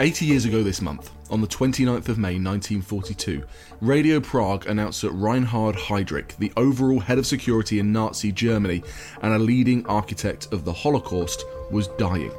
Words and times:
80 0.00 0.26
years 0.26 0.44
ago 0.44 0.64
this 0.64 0.82
month, 0.82 1.12
on 1.30 1.40
the 1.40 1.46
29th 1.46 2.08
of 2.08 2.18
May 2.18 2.34
1942, 2.34 3.44
Radio 3.80 4.18
Prague 4.18 4.66
announced 4.66 5.02
that 5.02 5.12
Reinhard 5.12 5.76
Heydrich, 5.76 6.36
the 6.36 6.52
overall 6.56 6.98
head 6.98 7.16
of 7.16 7.26
security 7.26 7.78
in 7.78 7.92
Nazi 7.92 8.32
Germany 8.32 8.82
and 9.22 9.32
a 9.32 9.38
leading 9.38 9.86
architect 9.86 10.52
of 10.52 10.64
the 10.64 10.72
Holocaust, 10.72 11.44
was 11.70 11.86
dying. 11.96 12.32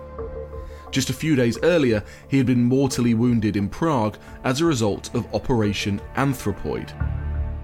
Just 0.92 1.10
a 1.10 1.14
few 1.14 1.38
days 1.38 1.58
earlier, 1.64 2.04
he 2.28 2.38
had 2.38 2.46
been 2.46 2.64
mortally 2.64 3.14
wounded 3.14 3.56
in 3.56 3.70
Prague 3.70 4.18
as 4.44 4.60
a 4.60 4.66
result 4.66 5.16
of 5.16 5.34
Operation 5.34 6.02
Anthropoid. 6.16 6.90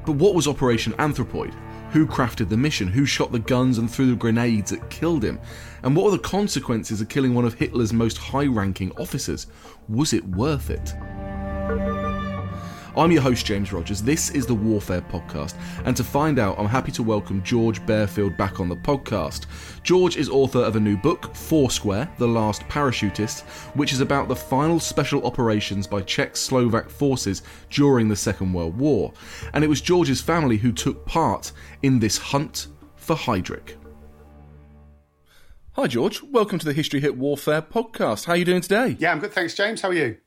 But 0.05 0.13
what 0.13 0.35
was 0.35 0.47
Operation 0.47 0.93
Anthropoid? 0.93 1.53
Who 1.91 2.07
crafted 2.07 2.47
the 2.47 2.55
mission? 2.55 2.87
Who 2.87 3.05
shot 3.05 3.33
the 3.33 3.39
guns 3.39 3.77
and 3.77 3.91
threw 3.91 4.11
the 4.11 4.15
grenades 4.15 4.71
that 4.71 4.89
killed 4.89 5.25
him? 5.25 5.39
And 5.83 5.93
what 5.93 6.05
were 6.05 6.11
the 6.11 6.19
consequences 6.19 7.01
of 7.01 7.09
killing 7.09 7.33
one 7.33 7.43
of 7.43 7.55
Hitler's 7.55 7.91
most 7.91 8.17
high 8.17 8.45
ranking 8.45 8.93
officers? 8.93 9.47
Was 9.89 10.13
it 10.13 10.25
worth 10.25 10.69
it? 10.69 10.93
I'm 12.93 13.09
your 13.09 13.21
host, 13.21 13.45
James 13.45 13.71
Rogers. 13.71 14.01
This 14.01 14.31
is 14.31 14.45
the 14.45 14.53
Warfare 14.53 14.99
Podcast, 14.99 15.55
and 15.85 15.95
to 15.95 16.03
find 16.03 16.37
out, 16.37 16.59
I'm 16.59 16.67
happy 16.67 16.91
to 16.91 17.03
welcome 17.03 17.41
George 17.41 17.79
Bearfield 17.85 18.35
back 18.35 18.59
on 18.59 18.67
the 18.67 18.75
podcast. 18.75 19.45
George 19.81 20.17
is 20.17 20.27
author 20.27 20.59
of 20.59 20.75
a 20.75 20.79
new 20.79 20.97
book, 20.97 21.33
Foursquare 21.33 22.11
The 22.17 22.27
Last 22.27 22.63
Parachutist, 22.63 23.43
which 23.75 23.93
is 23.93 24.01
about 24.01 24.27
the 24.27 24.35
final 24.35 24.77
special 24.77 25.25
operations 25.25 25.87
by 25.87 26.01
Czech 26.01 26.35
Slovak 26.35 26.89
forces 26.89 27.43
during 27.69 28.09
the 28.09 28.15
Second 28.15 28.51
World 28.51 28.77
War. 28.77 29.13
And 29.53 29.63
it 29.63 29.67
was 29.67 29.79
George's 29.79 30.19
family 30.19 30.57
who 30.57 30.73
took 30.73 31.05
part 31.05 31.53
in 31.83 31.97
this 31.97 32.17
hunt 32.17 32.67
for 32.97 33.15
Heydrich. 33.15 33.75
Hi, 35.75 35.87
George. 35.87 36.21
Welcome 36.23 36.59
to 36.59 36.65
the 36.65 36.73
History 36.73 36.99
Hit 36.99 37.15
Warfare 37.15 37.61
podcast. 37.61 38.25
How 38.25 38.33
are 38.33 38.37
you 38.37 38.43
doing 38.43 38.59
today? 38.59 38.97
Yeah, 38.99 39.13
I'm 39.13 39.19
good. 39.19 39.31
Thanks, 39.31 39.55
James. 39.55 39.79
How 39.79 39.87
are 39.87 39.93
you? 39.93 40.17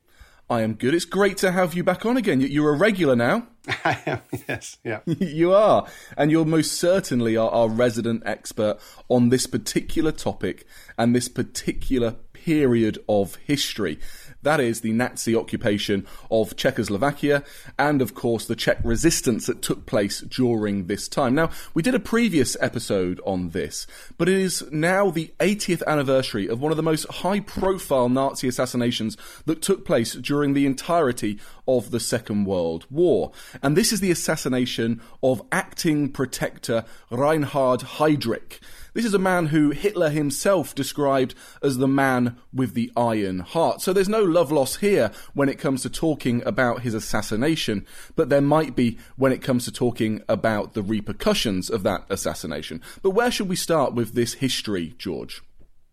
I 0.47 0.61
am 0.61 0.75
good. 0.75 0.93
It's 0.93 1.05
great 1.05 1.37
to 1.37 1.51
have 1.51 1.73
you 1.73 1.83
back 1.83 2.05
on 2.05 2.17
again. 2.17 2.39
You're 2.39 2.73
a 2.73 2.77
regular 2.77 3.15
now. 3.15 3.47
I 3.83 3.99
am, 4.05 4.21
yes, 4.47 4.77
yeah. 4.83 4.99
you 5.05 5.53
are. 5.53 5.87
And 6.15 6.29
you're 6.29 6.45
most 6.45 6.73
certainly 6.73 7.35
our, 7.35 7.49
our 7.49 7.67
resident 7.67 8.21
expert 8.27 8.77
on 9.09 9.29
this 9.29 9.47
particular 9.47 10.11
topic 10.11 10.67
and 10.99 11.15
this 11.15 11.27
particular 11.27 12.15
period 12.33 12.99
of 13.09 13.35
history. 13.37 13.99
That 14.45 14.59
is 14.59 14.81
the 14.81 14.93
Nazi 14.93 15.35
occupation 15.35 16.05
of 16.29 16.55
Czechoslovakia 16.55 17.43
and, 17.79 17.99
of 17.99 18.13
course, 18.13 18.45
the 18.45 18.55
Czech 18.55 18.77
resistance 18.83 19.47
that 19.47 19.63
took 19.63 19.87
place 19.87 20.21
during 20.21 20.85
this 20.85 21.07
time. 21.07 21.33
Now, 21.33 21.49
we 21.73 21.81
did 21.81 21.95
a 21.95 21.99
previous 21.99 22.55
episode 22.61 23.19
on 23.25 23.49
this, 23.49 23.87
but 24.19 24.29
it 24.29 24.37
is 24.37 24.63
now 24.71 25.09
the 25.09 25.33
80th 25.39 25.81
anniversary 25.87 26.47
of 26.47 26.61
one 26.61 26.71
of 26.71 26.77
the 26.77 26.83
most 26.83 27.07
high 27.09 27.39
profile 27.39 28.07
Nazi 28.07 28.47
assassinations 28.47 29.17
that 29.47 29.63
took 29.63 29.83
place 29.83 30.13
during 30.13 30.53
the 30.53 30.67
entirety 30.67 31.39
of 31.67 31.89
the 31.89 31.99
Second 31.99 32.45
World 32.45 32.85
War. 32.91 33.31
And 33.63 33.75
this 33.75 33.91
is 33.91 33.99
the 33.99 34.11
assassination 34.11 35.01
of 35.23 35.41
acting 35.51 36.11
protector 36.11 36.85
Reinhard 37.09 37.79
Heydrich. 37.79 38.59
This 38.95 39.03
is 39.03 39.13
a 39.13 39.19
man 39.19 39.47
who 39.47 39.71
Hitler 39.71 40.09
himself 40.09 40.73
described 40.73 41.35
as 41.61 41.79
the 41.79 41.87
man 41.87 42.37
with 42.53 42.75
the 42.75 42.93
iron 42.95 43.39
heart. 43.39 43.81
So 43.81 43.91
there's 43.91 44.07
no 44.07 44.23
love 44.23 44.53
loss 44.53 44.77
here 44.77 45.11
when 45.33 45.49
it 45.49 45.59
comes 45.59 45.81
to 45.81 45.89
talking 45.89 46.41
about 46.45 46.83
his 46.83 46.93
assassination, 46.93 47.85
but 48.15 48.29
there 48.29 48.39
might 48.39 48.73
be 48.73 48.97
when 49.17 49.33
it 49.33 49.41
comes 49.41 49.65
to 49.65 49.71
talking 49.73 50.23
about 50.29 50.75
the 50.75 50.81
repercussions 50.81 51.69
of 51.69 51.83
that 51.83 52.05
assassination. 52.09 52.81
But 53.01 53.09
where 53.09 53.31
should 53.31 53.49
we 53.49 53.57
start 53.57 53.93
with 53.93 54.13
this 54.13 54.35
history, 54.35 54.95
George? 54.97 55.43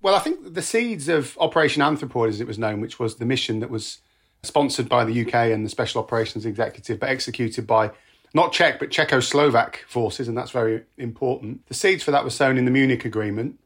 Well, 0.01 0.15
I 0.15 0.21
think 0.21 0.55
the 0.55 0.63
seeds 0.63 1.09
of 1.09 1.37
Operation 1.41 1.83
Anthropoid, 1.83 2.29
as 2.29 2.41
it 2.41 2.47
was 2.47 2.57
known, 2.57 2.81
which 2.81 3.01
was 3.01 3.17
the 3.17 3.27
mission 3.27 3.59
that 3.59 3.71
was 3.71 3.99
sponsored 4.45 4.89
by 4.89 5.05
the 5.05 5.27
UK 5.27 5.35
and 5.51 5.67
the 5.67 5.71
Special 5.71 6.01
Operations 6.01 6.47
Executive, 6.47 7.01
but 7.01 7.09
executed 7.09 7.67
by 7.67 7.91
not 8.35 8.53
Czech, 8.53 8.79
but 8.79 8.91
Czechoslovak 8.91 9.85
forces, 9.87 10.29
and 10.29 10.37
that's 10.37 10.51
very 10.51 10.83
important. 10.97 11.67
The 11.67 11.75
seeds 11.75 12.03
for 12.03 12.11
that 12.11 12.25
were 12.25 12.31
sown 12.31 12.57
in 12.57 12.65
the 12.65 12.71
Munich 12.71 13.05
Agreement, 13.05 13.59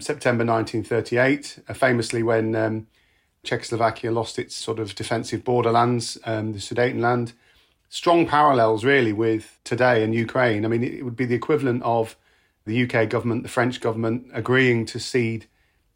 September 0.00 0.44
1938, 0.44 1.60
uh, 1.68 1.74
famously 1.74 2.22
when 2.22 2.54
um, 2.54 2.86
Czechoslovakia 3.44 4.10
lost 4.10 4.38
its 4.38 4.54
sort 4.54 4.78
of 4.78 4.94
defensive 4.94 5.44
borderlands, 5.44 6.18
um, 6.24 6.52
the 6.52 6.58
Sudetenland. 6.58 7.32
Strong 7.88 8.26
parallels, 8.26 8.84
really, 8.84 9.12
with 9.12 9.58
today 9.64 10.04
and 10.04 10.14
Ukraine. 10.14 10.64
I 10.64 10.68
mean, 10.68 10.84
it 10.84 11.04
would 11.04 11.16
be 11.16 11.24
the 11.24 11.34
equivalent 11.34 11.82
of 11.82 12.16
the 12.66 12.82
UK 12.82 13.08
government, 13.08 13.44
the 13.44 13.48
French 13.48 13.80
government 13.80 14.26
agreeing 14.32 14.84
to 14.86 15.00
cede 15.00 15.46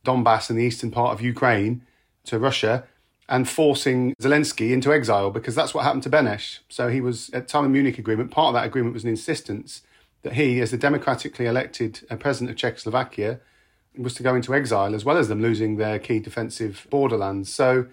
Donbass 0.04 0.48
and 0.48 0.58
the 0.58 0.64
eastern 0.64 0.90
part 0.90 1.12
of 1.12 1.20
Ukraine 1.20 1.82
to 2.24 2.38
Russia 2.38 2.84
and 3.28 3.48
forcing 3.48 4.14
Zelensky 4.20 4.72
into 4.72 4.92
exile 4.92 5.30
because 5.30 5.54
that's 5.54 5.72
what 5.72 5.84
happened 5.84 6.02
to 6.02 6.10
Beneš. 6.10 6.58
So 6.68 6.88
he 6.88 7.00
was, 7.00 7.30
at 7.30 7.46
the 7.46 7.52
time 7.52 7.64
of 7.64 7.70
Munich 7.70 7.98
Agreement, 7.98 8.30
part 8.30 8.48
of 8.48 8.54
that 8.54 8.66
agreement 8.66 8.94
was 8.94 9.04
an 9.04 9.10
insistence 9.10 9.82
that 10.22 10.34
he, 10.34 10.60
as 10.60 10.70
the 10.70 10.76
democratically 10.76 11.46
elected 11.46 12.00
uh, 12.10 12.16
president 12.16 12.50
of 12.50 12.56
Czechoslovakia, 12.56 13.40
was 13.96 14.14
to 14.14 14.22
go 14.22 14.34
into 14.34 14.54
exile 14.54 14.94
as 14.94 15.04
well 15.04 15.16
as 15.16 15.28
them 15.28 15.42
losing 15.42 15.76
their 15.76 15.98
key 15.98 16.18
defensive 16.18 16.86
borderlands. 16.90 17.52
So, 17.52 17.86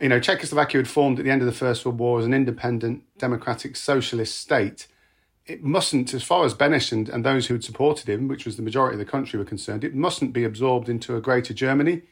you 0.00 0.08
know, 0.08 0.20
Czechoslovakia 0.20 0.80
had 0.80 0.88
formed 0.88 1.18
at 1.18 1.24
the 1.24 1.30
end 1.30 1.42
of 1.42 1.46
the 1.46 1.52
First 1.52 1.84
World 1.84 1.98
War 1.98 2.18
as 2.18 2.24
an 2.24 2.34
independent, 2.34 3.04
democratic, 3.18 3.76
socialist 3.76 4.36
state. 4.38 4.88
It 5.46 5.62
mustn't, 5.62 6.14
as 6.14 6.22
far 6.22 6.44
as 6.44 6.54
Beneš 6.54 6.90
and, 6.90 7.08
and 7.08 7.24
those 7.24 7.46
who 7.46 7.54
had 7.54 7.64
supported 7.64 8.08
him, 8.08 8.28
which 8.28 8.46
was 8.46 8.56
the 8.56 8.62
majority 8.62 8.94
of 8.94 8.98
the 8.98 9.10
country, 9.10 9.38
were 9.38 9.44
concerned, 9.44 9.84
it 9.84 9.94
mustn't 9.94 10.32
be 10.32 10.44
absorbed 10.44 10.88
into 10.88 11.16
a 11.16 11.20
greater 11.20 11.52
Germany 11.52 12.02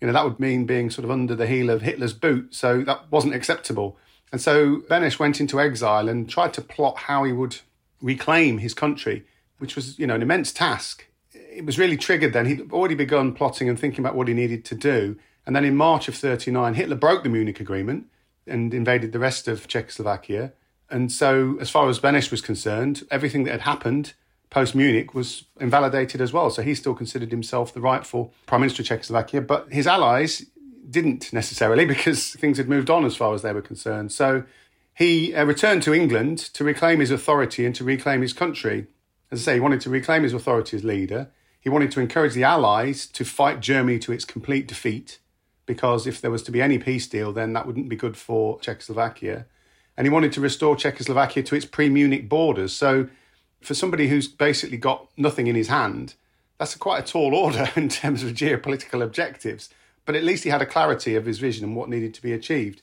you 0.00 0.06
know, 0.06 0.12
that 0.12 0.24
would 0.24 0.40
mean 0.40 0.64
being 0.64 0.90
sort 0.90 1.04
of 1.04 1.10
under 1.10 1.34
the 1.34 1.46
heel 1.46 1.70
of 1.70 1.82
Hitler's 1.82 2.12
boot. 2.12 2.54
So 2.54 2.82
that 2.82 3.10
wasn't 3.10 3.34
acceptable. 3.34 3.96
And 4.30 4.40
so 4.40 4.78
Beneš 4.88 5.18
went 5.18 5.40
into 5.40 5.60
exile 5.60 6.08
and 6.08 6.28
tried 6.28 6.52
to 6.54 6.60
plot 6.60 6.98
how 6.98 7.24
he 7.24 7.32
would 7.32 7.58
reclaim 8.00 8.58
his 8.58 8.74
country, 8.74 9.24
which 9.58 9.74
was, 9.74 9.98
you 9.98 10.06
know, 10.06 10.14
an 10.14 10.22
immense 10.22 10.52
task. 10.52 11.06
It 11.32 11.64
was 11.64 11.78
really 11.78 11.96
triggered 11.96 12.32
then. 12.32 12.46
He'd 12.46 12.70
already 12.72 12.94
begun 12.94 13.32
plotting 13.32 13.68
and 13.68 13.78
thinking 13.78 14.00
about 14.00 14.14
what 14.14 14.28
he 14.28 14.34
needed 14.34 14.64
to 14.66 14.74
do. 14.74 15.16
And 15.46 15.56
then 15.56 15.64
in 15.64 15.76
March 15.76 16.08
of 16.08 16.14
39, 16.14 16.74
Hitler 16.74 16.96
broke 16.96 17.22
the 17.22 17.28
Munich 17.28 17.58
Agreement 17.58 18.06
and 18.46 18.72
invaded 18.72 19.12
the 19.12 19.18
rest 19.18 19.48
of 19.48 19.66
Czechoslovakia. 19.66 20.52
And 20.90 21.10
so, 21.10 21.58
as 21.60 21.70
far 21.70 21.88
as 21.88 22.00
Beneš 22.00 22.30
was 22.30 22.40
concerned, 22.40 23.06
everything 23.10 23.44
that 23.44 23.50
had 23.52 23.60
happened 23.62 24.14
post 24.50 24.74
Munich 24.74 25.14
was 25.14 25.44
invalidated 25.60 26.20
as 26.20 26.32
well. 26.32 26.50
So 26.50 26.62
he 26.62 26.74
still 26.74 26.94
considered 26.94 27.30
himself 27.30 27.72
the 27.72 27.80
rightful 27.80 28.32
prime 28.46 28.62
minister 28.62 28.82
of 28.82 28.88
Czechoslovakia, 28.88 29.42
but 29.42 29.72
his 29.72 29.86
allies 29.86 30.46
didn't 30.88 31.32
necessarily 31.32 31.84
because 31.94 32.32
things 32.34 32.58
had 32.58 32.68
moved 32.68 32.90
on 32.90 33.04
as 33.04 33.16
far 33.16 33.34
as 33.34 33.42
they 33.42 33.52
were 33.52 33.62
concerned. 33.62 34.12
So 34.12 34.44
he 34.94 35.34
uh, 35.34 35.44
returned 35.44 35.82
to 35.84 35.94
England 35.94 36.38
to 36.54 36.64
reclaim 36.64 37.00
his 37.00 37.10
authority 37.10 37.64
and 37.64 37.74
to 37.76 37.84
reclaim 37.84 38.22
his 38.22 38.32
country. 38.32 38.86
As 39.30 39.42
I 39.42 39.42
say, 39.42 39.54
he 39.54 39.60
wanted 39.60 39.80
to 39.82 39.90
reclaim 39.90 40.22
his 40.22 40.32
authority 40.32 40.76
as 40.76 40.84
leader. 40.84 41.30
He 41.60 41.68
wanted 41.68 41.90
to 41.92 42.00
encourage 42.00 42.34
the 42.34 42.44
Allies 42.44 43.06
to 43.06 43.24
fight 43.24 43.60
Germany 43.60 43.98
to 44.00 44.12
its 44.12 44.24
complete 44.24 44.66
defeat, 44.66 45.18
because 45.66 46.06
if 46.06 46.20
there 46.20 46.30
was 46.30 46.42
to 46.44 46.50
be 46.50 46.62
any 46.62 46.78
peace 46.78 47.06
deal, 47.06 47.32
then 47.32 47.52
that 47.52 47.66
wouldn't 47.66 47.88
be 47.88 47.96
good 47.96 48.16
for 48.16 48.58
Czechoslovakia. 48.60 49.46
And 49.96 50.06
he 50.06 50.10
wanted 50.10 50.32
to 50.32 50.40
restore 50.40 50.76
Czechoslovakia 50.76 51.42
to 51.42 51.54
its 51.54 51.66
pre 51.66 51.88
Munich 51.88 52.28
borders. 52.28 52.72
So, 52.72 53.08
for 53.60 53.74
somebody 53.74 54.08
who's 54.08 54.28
basically 54.28 54.76
got 54.76 55.08
nothing 55.16 55.46
in 55.46 55.56
his 55.56 55.68
hand, 55.68 56.14
that's 56.58 56.74
a 56.74 56.78
quite 56.78 57.04
a 57.04 57.06
tall 57.06 57.34
order 57.34 57.68
in 57.76 57.88
terms 57.88 58.22
of 58.22 58.32
geopolitical 58.32 59.02
objectives. 59.02 59.68
But 60.04 60.16
at 60.16 60.24
least 60.24 60.44
he 60.44 60.50
had 60.50 60.62
a 60.62 60.66
clarity 60.66 61.14
of 61.14 61.26
his 61.26 61.38
vision 61.38 61.64
and 61.64 61.76
what 61.76 61.88
needed 61.88 62.14
to 62.14 62.22
be 62.22 62.32
achieved. 62.32 62.82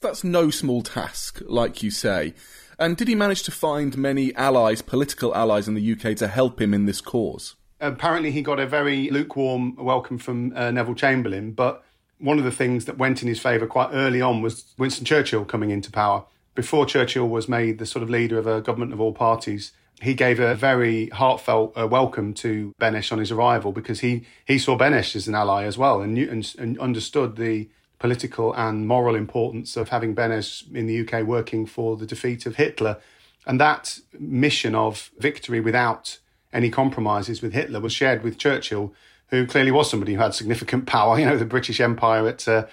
That's 0.00 0.24
no 0.24 0.50
small 0.50 0.82
task, 0.82 1.42
like 1.46 1.82
you 1.82 1.90
say. 1.90 2.34
And 2.78 2.96
did 2.96 3.08
he 3.08 3.14
manage 3.14 3.42
to 3.44 3.50
find 3.50 3.96
many 3.96 4.34
allies, 4.34 4.82
political 4.82 5.34
allies 5.34 5.68
in 5.68 5.74
the 5.74 5.92
UK, 5.92 6.16
to 6.16 6.28
help 6.28 6.60
him 6.60 6.74
in 6.74 6.86
this 6.86 7.00
cause? 7.00 7.54
Apparently, 7.80 8.30
he 8.30 8.42
got 8.42 8.58
a 8.58 8.66
very 8.66 9.10
lukewarm 9.10 9.76
welcome 9.76 10.18
from 10.18 10.52
uh, 10.56 10.70
Neville 10.70 10.94
Chamberlain, 10.94 11.52
but 11.52 11.84
one 12.18 12.38
of 12.38 12.44
the 12.44 12.50
things 12.50 12.86
that 12.86 12.98
went 12.98 13.22
in 13.22 13.28
his 13.28 13.40
favour 13.40 13.66
quite 13.66 13.90
early 13.92 14.20
on 14.20 14.42
was 14.42 14.74
Winston 14.78 15.04
Churchill 15.04 15.44
coming 15.44 15.70
into 15.70 15.90
power. 15.90 16.24
Before 16.54 16.86
Churchill 16.86 17.28
was 17.28 17.48
made 17.48 17.78
the 17.78 17.86
sort 17.86 18.02
of 18.02 18.10
leader 18.10 18.38
of 18.38 18.46
a 18.46 18.60
government 18.60 18.92
of 18.92 19.00
all 19.00 19.12
parties, 19.12 19.72
he 20.00 20.14
gave 20.14 20.40
a 20.40 20.54
very 20.54 21.08
heartfelt 21.08 21.72
uh, 21.76 21.86
welcome 21.86 22.34
to 22.34 22.74
Beneš 22.80 23.12
on 23.12 23.18
his 23.18 23.30
arrival 23.30 23.72
because 23.72 24.00
he, 24.00 24.26
he 24.44 24.58
saw 24.58 24.76
Beneš 24.76 25.16
as 25.16 25.28
an 25.28 25.34
ally 25.34 25.64
as 25.64 25.78
well 25.78 26.00
and, 26.00 26.14
knew, 26.14 26.28
and, 26.28 26.54
and 26.58 26.78
understood 26.78 27.36
the 27.36 27.68
political 27.98 28.52
and 28.54 28.86
moral 28.86 29.14
importance 29.14 29.76
of 29.76 29.88
having 29.88 30.14
Beneš 30.14 30.70
in 30.74 30.86
the 30.86 31.00
UK 31.00 31.26
working 31.26 31.64
for 31.64 31.96
the 31.96 32.06
defeat 32.06 32.44
of 32.44 32.56
Hitler. 32.56 32.98
And 33.46 33.60
that 33.60 33.98
mission 34.18 34.74
of 34.74 35.10
victory 35.18 35.60
without 35.60 36.18
any 36.52 36.70
compromises 36.70 37.40
with 37.40 37.52
Hitler 37.52 37.80
was 37.80 37.92
shared 37.92 38.22
with 38.22 38.38
Churchill, 38.38 38.92
who 39.28 39.46
clearly 39.46 39.70
was 39.70 39.90
somebody 39.90 40.14
who 40.14 40.20
had 40.20 40.34
significant 40.34 40.86
power. 40.86 41.18
You 41.18 41.26
know, 41.26 41.36
the 41.36 41.44
British 41.44 41.80
Empire 41.80 42.28
at, 42.28 42.46
uh, 42.46 42.66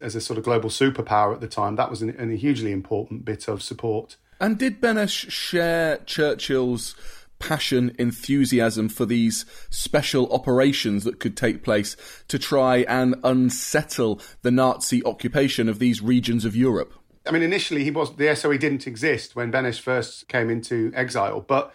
as 0.00 0.14
a 0.14 0.20
sort 0.20 0.38
of 0.38 0.44
global 0.44 0.70
superpower 0.70 1.34
at 1.34 1.40
the 1.40 1.48
time, 1.48 1.76
that 1.76 1.90
was 1.90 2.02
an, 2.02 2.10
an, 2.10 2.32
a 2.32 2.36
hugely 2.36 2.72
important 2.72 3.24
bit 3.24 3.48
of 3.48 3.62
support. 3.62 4.16
And 4.40 4.58
did 4.58 4.80
Beneš 4.80 5.30
share 5.30 5.98
Churchill's 5.98 6.96
passion, 7.38 7.94
enthusiasm 7.98 8.88
for 8.88 9.04
these 9.04 9.44
special 9.68 10.32
operations 10.32 11.04
that 11.04 11.20
could 11.20 11.36
take 11.36 11.62
place 11.62 11.96
to 12.28 12.38
try 12.38 12.78
and 12.88 13.16
unsettle 13.24 14.20
the 14.42 14.50
Nazi 14.50 15.04
occupation 15.04 15.68
of 15.68 15.78
these 15.78 16.00
regions 16.00 16.44
of 16.44 16.56
Europe? 16.56 16.94
I 17.26 17.32
mean, 17.32 17.42
initially 17.42 17.84
he 17.84 17.90
was 17.90 18.16
the 18.16 18.34
SOE 18.34 18.56
didn't 18.56 18.86
exist 18.86 19.36
when 19.36 19.52
Beneš 19.52 19.80
first 19.80 20.28
came 20.28 20.48
into 20.48 20.90
exile, 20.94 21.40
but 21.40 21.74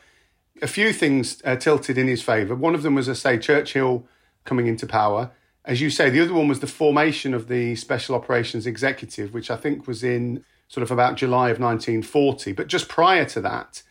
a 0.62 0.68
few 0.68 0.94
things 0.94 1.42
uh, 1.46 1.56
tilted 1.56 1.98
in 1.98 2.08
his 2.08 2.22
favour. 2.22 2.56
One 2.56 2.74
of 2.74 2.82
them 2.82 2.96
was, 2.96 3.10
I 3.10 3.14
say, 3.14 3.38
Churchill 3.38 4.08
coming 4.44 4.68
into 4.68 4.88
power. 4.88 5.32
As 5.66 5.82
you 5.82 5.90
say, 5.90 6.10
the 6.10 6.22
other 6.22 6.34
one 6.34 6.48
was 6.48 6.62
the 6.62 6.68
formation 6.68 7.34
of 7.34 7.48
the 7.48 7.76
Special 7.76 8.16
Operations 8.16 8.66
Executive, 8.66 9.34
which 9.34 9.52
I 9.52 9.58
think 9.58 9.88
was 9.88 10.04
in 10.04 10.44
sort 10.68 10.84
of 10.84 10.92
about 10.92 11.18
July 11.18 11.50
of 11.50 11.60
1940. 11.60 12.52
But 12.54 12.68
just 12.68 12.88
prior 12.88 13.26
to 13.26 13.42
that, 13.42 13.84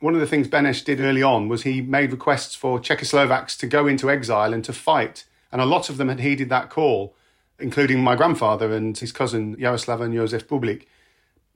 one 0.00 0.14
of 0.14 0.20
the 0.20 0.26
things 0.26 0.48
Beneš 0.48 0.84
did 0.84 1.00
early 1.00 1.22
on 1.22 1.48
was 1.48 1.62
he 1.62 1.82
made 1.82 2.10
requests 2.10 2.54
for 2.54 2.78
Czechoslovaks 2.78 3.58
to 3.58 3.66
go 3.66 3.86
into 3.86 4.10
exile 4.10 4.54
and 4.54 4.64
to 4.64 4.72
fight. 4.72 5.24
And 5.52 5.60
a 5.60 5.66
lot 5.66 5.90
of 5.90 5.98
them 5.98 6.08
had 6.08 6.20
heeded 6.20 6.48
that 6.48 6.70
call, 6.70 7.14
including 7.58 8.02
my 8.02 8.16
grandfather 8.16 8.72
and 8.72 8.96
his 8.96 9.12
cousin 9.12 9.56
Jaroslav 9.56 10.00
and 10.00 10.14
Josef 10.14 10.48
Bublik. 10.48 10.86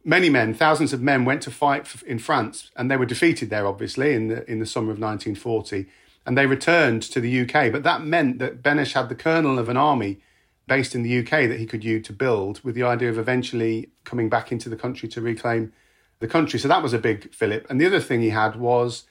Many 0.04 0.28
men, 0.28 0.52
thousands 0.52 0.92
of 0.92 1.00
men, 1.00 1.24
went 1.24 1.40
to 1.42 1.50
fight 1.50 2.02
in 2.02 2.18
France, 2.18 2.70
and 2.76 2.90
they 2.90 2.98
were 2.98 3.06
defeated 3.06 3.48
there, 3.48 3.66
obviously, 3.66 4.12
in 4.12 4.28
the, 4.28 4.50
in 4.50 4.58
the 4.58 4.66
summer 4.66 4.92
of 4.92 4.98
1940. 4.98 5.86
And 6.26 6.36
they 6.36 6.46
returned 6.46 7.02
to 7.04 7.20
the 7.20 7.40
UK. 7.40 7.72
But 7.72 7.84
that 7.84 8.04
meant 8.04 8.38
that 8.40 8.62
Beneš 8.62 8.92
had 8.92 9.08
the 9.08 9.14
kernel 9.14 9.58
of 9.58 9.70
an 9.70 9.78
army 9.78 10.18
based 10.66 10.94
in 10.94 11.02
the 11.02 11.18
UK 11.18 11.48
that 11.48 11.58
he 11.58 11.66
could 11.66 11.84
use 11.84 12.06
to 12.06 12.12
build, 12.12 12.62
with 12.64 12.74
the 12.74 12.82
idea 12.82 13.10
of 13.10 13.18
eventually 13.18 13.90
coming 14.04 14.28
back 14.28 14.50
into 14.50 14.68
the 14.68 14.76
country 14.76 15.08
to 15.10 15.20
reclaim 15.20 15.72
the 16.20 16.28
country. 16.28 16.58
So 16.58 16.68
that 16.68 16.82
was 16.82 16.92
a 16.92 16.98
big 16.98 17.34
fillip. 17.34 17.66
And 17.68 17.80
the 17.80 17.86
other 17.86 18.00
thing 18.00 18.22
he 18.22 18.30
had 18.30 18.56
was 18.56 19.04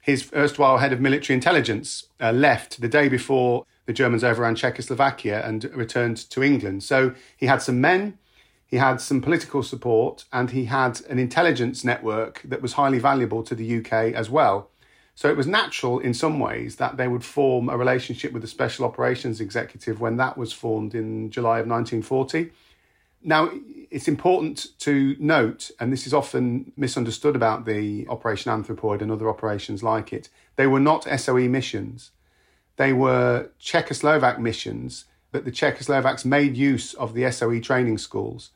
his 0.00 0.30
erstwhile 0.34 0.78
head 0.78 0.92
of 0.92 1.00
military 1.00 1.34
intelligence 1.34 2.08
uh, 2.20 2.32
left 2.32 2.80
the 2.80 2.88
day 2.88 3.08
before 3.08 3.66
the 3.86 3.92
Germans 3.92 4.24
overran 4.24 4.54
Czechoslovakia 4.54 5.44
and 5.44 5.64
returned 5.74 6.16
to 6.30 6.42
England. 6.42 6.82
So 6.82 7.14
he 7.36 7.46
had 7.46 7.60
some 7.60 7.80
men, 7.80 8.18
he 8.66 8.76
had 8.76 9.00
some 9.00 9.20
political 9.20 9.62
support, 9.62 10.24
and 10.32 10.50
he 10.50 10.66
had 10.66 11.00
an 11.08 11.18
intelligence 11.18 11.84
network 11.84 12.40
that 12.44 12.62
was 12.62 12.74
highly 12.74 12.98
valuable 12.98 13.42
to 13.42 13.54
the 13.54 13.78
UK 13.78 14.14
as 14.14 14.30
well. 14.30 14.70
So 15.14 15.28
it 15.28 15.36
was 15.36 15.46
natural 15.46 15.98
in 15.98 16.14
some 16.14 16.38
ways 16.38 16.76
that 16.76 16.96
they 16.96 17.08
would 17.08 17.24
form 17.24 17.68
a 17.68 17.76
relationship 17.76 18.32
with 18.32 18.42
the 18.42 18.48
Special 18.48 18.84
Operations 18.84 19.40
Executive 19.40 20.00
when 20.00 20.16
that 20.16 20.38
was 20.38 20.52
formed 20.52 20.94
in 20.94 21.30
July 21.30 21.58
of 21.58 21.66
1940. 21.66 22.50
Now, 23.22 23.50
it's 23.90 24.08
important 24.08 24.68
to 24.80 25.14
note, 25.18 25.70
and 25.78 25.92
this 25.92 26.06
is 26.06 26.14
often 26.14 26.72
misunderstood 26.76 27.36
about 27.36 27.66
the 27.66 28.06
Operation 28.08 28.50
Anthropoid 28.50 29.02
and 29.02 29.12
other 29.12 29.28
operations 29.28 29.82
like 29.82 30.12
it, 30.12 30.30
they 30.56 30.66
were 30.66 30.80
not 30.80 31.04
SOE 31.20 31.48
missions. 31.48 32.12
They 32.76 32.94
were 32.94 33.50
Czechoslovak 33.60 34.38
missions, 34.38 35.04
but 35.32 35.44
the 35.44 35.52
Czechoslovaks 35.52 36.24
made 36.24 36.56
use 36.56 36.94
of 36.94 37.12
the 37.12 37.30
SOE 37.30 37.60
training 37.60 37.98
schools. 37.98 38.50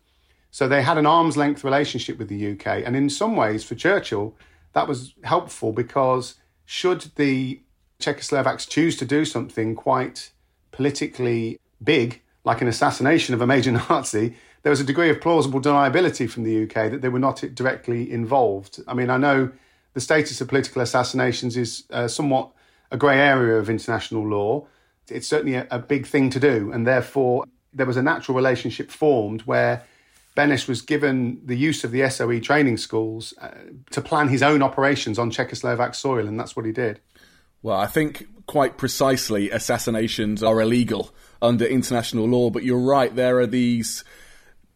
So 0.50 0.66
they 0.66 0.82
had 0.82 0.96
an 0.96 1.04
arm's 1.04 1.36
length 1.36 1.62
relationship 1.62 2.16
with 2.16 2.28
the 2.28 2.52
UK. 2.52 2.84
And 2.86 2.96
in 2.96 3.10
some 3.10 3.36
ways, 3.36 3.64
for 3.64 3.74
Churchill, 3.74 4.34
that 4.72 4.88
was 4.88 5.14
helpful 5.24 5.72
because 5.72 6.36
should 6.64 7.10
the 7.16 7.60
Czechoslovaks 8.00 8.68
choose 8.68 8.96
to 8.96 9.04
do 9.04 9.24
something 9.24 9.74
quite 9.74 10.30
politically 10.72 11.58
big, 11.82 12.20
like 12.44 12.60
an 12.60 12.68
assassination 12.68 13.34
of 13.34 13.40
a 13.40 13.46
major 13.46 13.72
Nazi, 13.90 14.34
there 14.62 14.70
was 14.70 14.80
a 14.80 14.84
degree 14.84 15.10
of 15.10 15.20
plausible 15.20 15.60
deniability 15.60 16.28
from 16.28 16.42
the 16.42 16.64
UK 16.64 16.90
that 16.90 17.02
they 17.02 17.08
were 17.08 17.18
not 17.18 17.44
directly 17.54 18.10
involved. 18.10 18.80
I 18.88 18.94
mean, 18.94 19.10
I 19.10 19.18
know 19.18 19.50
the 19.92 20.00
status 20.00 20.40
of 20.40 20.48
political 20.48 20.82
assassinations 20.82 21.56
is 21.56 21.84
uh, 21.90 22.08
somewhat 22.08 22.50
a 22.90 22.96
grey 22.96 23.18
area 23.18 23.56
of 23.58 23.70
international 23.70 24.26
law. 24.26 24.66
It's 25.08 25.26
certainly 25.26 25.56
a, 25.56 25.66
a, 25.70 25.78
big 25.78 26.06
thing 26.06 26.30
to 26.30 26.40
do, 26.40 26.72
and 26.72 26.86
therefore 26.86 27.44
there 27.72 27.86
was 27.86 27.96
a 27.96 28.02
natural 28.02 28.36
relationship 28.36 28.90
formed 28.90 29.42
where 29.42 29.84
Beneš 30.36 30.66
was 30.66 30.82
given 30.82 31.40
the 31.44 31.56
use 31.56 31.84
of 31.84 31.92
the 31.92 32.08
SOE 32.10 32.40
training 32.40 32.76
schools 32.76 33.34
uh, 33.40 33.50
to 33.90 34.00
plan 34.00 34.28
his 34.28 34.42
own 34.42 34.62
operations 34.62 35.18
on 35.18 35.30
Czechoslovak 35.30 35.94
soil, 35.94 36.26
and 36.26 36.38
that's 36.38 36.56
what 36.56 36.66
he 36.66 36.72
did. 36.72 37.00
Well, 37.62 37.78
I 37.78 37.86
think 37.86 38.26
quite 38.46 38.76
precisely 38.76 39.50
assassinations 39.50 40.42
are 40.42 40.60
illegal 40.60 41.14
under 41.40 41.64
international 41.64 42.26
law, 42.26 42.50
but 42.50 42.64
you're 42.64 42.78
right, 42.78 43.14
there 43.14 43.38
are 43.38 43.46
these 43.46 44.04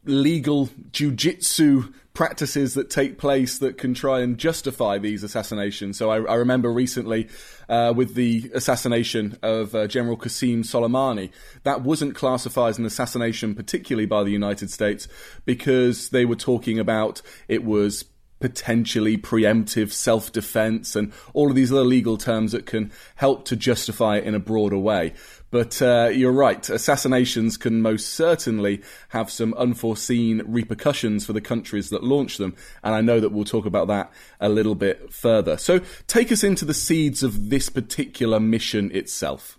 legal 0.08 0.68
jujitsu 0.90 1.92
practices 2.14 2.74
that 2.74 2.90
take 2.90 3.16
place 3.16 3.58
that 3.58 3.78
can 3.78 3.94
try 3.94 4.20
and 4.20 4.38
justify 4.38 4.98
these 4.98 5.22
assassinations. 5.22 5.96
So 5.96 6.10
I, 6.10 6.16
I 6.24 6.34
remember 6.34 6.72
recently 6.72 7.28
uh, 7.68 7.92
with 7.94 8.16
the 8.16 8.50
assassination 8.54 9.38
of 9.40 9.72
uh, 9.72 9.86
General 9.86 10.16
Qasem 10.16 10.64
Soleimani, 10.64 11.30
that 11.62 11.82
wasn't 11.82 12.16
classified 12.16 12.70
as 12.70 12.78
an 12.78 12.86
assassination, 12.86 13.54
particularly 13.54 14.06
by 14.06 14.24
the 14.24 14.32
United 14.32 14.70
States, 14.70 15.06
because 15.44 16.08
they 16.08 16.24
were 16.24 16.34
talking 16.34 16.80
about 16.80 17.22
it 17.46 17.62
was 17.62 18.04
potentially 18.40 19.16
preemptive 19.16 19.92
self 19.92 20.33
defense 20.33 20.95
and 20.95 21.12
all 21.35 21.50
of 21.50 21.57
these 21.57 21.73
other 21.73 21.85
legal 21.85 22.16
terms 22.16 22.52
that 22.52 22.66
can 22.66 22.92
help 23.16 23.45
to 23.47 23.57
justify 23.57 24.16
it 24.16 24.25
in 24.25 24.35
a 24.35 24.38
broader 24.38 24.78
way. 24.78 25.14
But 25.50 25.80
uh, 25.80 26.11
you're 26.12 26.33
right, 26.33 26.68
assassinations 26.68 27.57
can 27.57 27.80
most 27.80 28.11
certainly 28.11 28.83
have 29.11 29.30
some 29.30 29.54
unforeseen 29.54 30.42
repercussions 30.47 31.25
for 31.25 31.33
the 31.33 31.40
countries 31.40 31.88
that 31.88 32.04
launch 32.04 32.37
them, 32.37 32.54
and 32.85 32.95
I 32.95 33.00
know 33.00 33.18
that 33.18 33.33
we'll 33.33 33.45
talk 33.45 33.64
about 33.64 33.88
that 33.88 34.12
a 34.40 34.49
little 34.49 34.75
bit 34.75 35.12
further. 35.12 35.57
So 35.57 35.80
take 36.07 36.30
us 36.30 36.45
into 36.45 36.66
the 36.66 36.75
seeds 36.75 37.23
of 37.23 37.49
this 37.49 37.71
particular 37.71 38.38
mission 38.38 38.90
itself. 38.95 39.59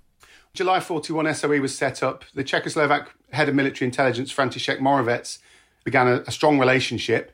July 0.53 0.79
41 0.79 1.33
SOE 1.33 1.59
was 1.59 1.75
set 1.75 2.03
up. 2.03 2.23
The 2.33 2.43
Czechoslovak 2.43 3.07
head 3.31 3.49
of 3.49 3.55
military 3.55 3.87
intelligence, 3.87 4.33
František 4.33 4.79
Moravec, 4.79 5.39
began 5.83 6.07
a, 6.07 6.23
a 6.27 6.31
strong 6.31 6.59
relationship, 6.59 7.31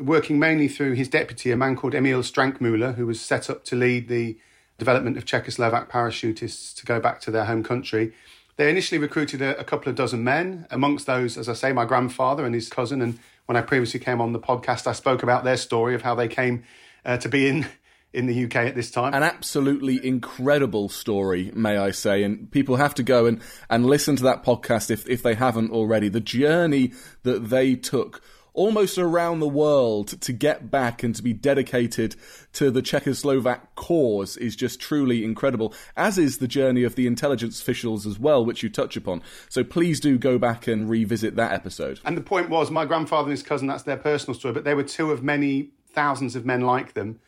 working 0.00 0.38
mainly 0.38 0.68
through 0.68 0.94
his 0.94 1.08
deputy, 1.08 1.50
a 1.50 1.56
man 1.56 1.76
called 1.76 1.94
Emil 1.94 2.22
Strankmüller, 2.22 2.94
who 2.94 3.06
was 3.06 3.20
set 3.20 3.50
up 3.50 3.64
to 3.64 3.76
lead 3.76 4.08
the 4.08 4.38
development 4.78 5.16
of 5.16 5.24
Czechoslovak 5.24 5.88
parachutists 5.90 6.74
to 6.74 6.86
go 6.86 6.98
back 6.98 7.20
to 7.20 7.30
their 7.30 7.44
home 7.44 7.62
country. 7.62 8.12
They 8.56 8.68
initially 8.68 8.98
recruited 8.98 9.40
a, 9.40 9.58
a, 9.58 9.64
couple 9.64 9.88
of 9.88 9.96
dozen 9.96 10.24
men, 10.24 10.66
amongst 10.70 11.06
those, 11.06 11.38
as 11.38 11.48
I 11.48 11.54
say, 11.54 11.72
my 11.72 11.84
grandfather 11.84 12.44
and 12.44 12.54
his 12.54 12.68
cousin. 12.68 13.00
And 13.00 13.18
when 13.46 13.56
I 13.56 13.62
previously 13.62 14.00
came 14.00 14.20
on 14.20 14.32
the 14.32 14.40
podcast, 14.40 14.86
I 14.86 14.92
spoke 14.92 15.22
about 15.22 15.44
their 15.44 15.56
story 15.56 15.94
of 15.94 16.02
how 16.02 16.14
they 16.14 16.28
came 16.28 16.64
uh, 17.04 17.16
to 17.18 17.28
be 17.28 17.48
in 17.48 17.66
in 18.12 18.26
the 18.26 18.44
UK 18.44 18.56
at 18.56 18.74
this 18.74 18.90
time. 18.90 19.14
An 19.14 19.22
absolutely 19.22 20.04
incredible 20.04 20.88
story, 20.88 21.52
may 21.54 21.78
I 21.78 21.92
say, 21.92 22.24
and 22.24 22.50
people 22.50 22.74
have 22.74 22.92
to 22.96 23.04
go 23.04 23.26
and, 23.26 23.40
and 23.68 23.86
listen 23.86 24.16
to 24.16 24.24
that 24.24 24.42
podcast 24.42 24.90
if, 24.90 25.08
if 25.08 25.22
they 25.22 25.34
haven't 25.34 25.70
already. 25.70 26.08
The 26.08 26.18
journey 26.18 26.92
that 27.22 27.50
they 27.50 27.76
took 27.76 28.20
almost 28.52 28.98
around 28.98 29.40
the 29.40 29.48
world 29.48 30.08
to 30.20 30.32
get 30.32 30.70
back 30.70 31.02
and 31.02 31.14
to 31.14 31.22
be 31.22 31.32
dedicated 31.32 32.16
to 32.52 32.70
the 32.70 32.82
Czechoslovak 32.82 33.60
cause 33.74 34.36
is 34.36 34.56
just 34.56 34.80
truly 34.80 35.24
incredible, 35.24 35.74
as 35.96 36.18
is 36.18 36.38
the 36.38 36.48
journey 36.48 36.84
of 36.84 36.94
the 36.94 37.06
intelligence 37.06 37.60
officials 37.60 38.06
as 38.06 38.18
well, 38.18 38.44
which 38.44 38.62
you 38.62 38.68
touch 38.68 38.96
upon. 38.96 39.22
So 39.48 39.64
please 39.64 40.00
do 40.00 40.18
go 40.18 40.38
back 40.38 40.66
and 40.66 40.88
revisit 40.88 41.36
that 41.36 41.52
episode. 41.52 42.00
And 42.04 42.16
the 42.16 42.22
point 42.22 42.50
was, 42.50 42.70
my 42.70 42.84
grandfather 42.84 43.28
and 43.28 43.32
his 43.32 43.42
cousin, 43.42 43.68
that's 43.68 43.84
their 43.84 43.96
personal 43.96 44.38
story, 44.38 44.54
but 44.54 44.64
they 44.64 44.74
were 44.74 44.82
two 44.82 45.10
of 45.10 45.22
many 45.22 45.70
thousands 45.92 46.36
of 46.36 46.46
men 46.46 46.62
like 46.62 46.94
them. 46.94 47.20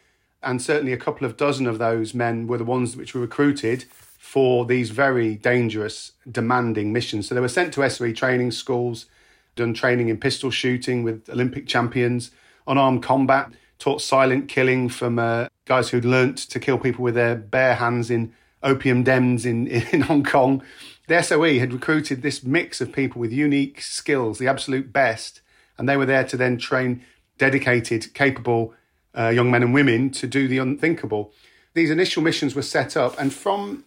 And 0.43 0.61
certainly 0.61 0.93
a 0.93 0.97
couple 0.97 1.25
of 1.25 1.37
dozen 1.37 1.67
of 1.67 1.79
those 1.79 2.15
men 2.15 2.47
were 2.49 2.59
the 2.59 2.65
ones 2.65 2.97
which 2.97 3.15
were 3.15 3.21
recruited 3.21 3.85
for 4.19 4.65
these 4.65 4.91
very 4.91 5.37
dangerous, 5.37 6.13
demanding 6.31 6.93
missions. 6.93 7.29
So 7.29 7.35
they 7.35 7.41
were 7.41 7.49
sent 7.49 7.75
to 7.75 7.89
SOE 7.89 8.13
training 8.13 8.53
schools 8.53 9.07
done 9.57 9.75
training 9.75 10.09
in 10.09 10.19
pistol 10.19 10.51
shooting 10.51 11.03
with 11.03 11.29
Olympic 11.29 11.67
champions, 11.67 12.31
unarmed 12.67 13.03
combat, 13.03 13.53
taught 13.79 14.01
silent 14.01 14.49
killing 14.49 14.89
from 14.89 15.19
uh, 15.19 15.49
guys 15.67 15.91
who'd 15.91 16.05
learnt 16.05 16.39
to 16.39 16.61
kill 16.61 16.79
people 16.79 17.03
with 17.03 17.15
their 17.15 17.35
bare 17.35 17.75
hands 17.75 18.11
in 18.11 18.33
opium 18.63 19.03
dens 19.03 19.45
in, 19.45 19.67
in 19.93 20.03
Hong 20.03 20.25
Kong. 20.25 20.63
The 21.09 21.21
SOE 21.23 21.59
had 21.59 21.73
recruited 21.73 22.23
this 22.23 22.43
mix 22.43 22.81
of 22.81 22.93
people 22.93 23.21
with 23.21 23.33
unique 23.33 23.81
skills, 23.83 24.39
the 24.39 24.47
absolute 24.47 24.93
best, 24.93 25.41
and 25.77 25.89
they 25.89 25.97
were 25.97 26.07
there 26.07 26.25
to 26.25 26.37
then 26.37 26.59
train 26.59 27.05
dedicated, 27.39 28.15
capable 28.15 28.73
uh, 29.17 29.29
young 29.29 29.51
men 29.51 29.63
and 29.63 29.75
women 29.75 30.11
to 30.11 30.27
do 30.27 30.47
the 30.47 30.59
unthinkable. 30.59 31.33
These 31.75 31.91
initial 31.91 32.23
missions 32.23 32.55
were 32.55 32.63
set 32.63 32.97
up, 32.97 33.19
and 33.19 33.33
from 33.33 33.85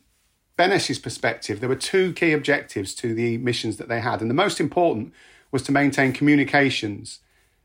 Beneš's 0.58 1.00
perspective, 1.00 1.60
there 1.60 1.70
were 1.70 1.76
two 1.76 2.14
key 2.14 2.32
objectives 2.32 2.94
to 2.96 3.14
the 3.14 3.38
missions 3.38 3.78
that 3.78 3.88
they 3.88 4.02
had. 4.02 4.22
And 4.22 4.30
the 4.30 4.36
most 4.36 4.60
important 4.60 5.14
was 5.56 5.64
to 5.64 5.72
maintain 5.72 6.12
communications. 6.12 7.20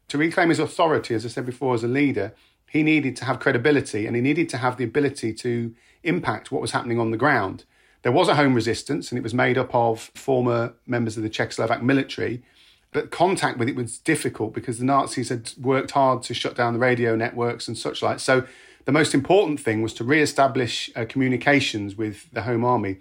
To 0.07 0.17
reclaim 0.17 0.51
his 0.51 0.61
authority, 0.61 1.13
as 1.13 1.27
I 1.27 1.29
said 1.29 1.45
before, 1.45 1.75
as 1.75 1.83
a 1.83 1.89
leader, 1.89 2.33
he 2.69 2.85
needed 2.85 3.17
to 3.17 3.25
have 3.25 3.41
credibility 3.41 4.07
and 4.07 4.15
he 4.15 4.23
needed 4.23 4.49
to 4.51 4.59
have 4.59 4.77
the 4.77 4.85
ability 4.85 5.35
to 5.35 5.75
impact 6.05 6.53
what 6.53 6.63
was 6.63 6.71
happening 6.71 7.01
on 7.01 7.11
the 7.11 7.17
ground. 7.17 7.65
There 8.03 8.13
was 8.13 8.29
a 8.29 8.37
home 8.37 8.55
resistance 8.55 9.11
and 9.11 9.19
it 9.19 9.25
was 9.25 9.35
made 9.35 9.59
up 9.59 9.75
of 9.75 10.13
former 10.15 10.75
members 10.87 11.17
of 11.17 11.25
the 11.25 11.29
Czechoslovak 11.29 11.83
military, 11.83 12.45
but 12.93 13.11
contact 13.11 13.59
with 13.59 13.69
it 13.69 13.75
was 13.75 13.99
difficult 13.99 14.55
because 14.55 14.79
the 14.79 14.85
Nazis 14.85 15.29
had 15.29 15.51
worked 15.61 15.91
hard 15.91 16.23
to 16.23 16.33
shut 16.33 16.55
down 16.55 16.75
the 16.75 16.79
radio 16.79 17.17
networks 17.17 17.67
and 17.67 17.77
such 17.77 18.03
like. 18.03 18.21
So 18.21 18.47
the 18.85 18.93
most 18.93 19.15
important 19.15 19.59
thing 19.59 19.83
was 19.83 19.95
to 19.95 20.05
re-establish 20.05 20.93
uh, 20.95 21.07
communications 21.09 21.97
with 21.97 22.31
the 22.31 22.43
home 22.43 22.65
army. 22.65 23.01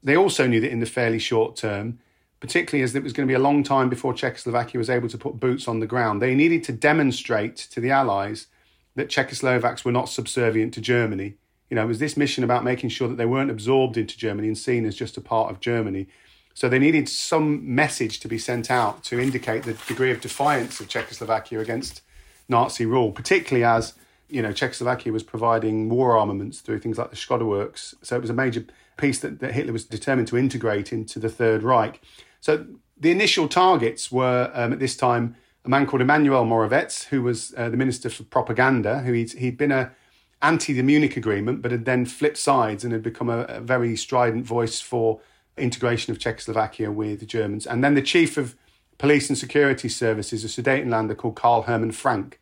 They 0.00 0.16
also 0.16 0.46
knew 0.46 0.60
that 0.60 0.70
in 0.70 0.78
the 0.78 0.86
fairly 0.86 1.18
short 1.18 1.56
term, 1.56 1.98
particularly 2.40 2.82
as 2.82 2.94
it 2.94 3.02
was 3.02 3.12
going 3.12 3.26
to 3.26 3.30
be 3.30 3.36
a 3.36 3.38
long 3.38 3.62
time 3.62 3.88
before 3.88 4.14
Czechoslovakia 4.14 4.78
was 4.78 4.90
able 4.90 5.08
to 5.08 5.18
put 5.18 5.40
boots 5.40 5.66
on 5.66 5.80
the 5.80 5.86
ground. 5.86 6.22
They 6.22 6.34
needed 6.34 6.62
to 6.64 6.72
demonstrate 6.72 7.56
to 7.56 7.80
the 7.80 7.90
Allies 7.90 8.46
that 8.94 9.08
Czechoslovaks 9.08 9.84
were 9.84 9.92
not 9.92 10.08
subservient 10.08 10.74
to 10.74 10.80
Germany. 10.80 11.34
You 11.70 11.74
know, 11.74 11.84
it 11.84 11.88
was 11.88 11.98
this 11.98 12.16
mission 12.16 12.44
about 12.44 12.64
making 12.64 12.90
sure 12.90 13.08
that 13.08 13.16
they 13.16 13.26
weren't 13.26 13.50
absorbed 13.50 13.96
into 13.96 14.16
Germany 14.16 14.48
and 14.48 14.56
seen 14.56 14.86
as 14.86 14.96
just 14.96 15.16
a 15.16 15.20
part 15.20 15.50
of 15.50 15.60
Germany. 15.60 16.06
So 16.54 16.68
they 16.68 16.78
needed 16.78 17.08
some 17.08 17.74
message 17.74 18.18
to 18.20 18.28
be 18.28 18.38
sent 18.38 18.70
out 18.70 19.04
to 19.04 19.20
indicate 19.20 19.62
the 19.62 19.74
degree 19.86 20.10
of 20.10 20.20
defiance 20.20 20.80
of 20.80 20.88
Czechoslovakia 20.88 21.60
against 21.60 22.02
Nazi 22.48 22.86
rule, 22.86 23.12
particularly 23.12 23.64
as 23.64 23.94
you 24.28 24.42
know 24.42 24.52
Czechoslovakia 24.52 25.12
was 25.12 25.22
providing 25.22 25.88
war 25.88 26.16
armaments 26.16 26.60
through 26.60 26.80
things 26.80 26.98
like 26.98 27.10
the 27.10 27.16
Skoda 27.16 27.46
Works. 27.46 27.94
So 28.02 28.16
it 28.16 28.22
was 28.22 28.30
a 28.30 28.34
major 28.34 28.64
piece 28.96 29.20
that, 29.20 29.38
that 29.40 29.52
Hitler 29.52 29.72
was 29.72 29.84
determined 29.84 30.28
to 30.28 30.36
integrate 30.36 30.92
into 30.92 31.18
the 31.18 31.28
Third 31.28 31.62
Reich. 31.62 32.00
So 32.40 32.66
the 32.98 33.10
initial 33.10 33.48
targets 33.48 34.10
were 34.10 34.50
um, 34.54 34.72
at 34.72 34.78
this 34.78 34.96
time 34.96 35.36
a 35.64 35.68
man 35.68 35.86
called 35.86 36.00
Emanuel 36.00 36.44
Moravec, 36.44 37.04
who 37.08 37.22
was 37.22 37.52
uh, 37.56 37.68
the 37.68 37.76
Minister 37.76 38.08
for 38.08 38.24
Propaganda, 38.24 39.00
who 39.00 39.12
he'd, 39.12 39.32
he'd 39.32 39.58
been 39.58 39.72
a 39.72 39.92
anti 40.40 40.72
the 40.72 40.82
Munich 40.82 41.16
Agreement, 41.16 41.62
but 41.62 41.72
had 41.72 41.84
then 41.84 42.06
flipped 42.06 42.36
sides 42.36 42.84
and 42.84 42.92
had 42.92 43.02
become 43.02 43.28
a, 43.28 43.40
a 43.40 43.60
very 43.60 43.96
strident 43.96 44.46
voice 44.46 44.80
for 44.80 45.20
integration 45.56 46.12
of 46.12 46.18
Czechoslovakia 46.18 46.90
with 46.90 47.20
the 47.20 47.26
Germans. 47.26 47.66
And 47.66 47.82
then 47.82 47.94
the 47.94 48.02
chief 48.02 48.36
of 48.36 48.54
police 48.98 49.28
and 49.28 49.36
security 49.36 49.88
services, 49.88 50.44
a 50.44 50.48
Sudetenlander 50.48 51.16
called 51.16 51.36
Karl 51.36 51.62
Hermann 51.62 51.92
Frank. 51.92 52.40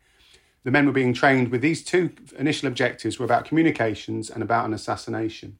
The 0.63 0.71
men 0.71 0.85
were 0.85 0.91
being 0.91 1.13
trained 1.13 1.49
with 1.49 1.61
these 1.61 1.83
two 1.83 2.11
initial 2.37 2.67
objectives 2.67 3.17
were 3.17 3.25
about 3.25 3.45
communications 3.45 4.29
and 4.29 4.43
about 4.43 4.65
an 4.65 4.73
assassination. 4.73 5.57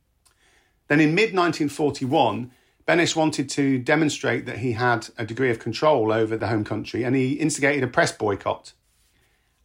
Then 0.87 0.99
in 0.99 1.15
mid 1.15 1.33
1941, 1.33 2.51
Beneš 2.87 3.17
wanted 3.17 3.49
to 3.49 3.79
demonstrate 3.79 4.45
that 4.45 4.59
he 4.59 4.71
had 4.71 5.09
a 5.17 5.25
degree 5.25 5.51
of 5.51 5.59
control 5.59 6.11
over 6.11 6.37
the 6.37 6.47
home 6.47 6.63
country 6.63 7.03
and 7.03 7.15
he 7.15 7.33
instigated 7.33 7.83
a 7.83 7.87
press 7.87 8.13
boycott. 8.13 8.71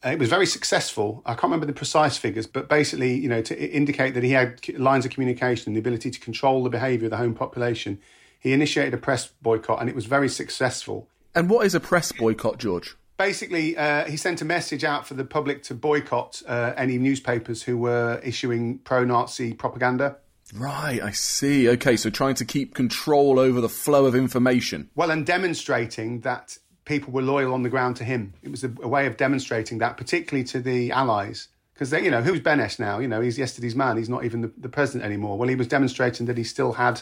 Uh, 0.04 0.10
it 0.10 0.18
was 0.18 0.28
very 0.28 0.46
successful. 0.46 1.22
I 1.24 1.34
can't 1.34 1.44
remember 1.44 1.66
the 1.66 1.72
precise 1.72 2.16
figures, 2.16 2.48
but 2.48 2.68
basically, 2.68 3.14
you 3.14 3.28
know, 3.28 3.40
to 3.42 3.56
indicate 3.56 4.14
that 4.14 4.24
he 4.24 4.32
had 4.32 4.68
lines 4.76 5.04
of 5.04 5.12
communication 5.12 5.68
and 5.68 5.76
the 5.76 5.80
ability 5.80 6.10
to 6.10 6.18
control 6.18 6.64
the 6.64 6.70
behaviour 6.70 7.06
of 7.06 7.12
the 7.12 7.16
home 7.16 7.34
population, 7.34 8.00
he 8.40 8.52
initiated 8.52 8.92
a 8.92 8.98
press 8.98 9.28
boycott 9.40 9.80
and 9.80 9.88
it 9.88 9.94
was 9.94 10.06
very 10.06 10.28
successful. 10.28 11.06
And 11.32 11.48
what 11.48 11.64
is 11.64 11.76
a 11.76 11.80
press 11.80 12.10
boycott, 12.10 12.58
George? 12.58 12.96
Basically, 13.18 13.76
uh, 13.76 14.06
he 14.06 14.16
sent 14.16 14.42
a 14.42 14.44
message 14.44 14.82
out 14.82 15.06
for 15.06 15.14
the 15.14 15.24
public 15.24 15.62
to 15.64 15.74
boycott 15.74 16.42
uh, 16.48 16.72
any 16.76 16.98
newspapers 16.98 17.62
who 17.62 17.78
were 17.78 18.20
issuing 18.24 18.78
pro 18.78 19.04
Nazi 19.04 19.54
propaganda. 19.54 20.16
Right, 20.54 21.00
I 21.02 21.12
see. 21.12 21.68
Okay, 21.70 21.96
so 21.96 22.10
trying 22.10 22.34
to 22.36 22.44
keep 22.44 22.74
control 22.74 23.38
over 23.38 23.60
the 23.60 23.68
flow 23.68 24.04
of 24.04 24.14
information. 24.14 24.90
Well, 24.94 25.10
and 25.10 25.24
demonstrating 25.24 26.20
that 26.20 26.58
people 26.84 27.12
were 27.12 27.22
loyal 27.22 27.54
on 27.54 27.62
the 27.62 27.70
ground 27.70 27.96
to 27.96 28.04
him. 28.04 28.34
It 28.42 28.50
was 28.50 28.62
a, 28.64 28.72
a 28.82 28.88
way 28.88 29.06
of 29.06 29.16
demonstrating 29.16 29.78
that, 29.78 29.96
particularly 29.96 30.44
to 30.48 30.60
the 30.60 30.90
Allies. 30.92 31.48
Because, 31.72 31.92
you 31.92 32.10
know, 32.10 32.22
who's 32.22 32.40
Beneš 32.40 32.78
now? 32.78 32.98
You 32.98 33.08
know, 33.08 33.20
he's 33.20 33.38
yesterday's 33.38 33.74
man. 33.74 33.96
He's 33.96 34.08
not 34.08 34.24
even 34.24 34.42
the, 34.42 34.52
the 34.58 34.68
president 34.68 35.04
anymore. 35.04 35.38
Well, 35.38 35.48
he 35.48 35.54
was 35.54 35.66
demonstrating 35.66 36.26
that 36.26 36.36
he 36.36 36.44
still 36.44 36.74
had 36.74 37.00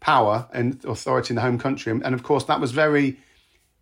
power 0.00 0.48
and 0.52 0.84
authority 0.84 1.32
in 1.32 1.36
the 1.36 1.42
home 1.42 1.58
country. 1.58 1.90
And, 1.90 2.04
and 2.04 2.14
of 2.14 2.22
course, 2.22 2.44
that 2.44 2.60
was 2.60 2.70
very 2.70 3.18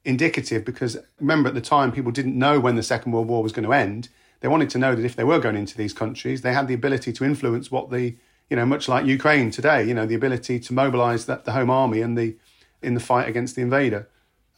indicative 0.05 0.65
because 0.65 0.97
remember 1.19 1.49
at 1.49 1.55
the 1.55 1.61
time, 1.61 1.93
people 1.93 2.11
didn't 2.11 2.39
know 2.39 2.59
when 2.59 2.77
the 2.77 2.83
Second 2.83 3.13
World 3.13 3.29
War 3.29 3.43
was 3.43 3.53
going 3.53 3.67
to 3.67 3.73
end. 3.73 4.09
They 4.41 4.49
wanted 4.49 4.71
to 4.71 4.79
know 4.79 4.95
that 4.95 5.05
if 5.05 5.15
they 5.15 5.25
were 5.25 5.39
going 5.39 5.57
into 5.57 5.77
these 5.77 5.93
countries, 5.93 6.41
they 6.41 6.55
had 6.55 6.69
the 6.69 6.75
ability 6.75 7.13
to 7.13 7.25
influence 7.25 7.71
what 7.71 7.91
the 7.91 8.17
you 8.51 8.57
know, 8.57 8.67
much 8.67 8.89
like 8.89 9.07
Ukraine 9.07 9.51
today, 9.51 9.85
you 9.85 9.95
know, 9.95 10.05
the 10.05 10.17
ability 10.17 10.59
to 10.59 10.75
mobilize 10.75 11.27
that, 11.27 11.45
the 11.45 11.53
home 11.53 11.71
army 11.71 12.03
and 12.03 12.19
the 12.19 12.37
in 12.83 12.95
the 12.95 13.01
fight 13.01 13.29
against 13.29 13.57
the 13.57 13.63
invader. 13.63 14.09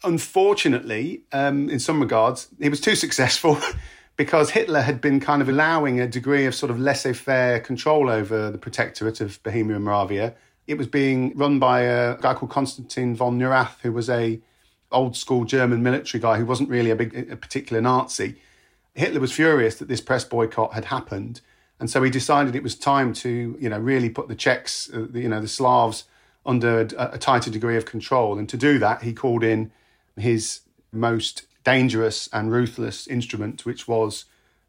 Unfortunately, 0.02 1.22
um, 1.32 1.68
in 1.68 1.78
some 1.78 2.00
regards, 2.00 2.48
he 2.58 2.68
was 2.68 2.80
too 2.80 2.96
successful 3.04 3.58
because 4.16 4.50
Hitler 4.50 4.82
had 4.82 5.00
been 5.00 5.20
kind 5.20 5.42
of 5.42 5.48
allowing 5.48 6.00
a 6.00 6.06
degree 6.06 6.46
of 6.46 6.54
sort 6.54 6.70
of 6.70 6.78
laissez-faire 6.78 7.60
control 7.60 8.08
over 8.08 8.50
the 8.50 8.58
protectorate 8.58 9.20
of 9.20 9.42
Bohemia 9.42 9.76
and 9.76 9.84
Moravia. 9.84 10.34
It 10.66 10.78
was 10.78 10.86
being 10.86 11.36
run 11.36 11.58
by 11.58 11.80
a 11.80 12.16
guy 12.18 12.34
called 12.34 12.50
Konstantin 12.50 13.14
von 13.14 13.38
Neurath, 13.38 13.80
who 13.82 13.92
was 13.92 14.08
a 14.08 14.40
old 14.90 15.16
school 15.16 15.44
German 15.44 15.82
military 15.82 16.20
guy 16.20 16.38
who 16.38 16.46
wasn't 16.46 16.68
really 16.68 16.90
a 16.90 16.96
big, 16.96 17.30
a 17.30 17.36
particular 17.36 17.82
Nazi. 17.82 18.36
Hitler 18.94 19.20
was 19.20 19.32
furious 19.32 19.76
that 19.76 19.88
this 19.88 20.00
press 20.00 20.24
boycott 20.24 20.74
had 20.74 20.86
happened 20.86 21.40
and 21.82 21.90
so 21.90 22.00
he 22.00 22.10
decided 22.10 22.54
it 22.54 22.62
was 22.62 22.76
time 22.76 23.12
to, 23.12 23.56
you 23.58 23.68
know, 23.68 23.76
really 23.76 24.08
put 24.08 24.28
the 24.28 24.36
Czechs, 24.36 24.88
uh, 24.94 25.08
you 25.12 25.28
know, 25.28 25.40
the 25.40 25.48
Slavs 25.48 26.04
under 26.46 26.82
a, 26.82 27.14
a 27.14 27.18
tighter 27.18 27.50
degree 27.50 27.76
of 27.76 27.86
control. 27.86 28.38
And 28.38 28.48
to 28.50 28.56
do 28.56 28.78
that, 28.78 29.02
he 29.02 29.12
called 29.12 29.42
in 29.42 29.72
his 30.16 30.60
most 30.92 31.42
dangerous 31.64 32.28
and 32.32 32.52
ruthless 32.52 33.08
instrument, 33.08 33.66
which 33.66 33.88
was 33.88 34.26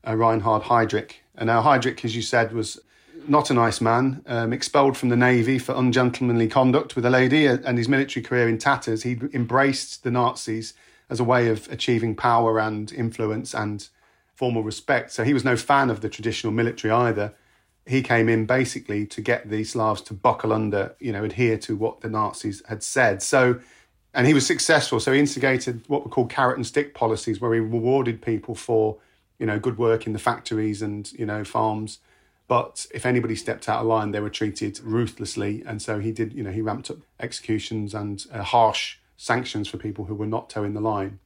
uh, 0.08 0.16
Reinhard 0.16 0.64
Heydrich. 0.64 1.18
And 1.36 1.46
now 1.46 1.62
Heydrich, 1.62 2.04
as 2.04 2.16
you 2.16 2.24
said, 2.24 2.52
was 2.52 2.80
not 3.28 3.52
a 3.52 3.54
nice 3.54 3.80
man, 3.80 4.24
um, 4.26 4.52
expelled 4.52 4.98
from 4.98 5.10
the 5.10 5.16
navy 5.16 5.60
for 5.60 5.76
ungentlemanly 5.76 6.48
conduct 6.48 6.96
with 6.96 7.06
a 7.06 7.12
lady, 7.12 7.48
uh, 7.48 7.60
and 7.64 7.78
his 7.78 7.88
military 7.88 8.24
career 8.24 8.50
in 8.50 8.58
tatters. 8.58 9.04
He 9.04 9.20
embraced 9.36 10.04
the 10.04 10.10
Nazis 10.10 10.74
as 11.12 11.20
a 11.20 11.24
way 11.24 11.50
of 11.50 11.72
achieving 11.72 12.16
power 12.16 12.60
and 12.60 12.92
influence 12.92 13.54
and 13.54 13.88
formal 14.44 14.62
respect. 14.62 15.10
So 15.14 15.24
he 15.24 15.34
was 15.34 15.46
no 15.46 15.56
fan 15.56 15.90
of 15.90 16.02
the 16.02 16.10
traditional 16.10 16.52
military 16.52 16.92
either. 16.92 17.34
He 17.86 18.02
came 18.02 18.28
in 18.28 18.46
basically 18.46 19.06
to 19.06 19.22
get 19.22 19.50
the 19.50 19.64
Slavs 19.64 20.02
to 20.02 20.14
buckle 20.14 20.52
under, 20.52 20.98
you 21.00 21.14
know, 21.14 21.24
adhere 21.24 21.58
to 21.60 21.78
what 21.78 22.02
the 22.02 22.10
Nazis 22.10 22.62
had 22.68 22.84
said. 22.84 23.22
So, 23.22 23.62
and 24.14 24.28
he 24.28 24.34
was 24.34 24.46
successful. 24.46 25.00
So 25.00 25.14
he 25.14 25.20
instigated 25.22 25.84
what 25.88 26.04
were 26.04 26.10
called 26.10 26.30
carrot 26.30 26.58
and 26.58 26.68
stick 26.68 26.94
policies, 26.94 27.40
where 27.40 27.54
he 27.54 27.62
rewarded 27.62 28.22
people 28.22 28.54
for, 28.54 28.98
you 29.40 29.46
know, 29.46 29.60
good 29.60 29.78
work 29.78 30.08
in 30.08 30.12
the 30.12 30.20
factories 30.20 30.82
and 30.82 31.10
you 31.14 31.26
know 31.26 31.46
farms. 31.46 32.00
But 32.50 32.86
if 32.94 33.06
anybody 33.06 33.38
stepped 33.38 33.70
out 33.70 33.80
of 33.80 33.88
line, 33.88 34.12
they 34.12 34.20
were 34.20 34.30
treated 34.30 34.78
ruthlessly. 34.82 35.64
And 35.66 35.82
so 35.82 36.02
he 36.02 36.12
did, 36.12 36.34
you 36.34 36.44
know, 36.44 36.52
he 36.52 36.60
ramped 36.60 36.92
up 36.92 36.98
executions 37.18 37.94
and 37.94 38.26
uh, 38.30 38.44
harsh 38.44 38.98
sanctions 39.16 39.70
for 39.70 39.78
people 39.78 40.04
who 40.04 40.16
were 40.16 40.28
not 40.28 40.50
toeing 40.50 40.74
the 40.74 40.82
line. 40.82 41.20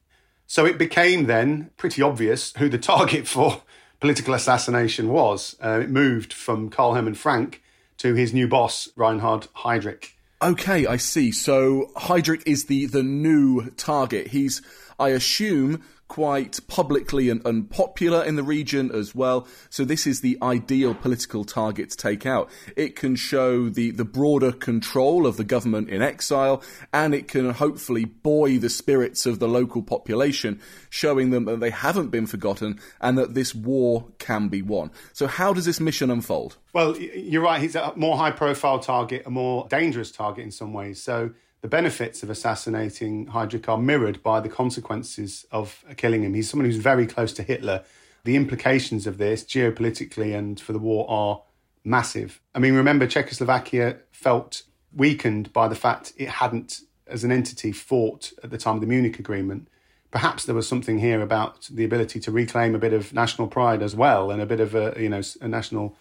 So 0.48 0.64
it 0.64 0.78
became 0.78 1.26
then 1.26 1.70
pretty 1.76 2.00
obvious 2.00 2.54
who 2.56 2.68
the 2.70 2.78
target 2.78 3.28
for 3.34 3.62
political 4.00 4.34
assassination 4.34 5.10
was. 5.10 5.56
Uh, 5.62 5.80
it 5.82 5.90
moved 5.90 6.32
from 6.32 6.70
Karl 6.70 6.94
Hermann 6.94 7.14
Frank 7.14 7.62
to 7.98 8.14
his 8.14 8.32
new 8.32 8.48
boss, 8.48 8.88
Reinhard 8.96 9.48
Heydrich. 9.58 10.14
Okay, 10.40 10.86
I 10.86 10.96
see. 10.96 11.32
So 11.32 11.90
Heydrich 11.96 12.42
is 12.46 12.64
the, 12.64 12.86
the 12.86 13.02
new 13.02 13.70
target. 13.76 14.28
He's, 14.28 14.62
I 14.98 15.10
assume, 15.10 15.84
quite 16.08 16.58
publicly 16.68 17.28
and 17.28 17.44
unpopular 17.46 18.24
in 18.24 18.36
the 18.36 18.42
region 18.42 18.90
as 18.90 19.14
well. 19.14 19.46
So 19.70 19.84
this 19.84 20.06
is 20.06 20.20
the 20.20 20.38
ideal 20.42 20.94
political 20.94 21.44
target 21.44 21.90
to 21.90 21.96
take 21.96 22.26
out. 22.26 22.50
It 22.76 22.96
can 22.96 23.14
show 23.14 23.68
the, 23.68 23.90
the 23.90 24.04
broader 24.04 24.50
control 24.50 25.26
of 25.26 25.36
the 25.36 25.44
government 25.44 25.90
in 25.90 26.02
exile, 26.02 26.62
and 26.92 27.14
it 27.14 27.28
can 27.28 27.50
hopefully 27.50 28.06
buoy 28.06 28.56
the 28.56 28.70
spirits 28.70 29.26
of 29.26 29.38
the 29.38 29.48
local 29.48 29.82
population, 29.82 30.60
showing 30.90 31.30
them 31.30 31.44
that 31.44 31.60
they 31.60 31.70
haven't 31.70 32.08
been 32.08 32.26
forgotten 32.26 32.80
and 33.00 33.18
that 33.18 33.34
this 33.34 33.54
war 33.54 34.06
can 34.18 34.48
be 34.48 34.62
won. 34.62 34.90
So 35.12 35.26
how 35.26 35.52
does 35.52 35.66
this 35.66 35.78
mission 35.78 36.10
unfold? 36.10 36.56
Well, 36.72 36.96
you're 36.98 37.42
right. 37.42 37.60
He's 37.60 37.76
a 37.76 37.92
more 37.96 38.16
high 38.16 38.30
profile 38.30 38.78
target, 38.78 39.24
a 39.26 39.30
more 39.30 39.66
dangerous 39.68 40.10
target 40.10 40.44
in 40.44 40.50
some 40.50 40.72
ways. 40.72 41.02
So 41.02 41.30
the 41.60 41.68
benefits 41.68 42.22
of 42.22 42.30
assassinating 42.30 43.26
Heydrich 43.26 43.68
are 43.68 43.78
mirrored 43.78 44.22
by 44.22 44.40
the 44.40 44.48
consequences 44.48 45.44
of 45.50 45.84
killing 45.96 46.22
him. 46.22 46.34
He's 46.34 46.48
someone 46.48 46.66
who's 46.66 46.76
very 46.76 47.06
close 47.06 47.32
to 47.34 47.42
Hitler. 47.42 47.84
The 48.24 48.36
implications 48.36 49.06
of 49.06 49.18
this, 49.18 49.42
geopolitically 49.42 50.36
and 50.36 50.60
for 50.60 50.72
the 50.72 50.78
war, 50.78 51.06
are 51.08 51.42
massive. 51.84 52.40
I 52.54 52.58
mean, 52.60 52.74
remember, 52.74 53.06
Czechoslovakia 53.06 53.98
felt 54.12 54.62
weakened 54.94 55.52
by 55.52 55.68
the 55.68 55.74
fact 55.74 56.12
it 56.16 56.28
hadn't, 56.28 56.80
as 57.06 57.24
an 57.24 57.32
entity, 57.32 57.72
fought 57.72 58.32
at 58.42 58.50
the 58.50 58.58
time 58.58 58.76
of 58.76 58.80
the 58.80 58.86
Munich 58.86 59.18
Agreement. 59.18 59.68
Perhaps 60.10 60.44
there 60.44 60.54
was 60.54 60.68
something 60.68 60.98
here 61.00 61.20
about 61.20 61.68
the 61.70 61.84
ability 61.84 62.20
to 62.20 62.30
reclaim 62.30 62.74
a 62.74 62.78
bit 62.78 62.92
of 62.92 63.12
national 63.12 63.48
pride 63.48 63.82
as 63.82 63.94
well 63.94 64.30
and 64.30 64.40
a 64.40 64.46
bit 64.46 64.60
of 64.60 64.74
a, 64.74 64.94
you 64.98 65.08
know, 65.08 65.22
a 65.40 65.48
national 65.48 65.96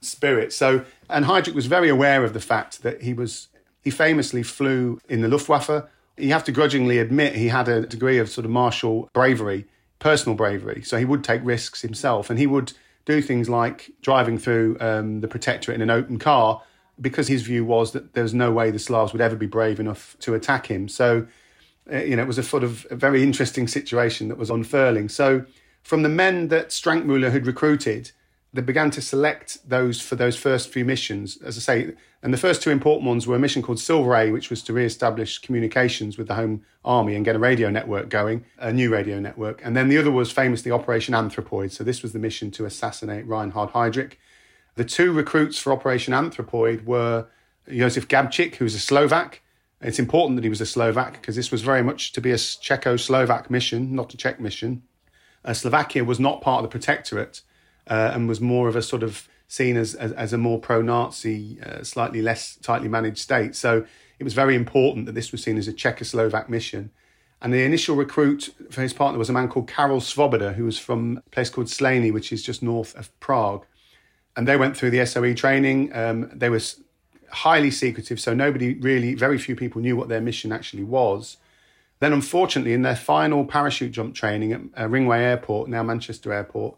spirit. 0.00 0.52
So, 0.52 0.84
and 1.08 1.24
Heydrich 1.24 1.54
was 1.54 1.66
very 1.66 1.88
aware 1.88 2.24
of 2.24 2.32
the 2.32 2.40
fact 2.40 2.82
that 2.82 3.02
he 3.02 3.14
was 3.14 3.48
he 3.86 3.90
famously 3.92 4.42
flew 4.42 5.00
in 5.08 5.20
the 5.20 5.28
Luftwaffe. 5.28 5.84
You 6.16 6.32
have 6.32 6.42
to 6.46 6.50
grudgingly 6.50 6.98
admit 6.98 7.36
he 7.36 7.46
had 7.46 7.68
a 7.68 7.86
degree 7.86 8.18
of 8.18 8.28
sort 8.28 8.44
of 8.44 8.50
martial 8.50 9.08
bravery, 9.12 9.64
personal 10.00 10.34
bravery. 10.34 10.82
So 10.82 10.98
he 10.98 11.04
would 11.04 11.22
take 11.22 11.40
risks 11.44 11.82
himself 11.82 12.28
and 12.28 12.36
he 12.36 12.48
would 12.48 12.72
do 13.04 13.22
things 13.22 13.48
like 13.48 13.92
driving 14.02 14.38
through 14.38 14.76
um, 14.80 15.20
the 15.20 15.28
protectorate 15.28 15.76
in 15.76 15.82
an 15.82 15.90
open 15.90 16.18
car 16.18 16.62
because 17.00 17.28
his 17.28 17.42
view 17.42 17.64
was 17.64 17.92
that 17.92 18.14
there 18.14 18.24
was 18.24 18.34
no 18.34 18.50
way 18.50 18.72
the 18.72 18.80
Slavs 18.80 19.12
would 19.12 19.22
ever 19.22 19.36
be 19.36 19.46
brave 19.46 19.78
enough 19.78 20.16
to 20.18 20.34
attack 20.34 20.66
him. 20.66 20.88
So, 20.88 21.28
uh, 21.88 21.98
you 21.98 22.16
know, 22.16 22.24
it 22.24 22.26
was 22.26 22.38
a 22.38 22.42
sort 22.42 22.64
of 22.64 22.88
a 22.90 22.96
very 22.96 23.22
interesting 23.22 23.68
situation 23.68 24.26
that 24.30 24.36
was 24.36 24.50
unfurling. 24.50 25.10
So, 25.10 25.44
from 25.84 26.02
the 26.02 26.08
men 26.08 26.48
that 26.48 26.70
Strankmüller 26.70 27.30
had 27.30 27.46
recruited, 27.46 28.10
they 28.52 28.62
began 28.62 28.90
to 28.90 29.00
select 29.00 29.58
those 29.68 30.00
for 30.00 30.16
those 30.16 30.36
first 30.36 30.70
few 30.70 30.84
missions. 30.84 31.36
As 31.40 31.56
I 31.56 31.60
say, 31.60 31.94
and 32.26 32.34
the 32.34 32.38
first 32.38 32.60
two 32.60 32.70
important 32.70 33.06
ones 33.06 33.24
were 33.24 33.36
a 33.36 33.38
mission 33.38 33.62
called 33.62 33.78
Silver 33.78 34.16
A, 34.16 34.32
which 34.32 34.50
was 34.50 34.60
to 34.64 34.72
re-establish 34.72 35.38
communications 35.38 36.18
with 36.18 36.26
the 36.26 36.34
home 36.34 36.64
army 36.84 37.14
and 37.14 37.24
get 37.24 37.36
a 37.36 37.38
radio 37.38 37.70
network 37.70 38.08
going, 38.08 38.44
a 38.58 38.72
new 38.72 38.90
radio 38.90 39.20
network. 39.20 39.60
And 39.64 39.76
then 39.76 39.88
the 39.88 39.96
other 39.96 40.10
was 40.10 40.32
famously 40.32 40.72
Operation 40.72 41.14
Anthropoid. 41.14 41.70
So 41.70 41.84
this 41.84 42.02
was 42.02 42.12
the 42.12 42.18
mission 42.18 42.50
to 42.50 42.64
assassinate 42.64 43.28
Reinhard 43.28 43.70
Heydrich. 43.70 44.14
The 44.74 44.84
two 44.84 45.12
recruits 45.12 45.60
for 45.60 45.72
Operation 45.72 46.12
Anthropoid 46.12 46.84
were 46.84 47.28
Josef 47.68 48.08
Gabčík, 48.08 48.58
was 48.58 48.74
a 48.74 48.80
Slovak. 48.80 49.40
It's 49.80 50.00
important 50.00 50.36
that 50.36 50.42
he 50.42 50.50
was 50.50 50.60
a 50.60 50.66
Slovak 50.66 51.12
because 51.12 51.36
this 51.36 51.52
was 51.52 51.62
very 51.62 51.84
much 51.84 52.10
to 52.14 52.20
be 52.20 52.32
a 52.32 52.38
Czechoslovak 52.38 53.50
mission, 53.50 53.94
not 53.94 54.12
a 54.12 54.16
Czech 54.16 54.40
mission. 54.40 54.82
Uh, 55.44 55.52
Slovakia 55.52 56.02
was 56.02 56.18
not 56.18 56.40
part 56.40 56.64
of 56.64 56.68
the 56.68 56.76
protectorate 56.76 57.42
uh, 57.86 58.10
and 58.12 58.28
was 58.28 58.40
more 58.40 58.66
of 58.66 58.74
a 58.74 58.82
sort 58.82 59.04
of 59.04 59.28
seen 59.48 59.76
as, 59.76 59.94
as, 59.94 60.12
as 60.12 60.32
a 60.32 60.38
more 60.38 60.60
pro 60.60 60.82
Nazi, 60.82 61.58
uh, 61.62 61.82
slightly 61.82 62.22
less 62.22 62.56
tightly 62.56 62.88
managed 62.88 63.18
state. 63.18 63.54
So 63.54 63.84
it 64.18 64.24
was 64.24 64.34
very 64.34 64.54
important 64.54 65.06
that 65.06 65.14
this 65.14 65.32
was 65.32 65.42
seen 65.42 65.58
as 65.58 65.68
a 65.68 65.72
Czechoslovak 65.72 66.48
mission. 66.48 66.90
And 67.40 67.52
the 67.52 67.64
initial 67.64 67.96
recruit 67.96 68.54
for 68.70 68.80
his 68.80 68.92
partner 68.92 69.18
was 69.18 69.28
a 69.28 69.32
man 69.32 69.48
called 69.48 69.68
Karel 69.68 70.00
Svoboda, 70.00 70.54
who 70.54 70.64
was 70.64 70.78
from 70.78 71.22
a 71.26 71.30
place 71.30 71.50
called 71.50 71.66
Slaný, 71.66 72.12
which 72.12 72.32
is 72.32 72.42
just 72.42 72.62
north 72.62 72.96
of 72.96 73.18
Prague. 73.20 73.66
And 74.34 74.48
they 74.48 74.56
went 74.56 74.76
through 74.76 74.90
the 74.90 75.04
SOE 75.04 75.34
training. 75.34 75.94
Um, 75.94 76.30
they 76.34 76.48
were 76.48 76.60
highly 77.30 77.70
secretive, 77.70 78.18
so 78.20 78.34
nobody 78.34 78.74
really, 78.74 79.14
very 79.14 79.38
few 79.38 79.54
people 79.54 79.82
knew 79.82 79.96
what 79.96 80.08
their 80.08 80.20
mission 80.20 80.50
actually 80.52 80.84
was. 80.84 81.36
Then, 82.00 82.12
unfortunately, 82.12 82.72
in 82.72 82.82
their 82.82 82.96
final 82.96 83.44
parachute 83.44 83.92
jump 83.92 84.14
training 84.14 84.52
at 84.52 84.60
uh, 84.76 84.88
Ringway 84.88 85.20
Airport, 85.20 85.68
now 85.68 85.82
Manchester 85.82 86.32
Airport, 86.32 86.76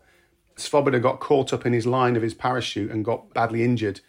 Svoboda 0.59 1.01
got 1.01 1.21
caught 1.21 1.53
up 1.53 1.65
in 1.65 1.73
his 1.73 1.87
line 1.87 2.17
of 2.17 2.23
his 2.23 2.35
parachute 2.35 2.91
and 2.91 3.05
got 3.05 3.33
badly 3.33 3.63
injured. 3.63 4.01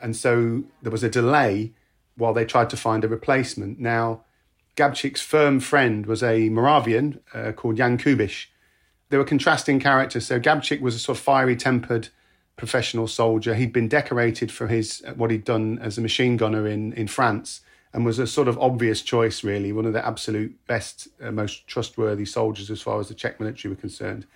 And 0.00 0.16
so 0.16 0.64
there 0.82 0.92
was 0.92 1.02
a 1.02 1.08
delay 1.08 1.72
while 2.16 2.32
they 2.32 2.44
tried 2.44 2.70
to 2.70 2.76
find 2.76 3.04
a 3.04 3.08
replacement. 3.08 3.78
Now, 3.78 4.22
Gabčík's 4.76 5.20
firm 5.20 5.60
friend 5.60 6.06
was 6.06 6.22
a 6.22 6.48
Moravian 6.48 7.20
uh, 7.34 7.52
called 7.52 7.76
Jan 7.76 7.98
Kubiš. 7.98 8.46
They 9.10 9.18
were 9.18 9.24
contrasting 9.24 9.80
characters. 9.80 10.26
So 10.26 10.40
Gabčík 10.40 10.80
was 10.80 10.94
a 10.94 10.98
sort 10.98 11.18
of 11.18 11.24
fiery 11.24 11.56
tempered 11.56 12.08
professional 12.56 13.08
soldier. 13.08 13.54
He'd 13.54 13.72
been 13.72 13.88
decorated 13.88 14.52
for 14.52 14.68
his 14.68 15.02
uh, 15.06 15.12
what 15.14 15.30
he'd 15.30 15.44
done 15.44 15.78
as 15.80 15.98
a 15.98 16.00
machine 16.00 16.36
gunner 16.36 16.66
in, 16.66 16.92
in 16.92 17.08
France 17.08 17.60
and 17.92 18.04
was 18.04 18.18
a 18.18 18.26
sort 18.26 18.48
of 18.48 18.58
obvious 18.58 19.02
choice, 19.02 19.42
really, 19.42 19.72
one 19.72 19.84
of 19.84 19.92
the 19.92 20.06
absolute 20.06 20.54
best, 20.66 21.08
uh, 21.22 21.30
most 21.32 21.66
trustworthy 21.66 22.24
soldiers 22.24 22.70
as 22.70 22.80
far 22.80 23.00
as 23.00 23.08
the 23.08 23.14
Czech 23.14 23.40
military 23.40 23.74
were 23.74 23.80
concerned. 23.80 24.26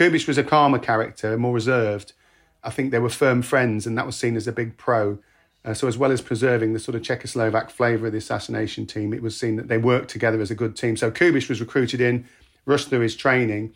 Kubiš 0.00 0.26
was 0.26 0.38
a 0.38 0.42
calmer 0.42 0.78
character, 0.78 1.36
more 1.36 1.52
reserved. 1.52 2.14
I 2.64 2.70
think 2.70 2.90
they 2.90 2.98
were 2.98 3.10
firm 3.10 3.42
friends, 3.42 3.86
and 3.86 3.98
that 3.98 4.06
was 4.06 4.16
seen 4.16 4.34
as 4.34 4.48
a 4.48 4.52
big 4.52 4.78
pro. 4.78 5.18
Uh, 5.62 5.74
so, 5.74 5.88
as 5.88 5.98
well 5.98 6.10
as 6.10 6.22
preserving 6.22 6.72
the 6.72 6.78
sort 6.78 6.94
of 6.94 7.02
Czechoslovak 7.02 7.70
flavour 7.70 8.06
of 8.06 8.12
the 8.12 8.18
assassination 8.18 8.86
team, 8.86 9.12
it 9.12 9.20
was 9.20 9.38
seen 9.38 9.56
that 9.56 9.68
they 9.68 9.76
worked 9.76 10.08
together 10.08 10.40
as 10.40 10.50
a 10.50 10.54
good 10.54 10.74
team. 10.74 10.96
So, 10.96 11.10
Kubiš 11.10 11.50
was 11.50 11.60
recruited 11.60 12.00
in, 12.00 12.26
rushed 12.64 12.88
through 12.88 13.00
his 13.00 13.14
training. 13.14 13.74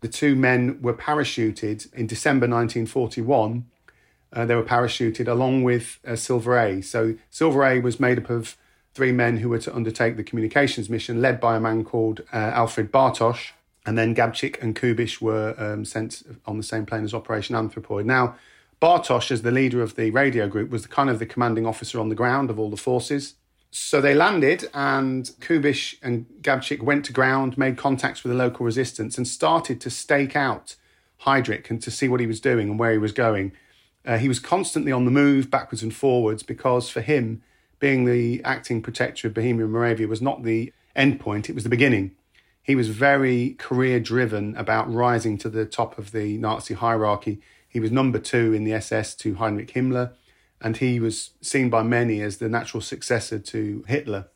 The 0.00 0.06
two 0.06 0.36
men 0.36 0.80
were 0.80 0.94
parachuted 0.94 1.92
in 1.92 2.06
December 2.06 2.46
1941. 2.46 3.66
Uh, 4.32 4.46
they 4.46 4.54
were 4.54 4.62
parachuted 4.62 5.26
along 5.26 5.64
with 5.64 5.98
uh, 6.06 6.14
Silver 6.14 6.56
A. 6.56 6.82
So, 6.82 7.16
Silver 7.30 7.64
A 7.64 7.80
was 7.80 7.98
made 7.98 8.18
up 8.18 8.30
of 8.30 8.56
three 8.94 9.10
men 9.10 9.38
who 9.38 9.48
were 9.48 9.58
to 9.58 9.74
undertake 9.74 10.16
the 10.16 10.22
communications 10.22 10.88
mission, 10.88 11.20
led 11.20 11.40
by 11.40 11.56
a 11.56 11.60
man 11.60 11.82
called 11.82 12.20
uh, 12.32 12.36
Alfred 12.36 12.92
Bartoš. 12.92 13.50
And 13.86 13.98
then 13.98 14.14
Gabčík 14.14 14.62
and 14.62 14.74
Kubiš 14.74 15.20
were 15.20 15.54
um, 15.58 15.84
sent 15.84 16.22
on 16.46 16.56
the 16.56 16.62
same 16.62 16.86
plane 16.86 17.04
as 17.04 17.12
Operation 17.12 17.54
Anthropoid. 17.54 18.06
Now, 18.06 18.36
Bartoš, 18.80 19.30
as 19.30 19.42
the 19.42 19.50
leader 19.50 19.82
of 19.82 19.94
the 19.94 20.10
radio 20.10 20.48
group, 20.48 20.70
was 20.70 20.82
the 20.82 20.88
kind 20.88 21.10
of 21.10 21.18
the 21.18 21.26
commanding 21.26 21.66
officer 21.66 22.00
on 22.00 22.08
the 22.08 22.14
ground 22.14 22.50
of 22.50 22.58
all 22.58 22.70
the 22.70 22.76
forces. 22.76 23.34
So 23.70 24.00
they 24.00 24.14
landed, 24.14 24.68
and 24.72 25.24
Kubiš 25.40 25.96
and 26.02 26.26
Gabčík 26.40 26.82
went 26.82 27.04
to 27.06 27.12
ground, 27.12 27.58
made 27.58 27.76
contacts 27.76 28.22
with 28.22 28.32
the 28.32 28.38
local 28.38 28.64
resistance, 28.64 29.18
and 29.18 29.26
started 29.26 29.80
to 29.80 29.90
stake 29.90 30.36
out 30.36 30.76
Heydrich 31.22 31.70
and 31.70 31.82
to 31.82 31.90
see 31.90 32.08
what 32.08 32.20
he 32.20 32.26
was 32.26 32.40
doing 32.40 32.70
and 32.70 32.78
where 32.78 32.92
he 32.92 32.98
was 32.98 33.12
going. 33.12 33.52
Uh, 34.06 34.18
he 34.18 34.28
was 34.28 34.38
constantly 34.38 34.92
on 34.92 35.04
the 35.04 35.10
move, 35.10 35.50
backwards 35.50 35.82
and 35.82 35.94
forwards, 35.94 36.42
because 36.42 36.88
for 36.88 37.00
him, 37.00 37.42
being 37.80 38.04
the 38.04 38.42
acting 38.44 38.80
protector 38.80 39.28
of 39.28 39.34
Bohemia 39.34 39.64
and 39.64 39.72
Moravia 39.72 40.06
was 40.06 40.22
not 40.22 40.42
the 40.42 40.72
end 40.94 41.18
point, 41.18 41.48
it 41.48 41.54
was 41.54 41.64
the 41.64 41.70
beginning. 41.70 42.14
He 42.64 42.74
was 42.74 42.88
very 42.88 43.50
career 43.58 44.00
driven 44.00 44.56
about 44.56 44.92
rising 44.92 45.36
to 45.38 45.50
the 45.50 45.66
top 45.66 45.98
of 45.98 46.12
the 46.12 46.38
Nazi 46.38 46.72
hierarchy. 46.72 47.40
He 47.68 47.78
was 47.78 47.92
number 47.92 48.18
two 48.18 48.54
in 48.54 48.64
the 48.64 48.72
SS 48.72 49.14
to 49.16 49.34
Heinrich 49.34 49.72
Himmler, 49.74 50.12
and 50.62 50.78
he 50.78 50.98
was 50.98 51.30
seen 51.42 51.68
by 51.68 51.82
many 51.82 52.22
as 52.22 52.38
the 52.38 52.48
natural 52.48 52.80
successor 52.80 53.38
to 53.38 53.84
Hitler. 53.86 54.28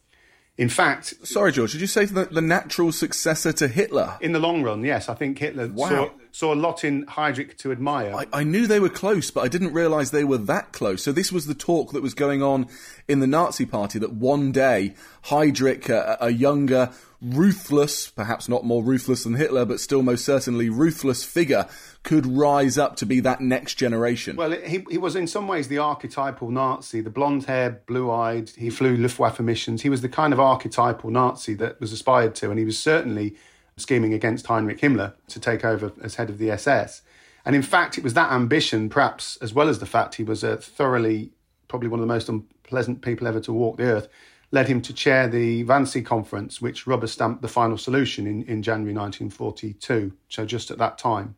In 0.58 0.68
fact, 0.68 1.14
sorry, 1.26 1.52
George, 1.52 1.72
did 1.72 1.80
you 1.80 1.86
say 1.86 2.04
the, 2.04 2.26
the 2.26 2.42
natural 2.42 2.92
successor 2.92 3.52
to 3.54 3.66
Hitler? 3.66 4.18
In 4.20 4.32
the 4.32 4.40
long 4.40 4.62
run, 4.62 4.84
yes. 4.84 5.08
I 5.08 5.14
think 5.14 5.38
Hitler 5.38 5.68
wow. 5.68 5.88
saw, 5.88 6.10
saw 6.38 6.54
a 6.54 6.54
lot 6.54 6.84
in 6.84 7.04
Heydrich 7.06 7.56
to 7.56 7.72
admire. 7.72 8.14
I, 8.14 8.26
I 8.32 8.44
knew 8.44 8.68
they 8.68 8.78
were 8.78 8.88
close, 8.88 9.28
but 9.28 9.40
I 9.40 9.48
didn't 9.48 9.72
realise 9.72 10.10
they 10.10 10.22
were 10.22 10.38
that 10.38 10.72
close. 10.72 11.02
So 11.02 11.10
this 11.10 11.32
was 11.32 11.46
the 11.46 11.54
talk 11.54 11.90
that 11.90 12.00
was 12.00 12.14
going 12.14 12.44
on 12.44 12.68
in 13.08 13.18
the 13.18 13.26
Nazi 13.26 13.66
Party 13.66 13.98
that 13.98 14.12
one 14.12 14.52
day 14.52 14.94
Heydrich, 15.24 15.88
a, 15.88 16.16
a 16.20 16.30
younger, 16.30 16.92
ruthless, 17.20 18.08
perhaps 18.08 18.48
not 18.48 18.64
more 18.64 18.84
ruthless 18.84 19.24
than 19.24 19.34
Hitler, 19.34 19.64
but 19.64 19.80
still 19.80 20.04
most 20.04 20.24
certainly 20.24 20.70
ruthless 20.70 21.24
figure 21.24 21.66
could 22.04 22.24
rise 22.24 22.78
up 22.78 22.94
to 22.96 23.04
be 23.04 23.18
that 23.18 23.40
next 23.40 23.74
generation. 23.74 24.36
Well, 24.36 24.52
he, 24.52 24.84
he 24.88 24.98
was 24.98 25.16
in 25.16 25.26
some 25.26 25.48
ways 25.48 25.66
the 25.66 25.78
archetypal 25.78 26.52
Nazi, 26.52 27.00
the 27.00 27.10
blonde 27.10 27.46
hair, 27.46 27.82
blue 27.86 28.12
eyed. 28.12 28.50
He 28.50 28.70
flew 28.70 28.96
Luftwaffe 28.96 29.40
missions. 29.40 29.82
He 29.82 29.90
was 29.90 30.02
the 30.02 30.08
kind 30.08 30.32
of 30.32 30.38
archetypal 30.38 31.10
Nazi 31.10 31.54
that 31.54 31.80
was 31.80 31.90
aspired 31.92 32.36
to, 32.36 32.50
and 32.50 32.60
he 32.60 32.64
was 32.64 32.78
certainly 32.78 33.34
scheming 33.80 34.14
against 34.14 34.46
Heinrich 34.46 34.80
Himmler 34.80 35.14
to 35.28 35.40
take 35.40 35.64
over 35.64 35.92
as 36.02 36.16
head 36.16 36.30
of 36.30 36.38
the 36.38 36.50
SS. 36.50 37.02
And 37.44 37.56
in 37.56 37.62
fact, 37.62 37.96
it 37.96 38.04
was 38.04 38.14
that 38.14 38.32
ambition, 38.32 38.88
perhaps 38.88 39.36
as 39.36 39.54
well 39.54 39.68
as 39.68 39.78
the 39.78 39.86
fact 39.86 40.16
he 40.16 40.24
was 40.24 40.44
a 40.44 40.56
thoroughly, 40.56 41.32
probably 41.68 41.88
one 41.88 42.00
of 42.00 42.06
the 42.06 42.12
most 42.12 42.28
unpleasant 42.28 43.02
people 43.02 43.26
ever 43.26 43.40
to 43.40 43.52
walk 43.52 43.78
the 43.78 43.84
earth, 43.84 44.08
led 44.50 44.68
him 44.68 44.80
to 44.82 44.92
chair 44.92 45.28
the 45.28 45.64
Wannsee 45.64 46.04
Conference, 46.04 46.60
which 46.60 46.86
rubber 46.86 47.06
stamped 47.06 47.42
the 47.42 47.48
final 47.48 47.76
solution 47.76 48.26
in, 48.26 48.42
in 48.44 48.62
January 48.62 48.94
1942, 48.94 50.12
so 50.28 50.44
just 50.44 50.70
at 50.70 50.78
that 50.78 50.98
time. 50.98 51.36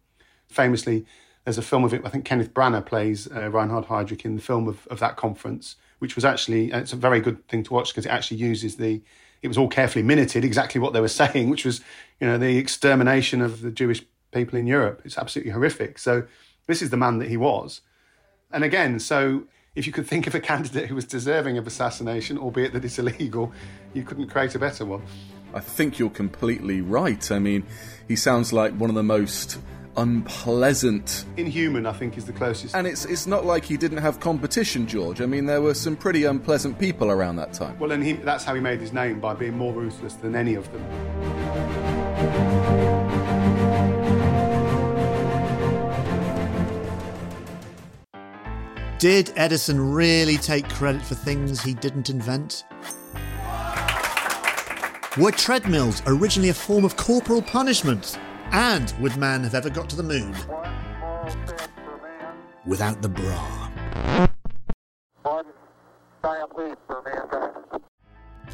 Famously, 0.48 1.06
there's 1.44 1.58
a 1.58 1.62
film 1.62 1.84
of 1.84 1.94
it, 1.94 2.02
I 2.04 2.08
think 2.08 2.24
Kenneth 2.24 2.54
Branagh 2.54 2.86
plays 2.86 3.28
uh, 3.30 3.50
Reinhard 3.50 3.86
Heydrich 3.86 4.24
in 4.24 4.36
the 4.36 4.42
film 4.42 4.68
of, 4.68 4.86
of 4.88 5.00
that 5.00 5.16
conference, 5.16 5.76
which 5.98 6.14
was 6.14 6.24
actually, 6.24 6.70
it's 6.70 6.92
a 6.92 6.96
very 6.96 7.20
good 7.20 7.46
thing 7.48 7.62
to 7.64 7.72
watch 7.72 7.90
because 7.90 8.06
it 8.06 8.10
actually 8.10 8.38
uses 8.38 8.76
the 8.76 9.02
it 9.42 9.48
was 9.48 9.58
all 9.58 9.68
carefully 9.68 10.02
minuted 10.02 10.44
exactly 10.44 10.80
what 10.80 10.92
they 10.92 11.00
were 11.00 11.08
saying, 11.22 11.50
which 11.50 11.64
was, 11.64 11.80
you 12.20 12.26
know, 12.26 12.38
the 12.38 12.56
extermination 12.56 13.40
of 13.40 13.62
the 13.62 13.70
Jewish 13.70 14.04
people 14.32 14.58
in 14.58 14.66
Europe. 14.66 15.02
It's 15.04 15.18
absolutely 15.18 15.52
horrific. 15.52 15.98
So 15.98 16.24
this 16.66 16.82
is 16.82 16.90
the 16.90 16.96
man 16.96 17.18
that 17.18 17.28
he 17.28 17.36
was. 17.36 17.80
And 18.52 18.64
again, 18.64 18.98
so 18.98 19.44
if 19.74 19.86
you 19.86 19.92
could 19.92 20.06
think 20.06 20.26
of 20.26 20.34
a 20.34 20.40
candidate 20.52 20.88
who 20.88 20.94
was 20.94 21.04
deserving 21.04 21.58
of 21.58 21.66
assassination, 21.66 22.38
albeit 22.38 22.72
that 22.72 22.84
it's 22.84 22.98
illegal, 22.98 23.52
you 23.94 24.02
couldn't 24.02 24.28
create 24.28 24.54
a 24.54 24.58
better 24.58 24.84
one. 24.84 25.02
I 25.52 25.60
think 25.60 25.98
you're 25.98 26.10
completely 26.10 26.80
right. 26.80 27.30
I 27.32 27.40
mean, 27.40 27.64
he 28.06 28.14
sounds 28.14 28.52
like 28.52 28.72
one 28.74 28.88
of 28.88 28.94
the 28.94 29.02
most 29.02 29.58
unpleasant. 29.96 31.24
Inhuman, 31.36 31.86
I 31.86 31.92
think, 31.92 32.16
is 32.16 32.24
the 32.24 32.32
closest. 32.32 32.74
And 32.74 32.86
it's 32.86 33.04
it's 33.04 33.26
not 33.26 33.44
like 33.44 33.64
he 33.64 33.76
didn't 33.76 33.98
have 33.98 34.20
competition, 34.20 34.86
George. 34.86 35.20
I 35.20 35.26
mean, 35.26 35.46
there 35.46 35.60
were 35.60 35.74
some 35.74 35.96
pretty 35.96 36.24
unpleasant 36.24 36.78
people 36.78 37.10
around 37.10 37.36
that 37.36 37.52
time. 37.52 37.78
Well, 37.78 37.92
and 37.92 38.02
he, 38.02 38.14
that's 38.14 38.44
how 38.44 38.54
he 38.54 38.60
made 38.60 38.80
his 38.80 38.92
name 38.92 39.20
by 39.20 39.34
being 39.34 39.56
more 39.56 39.72
ruthless 39.72 40.14
than 40.14 40.34
any 40.34 40.54
of 40.54 40.70
them. 40.72 40.84
Did 48.98 49.32
Edison 49.34 49.80
really 49.80 50.36
take 50.36 50.68
credit 50.68 51.00
for 51.00 51.14
things 51.14 51.62
he 51.62 51.72
didn't 51.72 52.10
invent? 52.10 52.64
Were 55.16 55.32
treadmills 55.32 56.02
originally 56.06 56.50
a 56.50 56.54
form 56.54 56.84
of 56.84 56.96
corporal 56.96 57.40
punishment? 57.40 58.18
And 58.52 58.92
would 59.00 59.16
man 59.16 59.44
have 59.44 59.54
ever 59.54 59.70
got 59.70 59.88
to 59.90 59.96
the 59.96 60.02
moon 60.02 60.34
without 62.66 63.00
the 63.02 63.08
bra? 63.08 63.70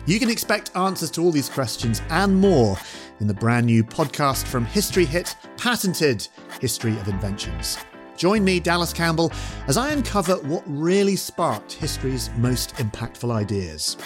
You 0.07 0.21
can 0.21 0.31
expect 0.31 0.77
answers 0.77 1.11
to 1.13 1.23
all 1.23 1.33
these 1.33 1.49
questions 1.49 2.01
and 2.11 2.37
more 2.37 2.79
in 3.21 3.27
the 3.27 3.35
brand 3.35 3.67
new 3.67 3.83
podcast 3.83 4.47
from 4.47 4.65
History 4.65 5.05
Hit, 5.05 5.35
patented 5.57 6.29
History 6.61 6.93
of 6.99 7.09
Inventions. 7.09 7.79
Join 8.17 8.45
me, 8.45 8.61
Dallas 8.61 8.93
Campbell, 8.93 9.33
as 9.67 9.77
I 9.77 9.91
uncover 9.91 10.37
what 10.37 10.63
really 10.67 11.17
sparked 11.17 11.73
history's 11.73 12.31
most 12.37 12.75
impactful 12.77 13.31
ideas. 13.31 13.97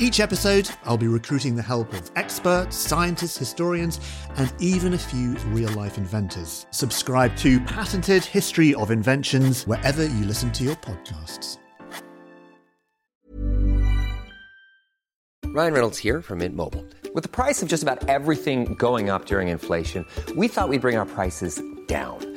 Each 0.00 0.20
episode, 0.20 0.70
I'll 0.84 0.96
be 0.96 1.08
recruiting 1.08 1.56
the 1.56 1.62
help 1.62 1.92
of 1.92 2.08
experts, 2.14 2.76
scientists, 2.76 3.36
historians, 3.36 3.98
and 4.36 4.52
even 4.60 4.94
a 4.94 4.98
few 4.98 5.32
real 5.48 5.70
life 5.70 5.98
inventors. 5.98 6.66
Subscribe 6.70 7.34
to 7.38 7.58
Patented 7.62 8.24
History 8.24 8.76
of 8.76 8.92
Inventions 8.92 9.66
wherever 9.66 10.04
you 10.04 10.24
listen 10.24 10.52
to 10.52 10.62
your 10.62 10.76
podcasts. 10.76 11.58
Ryan 15.46 15.72
Reynolds 15.72 15.98
here 15.98 16.22
from 16.22 16.38
Mint 16.38 16.54
Mobile. 16.54 16.86
With 17.12 17.24
the 17.24 17.28
price 17.28 17.60
of 17.60 17.68
just 17.68 17.82
about 17.82 18.08
everything 18.08 18.74
going 18.74 19.10
up 19.10 19.24
during 19.24 19.48
inflation, 19.48 20.04
we 20.36 20.46
thought 20.46 20.68
we'd 20.68 20.80
bring 20.80 20.96
our 20.96 21.06
prices 21.06 21.60
down. 21.88 22.36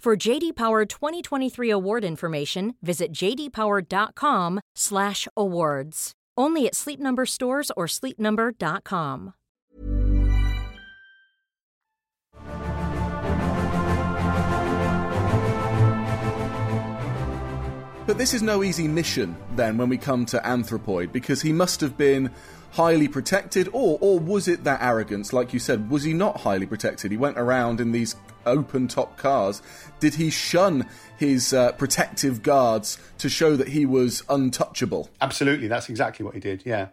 For 0.00 0.16
JD 0.16 0.54
Power 0.54 0.86
2023 0.86 1.70
award 1.70 2.04
information, 2.04 2.76
visit 2.80 3.10
jdpower.com/awards. 3.12 6.12
Only 6.38 6.66
at 6.66 6.74
Sleep 6.76 7.00
Number 7.00 7.26
stores 7.26 7.72
or 7.76 7.86
sleepnumber.com. 7.86 9.32
But 18.06 18.18
this 18.18 18.32
is 18.32 18.42
no 18.42 18.62
easy 18.62 18.86
mission, 18.86 19.34
then, 19.56 19.76
when 19.76 19.88
we 19.88 19.98
come 19.98 20.26
to 20.26 20.38
Anthropoid, 20.38 21.10
because 21.10 21.42
he 21.42 21.52
must 21.52 21.80
have 21.80 21.98
been 21.98 22.30
highly 22.70 23.08
protected, 23.08 23.68
or 23.72 23.98
or 24.00 24.20
was 24.20 24.46
it 24.46 24.62
that 24.62 24.80
arrogance? 24.80 25.32
Like 25.32 25.52
you 25.52 25.58
said, 25.58 25.90
was 25.90 26.04
he 26.04 26.12
not 26.12 26.42
highly 26.42 26.66
protected? 26.66 27.10
He 27.10 27.16
went 27.16 27.36
around 27.36 27.80
in 27.80 27.90
these 27.90 28.14
open 28.46 28.88
top 28.88 29.16
cars. 29.16 29.60
Did 30.00 30.14
he 30.14 30.30
shun 30.30 30.88
his 31.18 31.52
uh, 31.52 31.72
protective 31.72 32.42
guards 32.42 32.98
to 33.18 33.28
show 33.28 33.56
that 33.56 33.68
he 33.68 33.84
was 33.84 34.22
untouchable? 34.28 35.10
Absolutely, 35.20 35.68
that's 35.68 35.88
exactly 35.88 36.24
what 36.24 36.34
he 36.34 36.40
did, 36.40 36.64
yeah. 36.64 36.88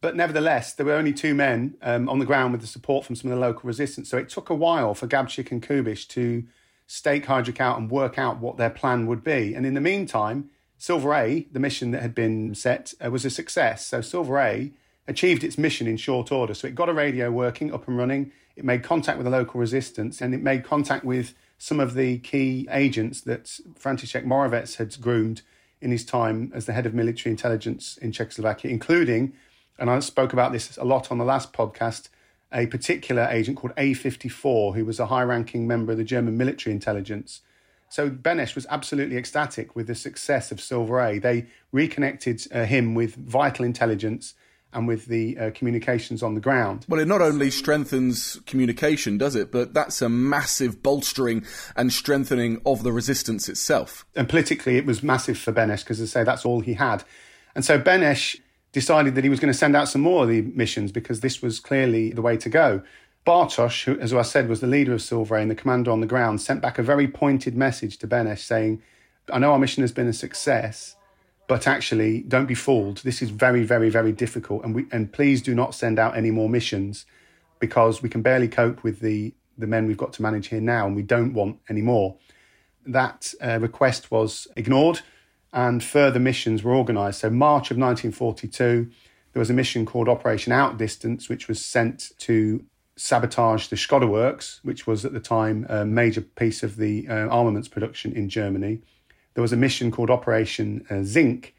But 0.00 0.16
nevertheless, 0.16 0.74
there 0.74 0.84
were 0.84 0.92
only 0.92 1.14
two 1.14 1.34
men 1.34 1.76
um, 1.80 2.08
on 2.10 2.18
the 2.18 2.26
ground 2.26 2.52
with 2.52 2.60
the 2.60 2.66
support 2.66 3.06
from 3.06 3.16
some 3.16 3.30
of 3.30 3.38
the 3.38 3.40
local 3.40 3.62
resistance. 3.66 4.10
So 4.10 4.18
it 4.18 4.28
took 4.28 4.50
a 4.50 4.54
while 4.54 4.94
for 4.94 5.06
Gabčík 5.06 5.50
and 5.50 5.62
Kubiš 5.62 6.06
to 6.08 6.44
stake 6.86 7.24
Heydrich 7.24 7.58
out 7.58 7.78
and 7.78 7.90
work 7.90 8.18
out 8.18 8.38
what 8.38 8.58
their 8.58 8.68
plan 8.68 9.06
would 9.06 9.24
be. 9.24 9.54
And 9.54 9.64
in 9.64 9.72
the 9.72 9.80
meantime, 9.80 10.50
Silver 10.76 11.14
A, 11.14 11.46
the 11.50 11.58
mission 11.58 11.92
that 11.92 12.02
had 12.02 12.14
been 12.14 12.54
set, 12.54 12.92
uh, 13.02 13.10
was 13.10 13.24
a 13.24 13.30
success. 13.30 13.86
So 13.86 14.02
Silver 14.02 14.38
A 14.38 14.72
achieved 15.08 15.42
its 15.42 15.56
mission 15.56 15.86
in 15.86 15.96
short 15.96 16.30
order. 16.30 16.52
So 16.52 16.66
it 16.66 16.74
got 16.74 16.90
a 16.90 16.92
radio 16.92 17.30
working, 17.30 17.72
up 17.72 17.88
and 17.88 17.96
running. 17.96 18.32
It 18.56 18.64
made 18.64 18.82
contact 18.82 19.18
with 19.18 19.24
the 19.24 19.30
local 19.30 19.60
resistance 19.60 20.20
and 20.20 20.34
it 20.34 20.42
made 20.42 20.64
contact 20.64 21.04
with 21.04 21.34
some 21.58 21.80
of 21.80 21.94
the 21.94 22.18
key 22.18 22.68
agents 22.70 23.20
that 23.22 23.44
František 23.78 24.24
Moravec 24.24 24.76
had 24.76 25.00
groomed 25.00 25.42
in 25.80 25.90
his 25.90 26.04
time 26.04 26.50
as 26.54 26.66
the 26.66 26.72
head 26.72 26.86
of 26.86 26.94
military 26.94 27.30
intelligence 27.30 27.96
in 27.98 28.12
Czechoslovakia, 28.12 28.70
including, 28.70 29.32
and 29.78 29.90
I 29.90 29.98
spoke 30.00 30.32
about 30.32 30.52
this 30.52 30.76
a 30.76 30.84
lot 30.84 31.10
on 31.10 31.18
the 31.18 31.24
last 31.24 31.52
podcast, 31.52 32.08
a 32.52 32.66
particular 32.66 33.28
agent 33.30 33.56
called 33.56 33.74
A54, 33.76 34.74
who 34.74 34.84
was 34.84 35.00
a 35.00 35.06
high 35.06 35.22
ranking 35.22 35.66
member 35.66 35.92
of 35.92 35.98
the 35.98 36.04
German 36.04 36.36
military 36.36 36.72
intelligence. 36.72 37.42
So 37.88 38.08
Beneš 38.10 38.54
was 38.54 38.66
absolutely 38.70 39.16
ecstatic 39.16 39.76
with 39.76 39.86
the 39.86 39.94
success 39.94 40.50
of 40.50 40.60
Silver 40.60 41.00
A. 41.00 41.18
They 41.18 41.46
reconnected 41.72 42.46
uh, 42.52 42.64
him 42.64 42.94
with 42.94 43.14
vital 43.14 43.64
intelligence 43.64 44.34
and 44.74 44.88
with 44.88 45.06
the 45.06 45.38
uh, 45.38 45.50
communications 45.54 46.22
on 46.22 46.34
the 46.34 46.40
ground. 46.40 46.84
Well, 46.88 47.00
it 47.00 47.08
not 47.08 47.22
only 47.22 47.50
strengthens 47.50 48.40
communication, 48.46 49.16
does 49.16 49.36
it, 49.36 49.50
but 49.52 49.72
that's 49.72 50.02
a 50.02 50.08
massive 50.08 50.82
bolstering 50.82 51.44
and 51.76 51.92
strengthening 51.92 52.60
of 52.66 52.82
the 52.82 52.92
resistance 52.92 53.48
itself. 53.48 54.04
And 54.14 54.28
politically, 54.28 54.76
it 54.76 54.86
was 54.86 55.02
massive 55.02 55.38
for 55.38 55.52
Beneš 55.52 55.80
because, 55.80 56.00
as 56.00 56.14
I 56.14 56.20
say, 56.20 56.24
that's 56.24 56.44
all 56.44 56.60
he 56.60 56.74
had. 56.74 57.04
And 57.54 57.64
so 57.64 57.78
Beneš 57.78 58.40
decided 58.72 59.14
that 59.14 59.24
he 59.24 59.30
was 59.30 59.40
going 59.40 59.52
to 59.52 59.58
send 59.58 59.76
out 59.76 59.88
some 59.88 60.02
more 60.02 60.24
of 60.24 60.28
the 60.28 60.42
missions 60.42 60.90
because 60.90 61.20
this 61.20 61.40
was 61.40 61.60
clearly 61.60 62.10
the 62.10 62.22
way 62.22 62.36
to 62.36 62.48
go. 62.48 62.82
Bartoš, 63.24 63.84
who, 63.84 63.98
as 64.00 64.12
I 64.12 64.22
said, 64.22 64.48
was 64.48 64.60
the 64.60 64.66
leader 64.66 64.92
of 64.92 65.00
Silver 65.00 65.36
A 65.36 65.40
and 65.40 65.50
the 65.50 65.54
commander 65.54 65.90
on 65.90 66.00
the 66.00 66.06
ground, 66.06 66.42
sent 66.42 66.60
back 66.60 66.78
a 66.78 66.82
very 66.82 67.08
pointed 67.08 67.56
message 67.56 67.96
to 67.98 68.08
Beneš 68.08 68.40
saying, 68.40 68.82
I 69.32 69.38
know 69.38 69.52
our 69.52 69.58
mission 69.58 69.82
has 69.82 69.92
been 69.92 70.08
a 70.08 70.12
success, 70.12 70.96
but 71.46 71.66
actually 71.66 72.20
don't 72.22 72.46
be 72.46 72.54
fooled. 72.54 72.98
This 72.98 73.20
is 73.20 73.30
very, 73.30 73.64
very, 73.64 73.90
very 73.90 74.12
difficult. 74.12 74.64
And 74.64 74.74
we 74.74 74.86
and 74.90 75.12
please 75.12 75.42
do 75.42 75.54
not 75.54 75.74
send 75.74 75.98
out 75.98 76.16
any 76.16 76.30
more 76.30 76.48
missions 76.48 77.06
because 77.58 78.02
we 78.02 78.08
can 78.08 78.22
barely 78.22 78.48
cope 78.48 78.82
with 78.82 79.00
the, 79.00 79.34
the 79.56 79.66
men 79.66 79.86
we've 79.86 79.96
got 79.96 80.12
to 80.14 80.22
manage 80.22 80.48
here 80.48 80.60
now 80.60 80.86
and 80.86 80.96
we 80.96 81.02
don't 81.02 81.32
want 81.32 81.58
any 81.68 81.82
more. 81.82 82.16
that 82.86 83.32
uh, 83.42 83.58
request 83.60 84.10
was 84.10 84.46
ignored 84.56 85.00
and 85.52 85.82
further 85.82 86.18
missions 86.18 86.62
were 86.62 86.74
organised. 86.74 87.20
So, 87.20 87.30
March 87.30 87.70
of 87.70 87.78
1942, 87.78 88.90
there 89.32 89.40
was 89.40 89.50
a 89.50 89.54
mission 89.54 89.86
called 89.86 90.08
Operation 90.08 90.52
Outdistance, 90.52 91.28
which 91.28 91.48
was 91.48 91.64
sent 91.64 92.10
to 92.18 92.64
sabotage 92.96 93.68
the 93.68 93.76
Skoda 93.76 94.08
Works, 94.08 94.60
which 94.62 94.86
was 94.86 95.04
at 95.04 95.12
the 95.12 95.20
time 95.20 95.66
a 95.68 95.84
major 95.84 96.20
piece 96.20 96.62
of 96.62 96.76
the 96.76 97.06
uh, 97.08 97.28
armaments 97.28 97.68
production 97.68 98.12
in 98.12 98.28
Germany. 98.28 98.82
There 99.34 99.42
was 99.42 99.52
a 99.52 99.56
mission 99.56 99.90
called 99.90 100.10
Operation 100.10 100.86
uh, 100.90 101.02
Zinc, 101.02 101.54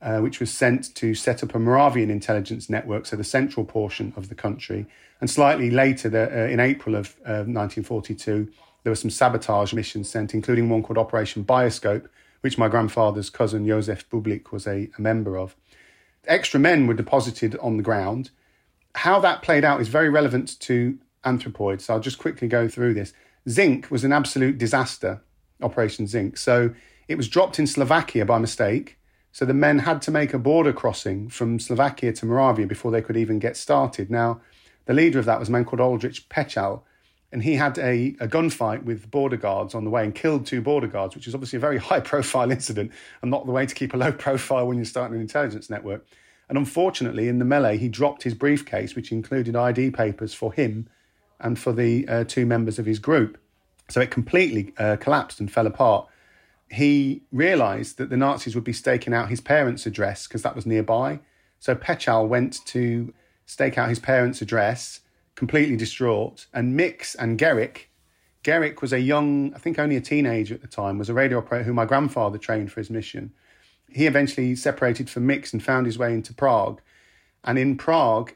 uh, 0.00 0.18
which 0.20 0.40
was 0.40 0.50
sent 0.50 0.94
to 0.96 1.14
set 1.14 1.42
up 1.42 1.54
a 1.54 1.58
Moravian 1.58 2.10
intelligence 2.10 2.68
network, 2.68 3.06
so 3.06 3.16
the 3.16 3.24
central 3.24 3.64
portion 3.64 4.12
of 4.16 4.28
the 4.28 4.34
country. 4.34 4.86
And 5.20 5.30
slightly 5.30 5.70
later, 5.70 6.08
the, 6.10 6.24
uh, 6.24 6.46
in 6.46 6.60
April 6.60 6.94
of 6.94 7.16
1942, 7.24 8.50
there 8.82 8.90
were 8.90 8.96
some 8.96 9.10
sabotage 9.10 9.72
missions 9.72 10.10
sent, 10.10 10.34
including 10.34 10.68
one 10.68 10.82
called 10.82 10.98
Operation 10.98 11.42
Bioscope, 11.44 12.06
which 12.42 12.58
my 12.58 12.68
grandfather's 12.68 13.30
cousin 13.30 13.66
Josef 13.66 14.08
Bublik 14.10 14.52
was 14.52 14.66
a, 14.66 14.90
a 14.98 15.00
member 15.00 15.38
of. 15.38 15.56
Extra 16.26 16.60
men 16.60 16.86
were 16.86 16.94
deposited 16.94 17.56
on 17.56 17.78
the 17.78 17.82
ground. 17.82 18.30
How 18.94 19.18
that 19.20 19.40
played 19.40 19.64
out 19.64 19.80
is 19.80 19.88
very 19.88 20.10
relevant 20.10 20.60
to 20.60 20.98
anthropoids. 21.24 21.82
So 21.82 21.94
I'll 21.94 22.00
just 22.00 22.18
quickly 22.18 22.46
go 22.46 22.68
through 22.68 22.92
this. 22.92 23.14
Zinc 23.48 23.90
was 23.90 24.04
an 24.04 24.12
absolute 24.12 24.58
disaster, 24.58 25.22
Operation 25.62 26.06
Zinc. 26.06 26.36
So 26.36 26.74
it 27.08 27.16
was 27.16 27.28
dropped 27.28 27.58
in 27.58 27.66
Slovakia 27.66 28.24
by 28.24 28.38
mistake. 28.38 28.98
So 29.32 29.44
the 29.44 29.54
men 29.54 29.80
had 29.80 30.00
to 30.02 30.10
make 30.10 30.32
a 30.32 30.38
border 30.38 30.72
crossing 30.72 31.28
from 31.28 31.58
Slovakia 31.58 32.12
to 32.12 32.26
Moravia 32.26 32.66
before 32.66 32.92
they 32.92 33.02
could 33.02 33.16
even 33.16 33.38
get 33.38 33.56
started. 33.56 34.10
Now, 34.10 34.40
the 34.86 34.94
leader 34.94 35.18
of 35.18 35.24
that 35.24 35.40
was 35.40 35.48
a 35.48 35.52
man 35.52 35.64
called 35.64 35.80
Oldřich 35.80 36.28
Pechal, 36.28 36.82
and 37.32 37.42
he 37.42 37.54
had 37.54 37.76
a, 37.78 38.14
a 38.20 38.28
gunfight 38.28 38.84
with 38.84 39.10
border 39.10 39.36
guards 39.36 39.74
on 39.74 39.82
the 39.82 39.90
way 39.90 40.04
and 40.04 40.14
killed 40.14 40.46
two 40.46 40.60
border 40.60 40.86
guards, 40.86 41.16
which 41.16 41.26
is 41.26 41.34
obviously 41.34 41.56
a 41.56 41.60
very 41.60 41.78
high 41.90 42.00
profile 42.00 42.50
incident 42.50 42.92
and 43.22 43.30
not 43.30 43.44
the 43.44 43.52
way 43.52 43.66
to 43.66 43.74
keep 43.74 43.92
a 43.92 43.96
low 43.96 44.12
profile 44.26 44.66
when 44.66 44.76
you're 44.76 44.84
starting 44.84 45.16
an 45.16 45.20
intelligence 45.20 45.68
network. 45.68 46.06
And 46.48 46.56
unfortunately, 46.56 47.28
in 47.28 47.38
the 47.38 47.44
melee, 47.44 47.78
he 47.78 47.88
dropped 47.88 48.22
his 48.22 48.34
briefcase, 48.34 48.94
which 48.94 49.10
included 49.10 49.56
ID 49.56 49.90
papers 49.90 50.32
for 50.32 50.52
him 50.52 50.88
and 51.40 51.58
for 51.58 51.72
the 51.72 52.06
uh, 52.06 52.24
two 52.24 52.46
members 52.46 52.78
of 52.78 52.86
his 52.86 52.98
group. 52.98 53.38
So 53.88 54.00
it 54.00 54.10
completely 54.10 54.72
uh, 54.78 54.96
collapsed 54.96 55.40
and 55.40 55.50
fell 55.50 55.66
apart 55.66 56.06
he 56.74 57.22
realized 57.32 57.98
that 57.98 58.10
the 58.10 58.16
Nazis 58.16 58.54
would 58.54 58.64
be 58.64 58.72
staking 58.72 59.14
out 59.14 59.28
his 59.28 59.40
parents' 59.40 59.86
address 59.86 60.26
because 60.26 60.42
that 60.42 60.54
was 60.54 60.66
nearby. 60.66 61.20
So 61.58 61.74
Pechal 61.74 62.28
went 62.28 62.64
to 62.66 63.12
stake 63.46 63.78
out 63.78 63.88
his 63.88 63.98
parents' 63.98 64.42
address, 64.42 65.00
completely 65.34 65.76
distraught. 65.76 66.46
And 66.52 66.78
Mikš 66.78 67.16
and 67.18 67.38
Gerik, 67.38 67.86
Gerik 68.44 68.82
was 68.82 68.92
a 68.92 69.00
young, 69.00 69.54
I 69.54 69.58
think 69.58 69.78
only 69.78 69.96
a 69.96 70.00
teenager 70.00 70.54
at 70.54 70.60
the 70.60 70.68
time, 70.68 70.98
was 70.98 71.08
a 71.08 71.14
radio 71.14 71.38
operator 71.38 71.64
who 71.64 71.72
my 71.72 71.86
grandfather 71.86 72.38
trained 72.38 72.70
for 72.70 72.80
his 72.80 72.90
mission. 72.90 73.32
He 73.88 74.06
eventually 74.06 74.54
separated 74.54 75.08
from 75.08 75.26
Mikš 75.26 75.52
and 75.52 75.62
found 75.62 75.86
his 75.86 75.98
way 75.98 76.12
into 76.12 76.34
Prague. 76.34 76.80
And 77.42 77.58
in 77.58 77.76
Prague, 77.76 78.34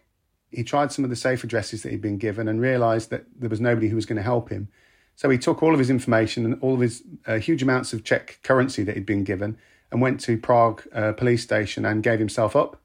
he 0.50 0.64
tried 0.64 0.92
some 0.92 1.04
of 1.04 1.10
the 1.10 1.16
safe 1.16 1.44
addresses 1.44 1.82
that 1.82 1.90
he'd 1.90 2.00
been 2.00 2.16
given 2.16 2.48
and 2.48 2.60
realized 2.60 3.10
that 3.10 3.26
there 3.38 3.50
was 3.50 3.60
nobody 3.60 3.88
who 3.88 3.96
was 3.96 4.06
going 4.06 4.16
to 4.16 4.22
help 4.22 4.48
him. 4.48 4.68
So 5.18 5.28
he 5.30 5.36
took 5.36 5.64
all 5.64 5.72
of 5.72 5.80
his 5.80 5.90
information 5.90 6.44
and 6.44 6.62
all 6.62 6.74
of 6.74 6.80
his 6.80 7.02
uh, 7.26 7.38
huge 7.38 7.60
amounts 7.60 7.92
of 7.92 8.04
Czech 8.04 8.38
currency 8.44 8.84
that 8.84 8.94
he'd 8.94 9.04
been 9.04 9.24
given 9.24 9.58
and 9.90 10.00
went 10.00 10.20
to 10.20 10.38
Prague 10.38 10.84
uh, 10.94 11.10
police 11.10 11.42
station 11.42 11.84
and 11.84 12.04
gave 12.04 12.20
himself 12.20 12.54
up 12.54 12.80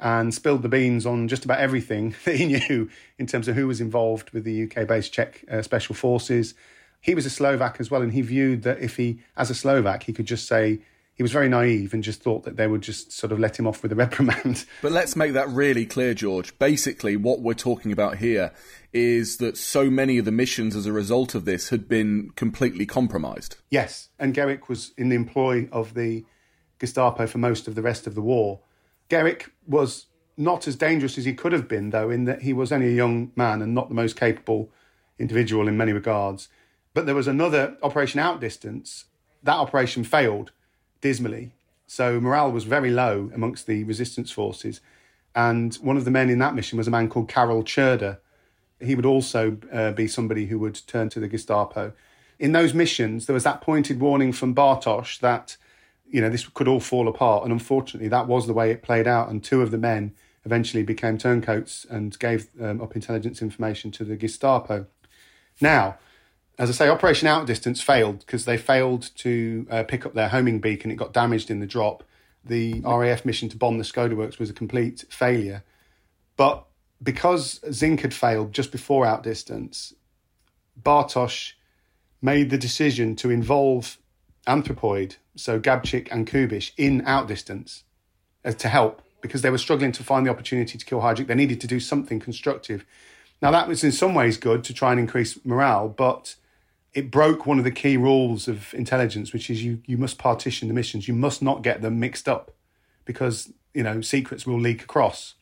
and 0.00 0.34
spilled 0.34 0.62
the 0.62 0.68
beans 0.68 1.06
on 1.06 1.28
just 1.28 1.44
about 1.44 1.60
everything 1.60 2.16
that 2.24 2.34
he 2.34 2.46
knew 2.46 2.90
in 3.16 3.28
terms 3.28 3.46
of 3.46 3.54
who 3.54 3.68
was 3.68 3.80
involved 3.80 4.30
with 4.30 4.42
the 4.42 4.64
UK 4.64 4.88
based 4.88 5.12
Czech 5.12 5.44
uh, 5.48 5.62
special 5.62 5.94
forces. 5.94 6.54
He 7.00 7.14
was 7.14 7.24
a 7.26 7.30
Slovak 7.30 7.76
as 7.78 7.92
well, 7.92 8.02
and 8.02 8.12
he 8.12 8.22
viewed 8.22 8.64
that 8.64 8.80
if 8.80 8.96
he, 8.96 9.20
as 9.36 9.48
a 9.48 9.54
Slovak, 9.54 10.02
he 10.02 10.12
could 10.12 10.26
just 10.26 10.48
say, 10.48 10.80
he 11.18 11.22
was 11.24 11.32
very 11.32 11.48
naive 11.48 11.92
and 11.92 12.04
just 12.04 12.22
thought 12.22 12.44
that 12.44 12.56
they 12.56 12.68
would 12.68 12.80
just 12.80 13.10
sort 13.10 13.32
of 13.32 13.40
let 13.40 13.58
him 13.58 13.66
off 13.66 13.82
with 13.82 13.90
a 13.90 13.96
reprimand. 13.96 14.64
But 14.82 14.92
let's 14.92 15.16
make 15.16 15.32
that 15.32 15.48
really 15.48 15.84
clear, 15.84 16.14
George. 16.14 16.56
Basically, 16.60 17.16
what 17.16 17.40
we're 17.40 17.54
talking 17.54 17.90
about 17.90 18.18
here 18.18 18.52
is 18.92 19.38
that 19.38 19.58
so 19.58 19.90
many 19.90 20.18
of 20.18 20.24
the 20.24 20.30
missions 20.30 20.76
as 20.76 20.86
a 20.86 20.92
result 20.92 21.34
of 21.34 21.44
this 21.44 21.70
had 21.70 21.88
been 21.88 22.30
completely 22.36 22.86
compromised. 22.86 23.56
Yes, 23.68 24.10
and 24.16 24.32
Gerik 24.32 24.68
was 24.68 24.92
in 24.96 25.08
the 25.08 25.16
employ 25.16 25.68
of 25.72 25.94
the 25.94 26.24
Gestapo 26.78 27.26
for 27.26 27.38
most 27.38 27.66
of 27.66 27.74
the 27.74 27.82
rest 27.82 28.06
of 28.06 28.14
the 28.14 28.22
war. 28.22 28.60
Gerik 29.10 29.50
was 29.66 30.06
not 30.36 30.68
as 30.68 30.76
dangerous 30.76 31.18
as 31.18 31.24
he 31.24 31.34
could 31.34 31.50
have 31.50 31.66
been, 31.66 31.90
though, 31.90 32.10
in 32.10 32.26
that 32.26 32.42
he 32.42 32.52
was 32.52 32.70
only 32.70 32.86
a 32.86 32.96
young 32.96 33.32
man 33.34 33.60
and 33.60 33.74
not 33.74 33.88
the 33.88 33.94
most 33.94 34.14
capable 34.14 34.70
individual 35.18 35.66
in 35.66 35.76
many 35.76 35.92
regards. 35.92 36.48
But 36.94 37.06
there 37.06 37.16
was 37.16 37.26
another 37.26 37.76
Operation 37.82 38.20
Outdistance. 38.20 39.06
That 39.42 39.56
operation 39.56 40.04
failed 40.04 40.52
dismally. 41.00 41.52
So 41.86 42.20
morale 42.20 42.52
was 42.52 42.64
very 42.64 42.90
low 42.90 43.30
amongst 43.34 43.66
the 43.66 43.84
resistance 43.84 44.30
forces. 44.30 44.80
And 45.34 45.74
one 45.76 45.96
of 45.96 46.04
the 46.04 46.10
men 46.10 46.30
in 46.30 46.38
that 46.40 46.54
mission 46.54 46.78
was 46.78 46.88
a 46.88 46.90
man 46.90 47.08
called 47.08 47.28
Karel 47.28 47.62
Čurda. 47.62 48.18
He 48.80 48.94
would 48.94 49.06
also 49.06 49.58
uh, 49.72 49.92
be 49.92 50.06
somebody 50.06 50.46
who 50.46 50.58
would 50.58 50.86
turn 50.86 51.08
to 51.10 51.20
the 51.20 51.28
Gestapo. 51.28 51.92
In 52.38 52.52
those 52.52 52.74
missions, 52.74 53.26
there 53.26 53.34
was 53.34 53.44
that 53.44 53.60
pointed 53.60 54.00
warning 54.00 54.32
from 54.32 54.54
Bartoš 54.54 55.18
that, 55.20 55.56
you 56.08 56.20
know, 56.20 56.28
this 56.28 56.46
could 56.46 56.68
all 56.68 56.80
fall 56.80 57.08
apart. 57.08 57.44
And 57.44 57.52
unfortunately, 57.52 58.08
that 58.08 58.26
was 58.26 58.46
the 58.46 58.52
way 58.52 58.70
it 58.70 58.82
played 58.82 59.06
out. 59.06 59.28
And 59.28 59.42
two 59.42 59.62
of 59.62 59.70
the 59.70 59.78
men 59.78 60.14
eventually 60.44 60.82
became 60.82 61.18
turncoats 61.18 61.86
and 61.88 62.18
gave 62.18 62.48
um, 62.60 62.80
up 62.80 62.94
intelligence 62.94 63.42
information 63.42 63.90
to 63.92 64.04
the 64.04 64.16
Gestapo. 64.16 64.86
Now, 65.60 65.98
as 66.58 66.68
I 66.68 66.72
say, 66.72 66.88
Operation 66.88 67.28
Outdistance 67.28 67.80
failed 67.80 68.20
because 68.20 68.44
they 68.44 68.56
failed 68.56 69.10
to 69.16 69.66
uh, 69.70 69.82
pick 69.84 70.04
up 70.04 70.14
their 70.14 70.28
homing 70.28 70.58
beacon. 70.58 70.90
It 70.90 70.96
got 70.96 71.12
damaged 71.12 71.50
in 71.50 71.60
the 71.60 71.66
drop. 71.66 72.02
The 72.44 72.80
RAF 72.80 73.24
mission 73.24 73.48
to 73.50 73.56
bomb 73.56 73.78
the 73.78 73.84
Skoda 73.84 74.16
Works 74.16 74.38
was 74.38 74.50
a 74.50 74.54
complete 74.54 75.04
failure. 75.08 75.62
But 76.36 76.64
because 77.00 77.60
Zinc 77.70 78.00
had 78.00 78.12
failed 78.12 78.52
just 78.52 78.72
before 78.72 79.06
Outdistance, 79.06 79.92
Bartoš 80.80 81.52
made 82.20 82.50
the 82.50 82.58
decision 82.58 83.14
to 83.16 83.30
involve 83.30 83.98
Anthropoid, 84.46 85.16
so 85.36 85.60
Gabčík 85.60 86.08
and 86.10 86.26
Kubiš, 86.26 86.72
in 86.76 87.02
Outdistance 87.06 87.84
uh, 88.44 88.52
to 88.52 88.68
help 88.68 89.02
because 89.20 89.42
they 89.42 89.50
were 89.50 89.58
struggling 89.58 89.92
to 89.92 90.02
find 90.02 90.26
the 90.26 90.30
opportunity 90.30 90.78
to 90.78 90.84
kill 90.84 91.00
Heydrich. 91.00 91.26
They 91.26 91.34
needed 91.34 91.60
to 91.60 91.66
do 91.66 91.78
something 91.80 92.18
constructive. 92.18 92.84
Now, 93.42 93.50
that 93.52 93.68
was 93.68 93.84
in 93.84 93.92
some 93.92 94.14
ways 94.14 94.36
good 94.36 94.64
to 94.64 94.74
try 94.74 94.90
and 94.90 95.00
increase 95.00 95.44
morale, 95.44 95.88
but 95.88 96.34
it 96.98 97.12
broke 97.12 97.46
one 97.46 97.58
of 97.58 97.64
the 97.64 97.70
key 97.70 97.96
rules 97.96 98.48
of 98.48 98.74
intelligence, 98.74 99.32
which 99.32 99.48
is 99.48 99.62
you 99.62 99.80
you 99.86 99.96
must 99.96 100.18
partition 100.18 100.66
the 100.66 100.74
missions. 100.74 101.06
You 101.06 101.14
must 101.14 101.40
not 101.40 101.62
get 101.62 101.80
them 101.80 102.00
mixed 102.00 102.28
up 102.28 102.50
because 103.04 103.52
you 103.72 103.84
know 103.84 104.00
secrets 104.00 104.46
will 104.46 104.60
leak 104.60 104.82
across, 104.82 105.34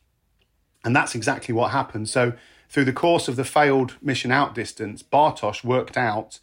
and 0.85 0.95
that's 0.95 1.15
exactly 1.15 1.55
what 1.55 1.71
happened. 1.71 2.09
So 2.09 2.33
through 2.69 2.85
the 2.85 2.93
course 2.93 3.27
of 3.27 3.37
the 3.37 3.43
failed 3.43 3.95
mission 4.03 4.31
outdistance, 4.31 5.01
Bartoš 5.01 5.63
worked 5.63 5.97
out 5.97 6.39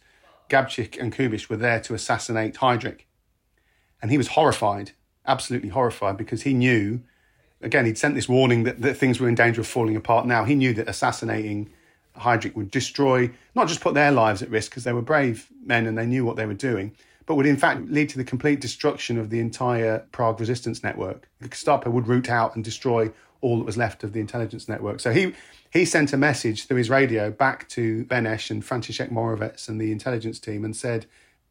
Gabčík 0.49 0.99
and 0.99 1.15
Kubiš 1.15 1.49
were 1.49 1.55
there 1.55 1.79
to 1.79 1.93
assassinate 1.93 2.55
Heydrich, 2.55 3.01
and 4.01 4.11
he 4.11 4.17
was 4.17 4.29
horrified, 4.29 4.91
absolutely 5.25 5.69
horrified, 5.69 6.17
because 6.17 6.43
he 6.43 6.53
knew. 6.53 7.01
Again, 7.61 7.85
he'd 7.85 7.97
sent 7.97 8.15
this 8.15 8.29
warning 8.29 8.63
that, 8.65 8.81
that 8.81 8.95
things 8.95 9.19
were 9.19 9.29
in 9.29 9.33
danger 9.33 9.61
of 9.61 9.65
falling 9.65 9.95
apart. 9.95 10.27
Now 10.27 10.43
he 10.43 10.55
knew 10.55 10.73
that 10.73 10.89
assassinating 10.89 11.69
Heydrich 12.17 12.55
would 12.55 12.71
destroy, 12.71 13.31
not 13.55 13.67
just 13.67 13.81
put 13.81 13.93
their 13.93 14.11
lives 14.11 14.41
at 14.41 14.49
risk 14.49 14.71
because 14.71 14.83
they 14.83 14.93
were 14.93 15.01
brave 15.01 15.47
men 15.63 15.85
and 15.85 15.97
they 15.97 16.05
knew 16.05 16.25
what 16.25 16.35
they 16.35 16.45
were 16.45 16.53
doing, 16.53 16.95
but 17.25 17.35
would 17.35 17.45
in 17.45 17.57
fact 17.57 17.89
lead 17.89 18.09
to 18.09 18.17
the 18.17 18.23
complete 18.23 18.61
destruction 18.61 19.17
of 19.17 19.29
the 19.29 19.39
entire 19.39 19.99
Prague 20.11 20.39
resistance 20.39 20.83
network. 20.83 21.29
The 21.39 21.49
Gestapo 21.49 21.89
would 21.89 22.07
root 22.07 22.29
out 22.29 22.55
and 22.55 22.63
destroy 22.63 23.11
all 23.41 23.57
that 23.57 23.65
was 23.65 23.77
left 23.77 24.03
of 24.03 24.13
the 24.13 24.19
intelligence 24.19 24.67
network. 24.67 24.99
So 24.99 25.11
he 25.11 25.33
he 25.71 25.83
sent 25.83 26.13
a 26.13 26.17
message 26.17 26.67
through 26.67 26.77
his 26.77 26.89
radio 26.89 27.31
back 27.31 27.67
to 27.69 28.05
Beneš 28.05 28.49
and 28.49 28.63
František 28.63 29.11
Moravec 29.11 29.67
and 29.67 29.79
the 29.79 29.91
intelligence 29.91 30.39
team 30.39 30.63
and 30.63 30.75
said, 30.75 31.05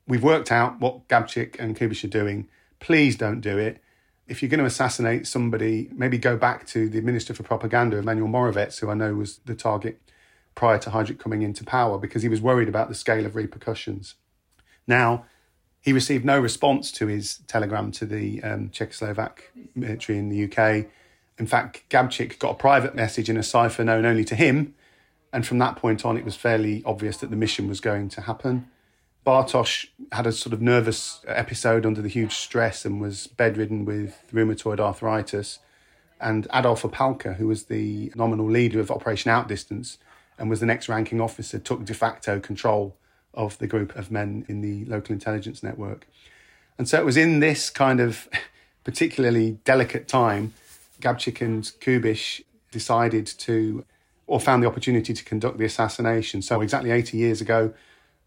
"We've 0.08 0.22
worked 0.22 0.50
out 0.50 0.80
what 0.80 1.08
Gabčík 1.08 1.56
and 1.58 1.76
Kubiš 1.76 2.04
are 2.04 2.08
doing. 2.08 2.48
Please 2.80 3.16
don't 3.16 3.40
do 3.40 3.58
it. 3.58 3.80
If 4.26 4.42
you're 4.42 4.48
going 4.48 4.60
to 4.60 4.66
assassinate 4.66 5.26
somebody, 5.26 5.90
maybe 5.92 6.16
go 6.16 6.36
back 6.38 6.66
to 6.68 6.88
the 6.88 7.02
Minister 7.02 7.34
for 7.34 7.42
Propaganda, 7.42 7.98
Emanuel 7.98 8.28
Moravec, 8.28 8.78
who 8.80 8.88
I 8.88 8.94
know 8.94 9.14
was 9.14 9.40
the 9.44 9.54
target 9.54 10.00
prior 10.54 10.78
to 10.78 10.90
Heydrich 10.90 11.18
coming 11.18 11.42
into 11.42 11.64
power 11.64 11.98
because 11.98 12.22
he 12.22 12.28
was 12.28 12.40
worried 12.40 12.68
about 12.68 12.88
the 12.88 12.94
scale 12.94 13.26
of 13.26 13.36
repercussions. 13.36 14.14
Now, 14.86 15.26
he 15.80 15.92
received 15.92 16.24
no 16.24 16.40
response 16.40 16.90
to 16.92 17.06
his 17.06 17.38
telegram 17.46 17.92
to 17.92 18.06
the 18.06 18.42
um, 18.42 18.70
Czechoslovak 18.70 19.40
military 19.74 20.18
in 20.18 20.30
the 20.30 20.44
UK. 20.44 20.86
In 21.38 21.46
fact, 21.46 21.82
Gabčík 21.90 22.38
got 22.38 22.52
a 22.52 22.54
private 22.54 22.94
message 22.94 23.28
in 23.28 23.36
a 23.36 23.42
cipher 23.42 23.84
known 23.84 24.06
only 24.06 24.24
to 24.24 24.34
him, 24.34 24.74
and 25.32 25.46
from 25.46 25.58
that 25.58 25.76
point 25.76 26.04
on, 26.04 26.16
it 26.16 26.24
was 26.24 26.36
fairly 26.36 26.82
obvious 26.86 27.16
that 27.18 27.30
the 27.30 27.36
mission 27.36 27.68
was 27.68 27.80
going 27.80 28.08
to 28.10 28.22
happen. 28.22 28.70
Bartoš 29.26 29.86
had 30.12 30.26
a 30.26 30.32
sort 30.32 30.52
of 30.52 30.60
nervous 30.60 31.20
episode 31.26 31.84
under 31.84 32.02
the 32.02 32.08
huge 32.08 32.34
stress 32.34 32.84
and 32.84 33.00
was 33.00 33.26
bedridden 33.26 33.84
with 33.84 34.22
rheumatoid 34.32 34.78
arthritis. 34.78 35.58
And 36.20 36.46
Adolf 36.54 36.82
Opálka, 36.82 37.36
who 37.36 37.48
was 37.48 37.64
the 37.64 38.12
nominal 38.14 38.48
leader 38.48 38.80
of 38.80 38.90
Operation 38.90 39.30
Outdistance, 39.30 39.98
and 40.38 40.50
was 40.50 40.60
the 40.60 40.66
next 40.66 40.88
ranking 40.88 41.20
officer, 41.20 41.58
took 41.58 41.84
de 41.84 41.94
facto 41.94 42.40
control 42.40 42.96
of 43.32 43.58
the 43.58 43.66
group 43.66 43.94
of 43.96 44.10
men 44.10 44.44
in 44.48 44.60
the 44.60 44.84
local 44.86 45.12
intelligence 45.12 45.62
network. 45.62 46.06
And 46.78 46.88
so 46.88 46.98
it 47.00 47.04
was 47.04 47.16
in 47.16 47.40
this 47.40 47.70
kind 47.70 48.00
of 48.00 48.28
particularly 48.84 49.58
delicate 49.64 50.08
time, 50.08 50.52
Gabčík 51.00 51.40
and 51.40 51.64
Kubiš 51.80 52.42
decided 52.70 53.26
to, 53.26 53.84
or 54.26 54.40
found 54.40 54.62
the 54.62 54.66
opportunity 54.66 55.12
to 55.14 55.24
conduct 55.24 55.58
the 55.58 55.64
assassination. 55.64 56.42
So 56.42 56.60
exactly 56.60 56.90
80 56.90 57.16
years 57.16 57.40
ago, 57.40 57.72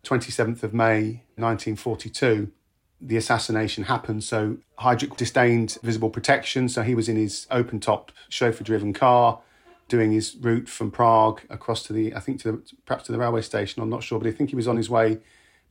27th 0.04 0.64
of 0.64 0.74
May 0.74 1.24
1942, 1.36 2.52
the 3.00 3.18
assassination 3.18 3.86
happened. 3.86 4.24
So 4.24 4.58
Heydrich 4.80 5.16
disdained 5.18 5.78
visible 5.84 6.10
protection, 6.10 6.70
so 6.70 6.82
he 6.82 6.96
was 6.96 7.10
in 7.10 7.16
his 7.16 7.46
open 7.52 7.80
top 7.80 8.12
chauffeur 8.30 8.64
driven 8.64 8.94
car 8.94 9.40
doing 9.88 10.12
his 10.12 10.36
route 10.36 10.68
from 10.68 10.92
Prague 10.92 11.42
across 11.50 11.84
to 11.84 11.94
the, 11.94 12.14
I 12.14 12.20
think 12.20 12.42
to 12.42 12.52
the, 12.52 12.74
perhaps 12.86 13.06
to 13.06 13.12
the 13.12 13.18
railway 13.18 13.42
station, 13.42 13.82
I'm 13.82 13.90
not 13.90 14.04
sure, 14.04 14.20
but 14.20 14.28
I 14.28 14.32
think 14.32 14.50
he 14.50 14.56
was 14.56 14.68
on 14.68 14.78
his 14.78 14.90
way, 14.90 15.20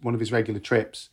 one 0.00 0.14
of 0.14 0.20
his 0.20 0.32
regular 0.32 0.60
trips. 0.60 1.10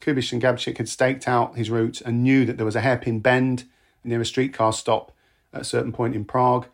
Kubiš 0.00 0.32
and 0.32 0.42
Gabčík 0.42 0.76
had 0.76 0.88
staked 0.88 1.26
out 1.26 1.56
his 1.56 1.70
route 1.70 2.00
and 2.02 2.22
knew 2.22 2.44
that 2.44 2.56
there 2.56 2.66
was 2.66 2.76
a 2.76 2.82
hairpin 2.82 3.20
bend 3.20 3.64
near 4.04 4.20
a 4.20 4.24
streetcar 4.24 4.72
stop 4.72 5.12
at 5.52 5.62
a 5.62 5.64
certain 5.64 5.92
point 5.92 6.14
in 6.14 6.24
Prague. 6.24 6.66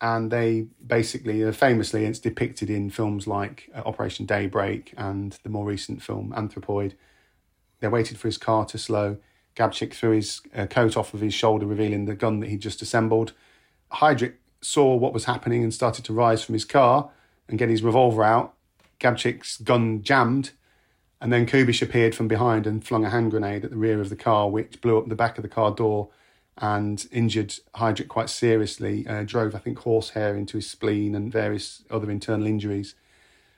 And 0.00 0.30
they 0.30 0.66
basically, 0.86 1.44
uh, 1.44 1.52
famously, 1.52 2.06
it's 2.06 2.18
depicted 2.18 2.70
in 2.70 2.88
films 2.90 3.26
like 3.26 3.68
uh, 3.74 3.82
Operation 3.84 4.24
Daybreak 4.24 4.94
and 4.96 5.38
the 5.42 5.50
more 5.50 5.64
recent 5.64 6.02
film 6.02 6.32
Anthropoid. 6.36 6.94
They 7.80 7.88
waited 7.88 8.18
for 8.18 8.28
his 8.28 8.38
car 8.38 8.64
to 8.66 8.78
slow. 8.78 9.18
Gabčík 9.56 9.92
threw 9.92 10.12
his 10.12 10.40
uh, 10.54 10.66
coat 10.66 10.96
off 10.96 11.12
of 11.12 11.20
his 11.20 11.34
shoulder, 11.34 11.66
revealing 11.66 12.04
the 12.04 12.14
gun 12.14 12.40
that 12.40 12.48
he'd 12.48 12.62
just 12.62 12.80
assembled. 12.80 13.32
Heydrich 13.92 14.34
saw 14.62 14.94
what 14.94 15.12
was 15.12 15.24
happening 15.24 15.62
and 15.62 15.72
started 15.72 16.04
to 16.04 16.12
rise 16.12 16.42
from 16.42 16.54
his 16.54 16.64
car 16.64 17.10
and 17.48 17.58
get 17.58 17.68
his 17.68 17.82
revolver 17.82 18.22
out. 18.22 18.54
Gabčík's 18.98 19.56
gun 19.58 20.02
jammed, 20.02 20.50
and 21.20 21.32
then 21.32 21.46
Kubiš 21.46 21.82
appeared 21.82 22.14
from 22.14 22.28
behind 22.28 22.66
and 22.66 22.84
flung 22.84 23.04
a 23.04 23.10
hand 23.10 23.30
grenade 23.30 23.64
at 23.64 23.70
the 23.70 23.76
rear 23.76 24.00
of 24.00 24.10
the 24.10 24.16
car, 24.16 24.50
which 24.50 24.80
blew 24.80 24.98
up 24.98 25.08
the 25.08 25.14
back 25.14 25.38
of 25.38 25.42
the 25.42 25.48
car 25.48 25.70
door 25.70 26.10
and 26.58 27.06
injured 27.10 27.54
Heydrich 27.74 28.08
quite 28.08 28.28
seriously. 28.28 29.06
Uh, 29.06 29.24
drove, 29.24 29.54
I 29.54 29.58
think, 29.58 29.78
horsehair 29.78 30.36
into 30.36 30.58
his 30.58 30.68
spleen 30.68 31.14
and 31.14 31.32
various 31.32 31.82
other 31.90 32.10
internal 32.10 32.46
injuries. 32.46 32.94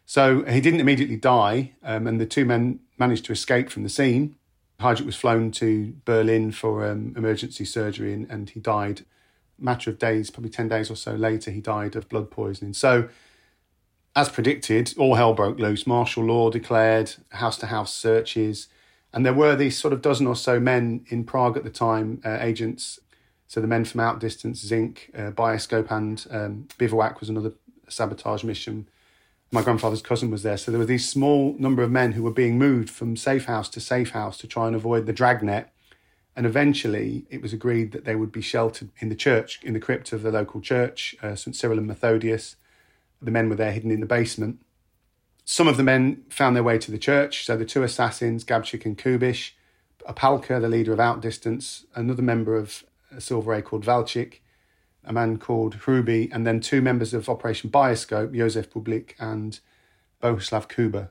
So 0.07 0.45
he 0.45 0.61
didn't 0.61 0.81
immediately 0.81 1.17
die, 1.17 1.73
um, 1.83 2.07
and 2.07 2.21
the 2.21 2.27
two 2.27 2.45
men 2.45 2.81
managed 2.99 3.25
to 3.27 3.33
escape 3.33 3.71
from 3.71 3.83
the 3.83 3.89
scene. 3.89 4.37
Heydrich 4.81 5.07
was 5.07 5.17
flown 5.17 5.51
to 5.53 5.95
Berlin 6.05 6.53
for 6.53 6.87
um, 6.87 7.15
emergency 7.17 7.65
surgery, 7.65 8.13
and, 8.13 8.31
and 8.31 8.51
he 8.51 8.61
died 8.61 9.05
matter 9.63 9.91
of 9.91 9.99
days, 9.99 10.31
probably 10.31 10.51
10 10.51 10.69
days 10.69 10.91
or 10.91 10.97
so 10.97 11.13
later, 11.13 11.51
he 11.51 11.61
died 11.61 11.97
of 11.97 12.09
blood 12.09 12.31
poisoning. 12.31 12.75
So, 12.75 13.09
as 14.15 14.29
predicted, 14.29 14.93
all 14.99 15.15
hell 15.15 15.33
broke 15.33 15.59
loose. 15.59 15.87
Martial 15.87 16.25
law 16.25 16.51
declared, 16.51 17.15
house 17.31 17.57
to 17.59 17.67
house 17.67 17.95
searches. 17.95 18.69
And 19.13 19.25
there 19.25 19.33
were 19.33 19.57
these 19.57 19.79
sort 19.79 19.93
of 19.93 20.03
dozen 20.03 20.27
or 20.27 20.37
so 20.37 20.61
men 20.61 21.05
in 21.09 21.25
Prague 21.25 21.57
at 21.57 21.65
the 21.65 21.71
time, 21.71 22.21
uh, 22.25 22.39
agents. 22.41 22.99
So 23.49 23.61
the 23.61 23.67
men 23.67 23.85
from 23.85 24.01
Outdistance, 24.01 24.61
Zinc, 24.61 25.11
uh, 25.15 25.31
Bioscop, 25.31 25.91
and 25.91 26.27
um, 26.31 26.69
Bivouac 26.79 27.21
was 27.21 27.29
another 27.29 27.53
sabotage 27.89 28.45
mission. 28.45 28.89
My 29.51 29.63
grandfather's 29.63 30.03
cousin 30.03 30.31
was 30.31 30.43
there. 30.43 30.57
So 30.57 30.71
there 30.71 30.79
were 30.79 30.87
these 30.87 31.09
small 31.09 31.55
number 31.59 31.83
of 31.83 31.91
men 31.91 32.13
who 32.13 32.23
were 32.23 32.33
being 32.33 32.59
moved 32.59 32.89
from 32.89 33.17
safe 33.17 33.45
house 33.45 33.69
to 33.71 33.81
safe 33.81 34.11
house 34.11 34.39
to 34.39 34.47
try 34.47 34.67
and 34.67 34.77
avoid 34.77 35.05
the 35.07 35.13
dragnet 35.13 35.69
and 36.35 36.47
eventually, 36.47 37.27
it 37.29 37.43
was 37.43 37.53
agreed 37.53 37.93
that 37.93 38.05
they 38.05 38.17
would 38.17 38.33
be 38.33 38.41
sheltered 38.41 38.91
in 38.99 39.09
the 39.11 39.15
church, 39.15 39.61
in 39.63 39.75
the 39.75 39.81
crypt 39.81 40.13
of 40.13 40.23
the 40.23 40.31
local 40.31 40.61
church, 40.61 41.15
uh, 41.23 41.35
St. 41.35 41.55
Cyril 41.55 41.79
and 41.79 41.87
Methodius. 41.87 42.57
The 43.21 43.31
men 43.31 43.49
were 43.49 43.57
there 43.57 43.73
hidden 43.73 43.91
in 43.91 44.01
the 44.01 44.07
basement. 44.07 44.61
Some 45.45 45.69
of 45.69 45.77
the 45.77 45.83
men 45.83 46.23
found 46.31 46.57
their 46.57 46.63
way 46.63 46.79
to 46.79 46.91
the 46.91 46.99
church. 46.99 47.45
So 47.45 47.57
the 47.57 47.67
two 47.67 47.83
assassins, 47.83 48.45
Gabčík 48.45 48.87
and 48.87 48.97
Kubiš, 48.97 49.51
Opálka, 50.09 50.61
the 50.61 50.69
leader 50.69 50.93
of 50.93 51.01
Outdistance, 51.01 51.85
another 51.95 52.23
member 52.23 52.57
of 52.57 52.85
Silver 53.19 53.53
A 53.53 53.63
called 53.63 53.85
Valčík, 53.85 54.39
a 55.05 55.13
man 55.13 55.39
called 55.39 55.81
Hrubý, 55.81 56.31
and 56.33 56.47
then 56.47 56.61
two 56.61 56.81
members 56.81 57.13
of 57.13 57.29
Operation 57.29 57.71
Bioscop, 57.71 58.35
Josef 58.35 58.71
Bublík 58.71 59.13
and 59.19 59.61
Bohuslav 60.23 60.69
Kouba. 60.69 61.11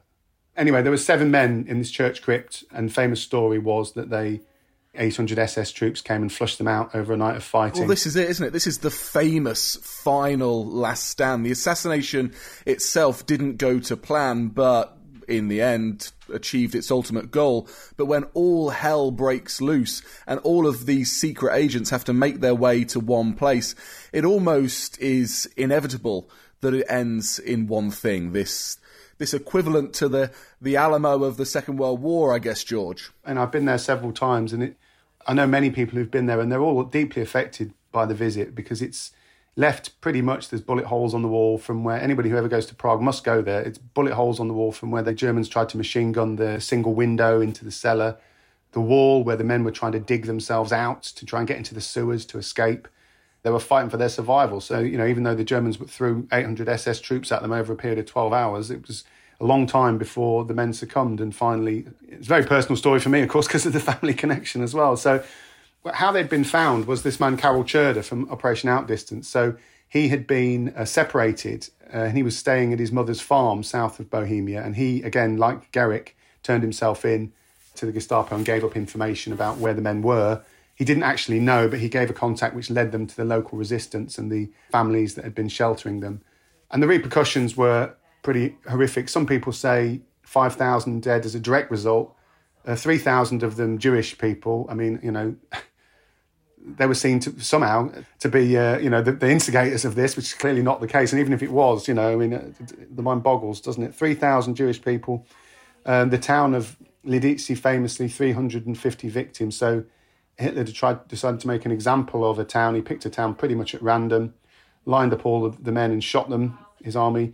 Anyway, 0.57 0.81
there 0.81 0.91
were 0.91 0.97
seven 0.97 1.31
men 1.31 1.65
in 1.67 1.77
this 1.77 1.91
church 1.91 2.21
crypt, 2.21 2.63
and 2.71 2.93
famous 2.93 3.21
story 3.21 3.59
was 3.59 3.93
that 3.93 4.09
they 4.09 4.41
800 4.95 5.39
SS 5.39 5.71
troops 5.71 6.01
came 6.01 6.21
and 6.21 6.31
flushed 6.31 6.57
them 6.57 6.67
out 6.67 6.93
over 6.93 7.13
a 7.13 7.17
night 7.17 7.37
of 7.37 7.43
fighting. 7.43 7.81
Well, 7.81 7.89
this 7.89 8.05
is 8.05 8.15
it, 8.15 8.29
isn't 8.29 8.47
it? 8.47 8.51
This 8.51 8.67
is 8.67 8.79
the 8.79 8.91
famous 8.91 9.77
final 9.77 10.65
last 10.65 11.07
stand. 11.07 11.45
The 11.45 11.51
assassination 11.51 12.33
itself 12.65 13.25
didn't 13.25 13.57
go 13.57 13.79
to 13.79 13.95
plan, 13.95 14.47
but 14.47 14.97
in 15.27 15.47
the 15.47 15.61
end 15.61 16.11
achieved 16.33 16.75
its 16.75 16.91
ultimate 16.91 17.31
goal. 17.31 17.67
But 17.95 18.05
when 18.05 18.25
all 18.33 18.71
hell 18.71 19.11
breaks 19.11 19.61
loose 19.61 20.01
and 20.27 20.39
all 20.41 20.67
of 20.67 20.85
these 20.85 21.11
secret 21.11 21.55
agents 21.55 21.89
have 21.89 22.03
to 22.05 22.13
make 22.13 22.41
their 22.41 22.55
way 22.55 22.83
to 22.85 22.99
one 22.99 23.33
place, 23.33 23.75
it 24.11 24.25
almost 24.25 24.99
is 24.99 25.49
inevitable 25.55 26.29
that 26.59 26.73
it 26.73 26.85
ends 26.89 27.39
in 27.39 27.67
one 27.67 27.91
thing. 27.91 28.33
This 28.33 28.77
this 29.17 29.33
equivalent 29.33 29.93
to 29.93 30.09
the 30.09 30.31
the 30.59 30.75
Alamo 30.75 31.23
of 31.23 31.37
the 31.37 31.45
Second 31.45 31.77
World 31.77 32.01
War, 32.01 32.33
I 32.33 32.39
guess, 32.39 32.63
George. 32.63 33.11
And 33.23 33.39
I've 33.39 33.51
been 33.51 33.65
there 33.65 33.77
several 33.77 34.11
times, 34.11 34.51
and 34.51 34.63
it, 34.63 34.77
I 35.27 35.33
know 35.33 35.47
many 35.47 35.69
people 35.69 35.97
who've 35.97 36.11
been 36.11 36.25
there, 36.25 36.39
and 36.39 36.51
they're 36.51 36.61
all 36.61 36.83
deeply 36.83 37.21
affected 37.21 37.73
by 37.91 38.05
the 38.05 38.13
visit 38.13 38.55
because 38.55 38.81
it's 38.81 39.11
left 39.55 39.99
pretty 39.99 40.21
much 40.21 40.49
there's 40.49 40.61
bullet 40.61 40.85
holes 40.85 41.13
on 41.13 41.21
the 41.21 41.27
wall 41.27 41.57
from 41.57 41.83
where 41.83 41.99
anybody 41.99 42.29
who 42.29 42.37
ever 42.37 42.47
goes 42.47 42.65
to 42.67 42.75
Prague 42.75 43.01
must 43.01 43.23
go 43.23 43.41
there. 43.41 43.61
It's 43.61 43.77
bullet 43.77 44.13
holes 44.13 44.39
on 44.39 44.47
the 44.47 44.53
wall 44.53 44.71
from 44.71 44.91
where 44.91 45.03
the 45.03 45.13
Germans 45.13 45.49
tried 45.49 45.69
to 45.69 45.77
machine 45.77 46.11
gun 46.11 46.37
the 46.37 46.59
single 46.59 46.93
window 46.93 47.41
into 47.41 47.65
the 47.65 47.71
cellar, 47.71 48.17
the 48.71 48.81
wall 48.81 49.23
where 49.23 49.35
the 49.35 49.43
men 49.43 49.63
were 49.63 49.71
trying 49.71 49.91
to 49.91 49.99
dig 49.99 50.25
themselves 50.25 50.71
out 50.71 51.03
to 51.03 51.25
try 51.25 51.39
and 51.39 51.47
get 51.47 51.57
into 51.57 51.73
the 51.73 51.81
sewers 51.81 52.25
to 52.27 52.37
escape. 52.37 52.87
They 53.43 53.49
were 53.49 53.59
fighting 53.59 53.89
for 53.89 53.97
their 53.97 54.09
survival. 54.09 54.61
So, 54.61 54.79
you 54.79 54.97
know, 54.97 55.07
even 55.07 55.23
though 55.23 55.35
the 55.35 55.43
Germans 55.43 55.77
threw 55.77 56.27
800 56.31 56.69
SS 56.69 57.01
troops 57.01 57.31
at 57.31 57.41
them 57.41 57.51
over 57.51 57.73
a 57.73 57.75
period 57.75 57.99
of 57.99 58.05
12 58.05 58.31
hours, 58.31 58.71
it 58.71 58.87
was 58.87 59.03
a 59.41 59.45
long 59.45 59.65
time 59.65 59.97
before 59.97 60.45
the 60.45 60.53
men 60.53 60.71
succumbed. 60.71 61.19
And 61.19 61.35
finally, 61.35 61.87
it's 62.07 62.27
a 62.27 62.29
very 62.29 62.43
personal 62.43 62.77
story 62.77 62.99
for 62.99 63.09
me, 63.09 63.21
of 63.21 63.29
course, 63.29 63.47
because 63.47 63.65
of 63.65 63.73
the 63.73 63.79
family 63.79 64.13
connection 64.23 64.61
as 64.61 64.73
well. 64.73 64.95
So, 64.95 65.23
how 65.93 66.11
they'd 66.11 66.29
been 66.29 66.43
found 66.43 66.85
was 66.85 67.01
this 67.01 67.19
man, 67.19 67.37
Karel 67.37 67.63
Čurda 67.63 68.03
from 68.03 68.29
Operation 68.29 68.69
Outdistance. 68.69 69.27
So, 69.27 69.55
he 69.89 70.07
had 70.07 70.25
been 70.25 70.73
uh, 70.77 70.85
separated 70.85 71.69
uh, 71.93 71.97
and 71.97 72.15
he 72.15 72.23
was 72.23 72.37
staying 72.37 72.71
at 72.71 72.79
his 72.79 72.91
mother's 72.93 73.19
farm 73.19 73.63
south 73.63 73.99
of 73.99 74.09
Bohemia. 74.09 74.63
And 74.63 74.75
he, 74.77 75.01
again, 75.01 75.37
like 75.37 75.71
Gerik, 75.73 76.09
turned 76.43 76.63
himself 76.63 77.03
in 77.03 77.33
to 77.75 77.85
the 77.85 77.91
Gestapo 77.91 78.35
and 78.35 78.45
gave 78.45 78.63
up 78.63 78.77
information 78.77 79.33
about 79.33 79.57
where 79.57 79.73
the 79.73 79.81
men 79.81 80.01
were. 80.01 80.43
He 80.75 80.85
didn't 80.85 81.03
actually 81.03 81.39
know, 81.39 81.67
but 81.67 81.79
he 81.79 81.89
gave 81.89 82.09
a 82.09 82.13
contact 82.13 82.55
which 82.55 82.69
led 82.69 82.91
them 82.91 83.05
to 83.05 83.15
the 83.15 83.25
local 83.25 83.57
resistance 83.57 84.17
and 84.17 84.31
the 84.31 84.49
families 84.71 85.15
that 85.15 85.25
had 85.25 85.35
been 85.35 85.49
sheltering 85.49 85.99
them. 85.99 86.21
And 86.71 86.81
the 86.81 86.87
repercussions 86.87 87.57
were 87.57 87.95
pretty 88.21 88.57
horrific. 88.67 89.09
Some 89.09 89.25
people 89.25 89.51
say 89.51 90.01
5,000 90.23 91.01
dead 91.01 91.25
as 91.25 91.35
a 91.35 91.39
direct 91.39 91.71
result, 91.71 92.15
uh, 92.65 92.75
3,000 92.75 93.43
of 93.43 93.55
them 93.55 93.77
Jewish 93.77 94.17
people. 94.17 94.65
I 94.69 94.75
mean, 94.75 94.99
you 95.03 95.11
know, 95.11 95.35
they 96.65 96.85
were 96.85 96.95
seen 96.95 97.19
to 97.21 97.39
somehow 97.41 97.91
to 98.19 98.29
be, 98.29 98.57
uh, 98.57 98.77
you 98.77 98.89
know, 98.89 99.01
the, 99.01 99.13
the, 99.13 99.29
instigators 99.29 99.83
of 99.83 99.95
this, 99.95 100.15
which 100.15 100.25
is 100.25 100.33
clearly 100.33 100.61
not 100.61 100.79
the 100.79 100.87
case. 100.87 101.11
And 101.11 101.19
even 101.19 101.33
if 101.33 101.41
it 101.41 101.51
was, 101.51 101.87
you 101.87 101.93
know, 101.93 102.11
I 102.11 102.15
mean, 102.15 102.33
uh, 102.33 102.51
the 102.91 103.01
mind 103.01 103.23
boggles, 103.23 103.61
doesn't 103.61 103.83
it? 103.83 103.95
3,000 103.95 104.55
Jewish 104.55 104.81
people. 104.81 105.25
Um, 105.85 106.11
the 106.11 106.19
town 106.19 106.53
of 106.53 106.77
Lidice, 107.05 107.57
famously, 107.57 108.07
350 108.07 109.09
victims. 109.09 109.57
So 109.57 109.83
Hitler 110.37 110.63
tried, 110.65 111.07
decided 111.07 111.39
to 111.39 111.47
make 111.47 111.65
an 111.65 111.71
example 111.71 112.29
of 112.29 112.37
a 112.37 112.45
town. 112.45 112.75
He 112.75 112.81
picked 112.81 113.05
a 113.05 113.09
town 113.09 113.33
pretty 113.33 113.55
much 113.55 113.73
at 113.73 113.81
random, 113.81 114.35
lined 114.85 115.13
up 115.13 115.25
all 115.25 115.43
of 115.43 115.63
the 115.63 115.71
men 115.71 115.89
and 115.89 116.03
shot 116.03 116.29
them, 116.29 116.59
his 116.83 116.95
army 116.95 117.33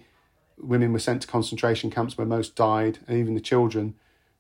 women 0.58 0.94
were 0.94 1.00
sent 1.00 1.22
to 1.22 1.28
concentration 1.28 1.90
camps 1.90 2.18
where 2.18 2.28
most 2.28 2.56
died, 2.56 3.00
and 3.08 3.18
even 3.18 3.34
the 3.34 3.42
children, 3.42 3.96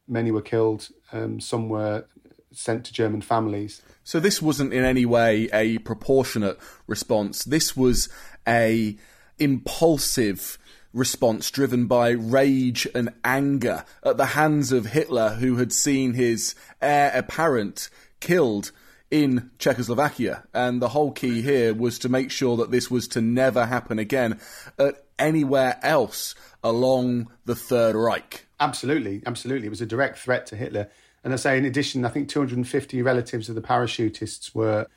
many 0.08 0.32
were 0.32 0.42
killed. 0.42 0.90
Um, 1.12 1.40
some 1.40 1.70
were 1.70 2.06
sent 2.52 2.86
to 2.86 2.94
German 2.94 3.22
families. 3.22 3.82
So 4.04 4.20
this 4.20 4.42
wasn't 4.42 4.74
in 4.74 4.84
any 4.84 5.06
way 5.06 5.50
a 5.54 5.78
proportionate 5.80 6.58
response. 6.88 7.44
This 7.44 7.76
was 7.76 8.10
a 8.48 8.98
impulsive 9.38 10.58
response 10.94 11.52
driven 11.52 11.86
by 11.86 12.10
rage 12.10 12.88
and 12.96 13.14
anger 13.24 13.86
at 14.04 14.18
the 14.18 14.28
hands 14.28 14.72
of 14.72 14.88
Hitler, 14.88 15.36
who 15.36 15.58
had 15.58 15.72
seen 15.72 16.14
his 16.14 16.56
heir 16.82 17.12
apparent 17.14 17.90
killed 18.20 18.72
in 19.12 19.52
Czechoslovakia. 19.60 20.44
And 20.54 20.82
the 20.82 20.90
whole 20.90 21.12
key 21.12 21.42
here 21.42 21.74
was 21.74 22.00
to 22.00 22.10
make 22.10 22.32
sure 22.32 22.58
that 22.58 22.72
this 22.72 22.90
was 22.90 23.08
to 23.10 23.22
never 23.22 23.66
happen 23.66 24.00
again 24.00 24.40
at 24.80 25.04
anywhere 25.20 25.80
else 25.82 26.36
along 26.64 27.32
the 27.46 27.56
Third 27.56 27.96
Reich. 27.96 28.48
Absolutely, 28.60 29.22
absolutely. 29.26 29.68
It 29.68 29.72
was 29.72 29.82
a 29.82 29.86
direct 29.86 30.18
threat 30.18 30.46
to 30.48 30.56
Hitler. 30.56 30.90
And 31.24 31.34
I 31.34 31.36
say, 31.36 31.58
in 31.58 31.66
addition, 31.66 32.06
I 32.06 32.10
think 32.10 32.30
250 32.30 33.02
relatives 33.02 33.50
of 33.50 33.56
the 33.56 33.62
parachutists 33.62 34.56
were 34.56 34.88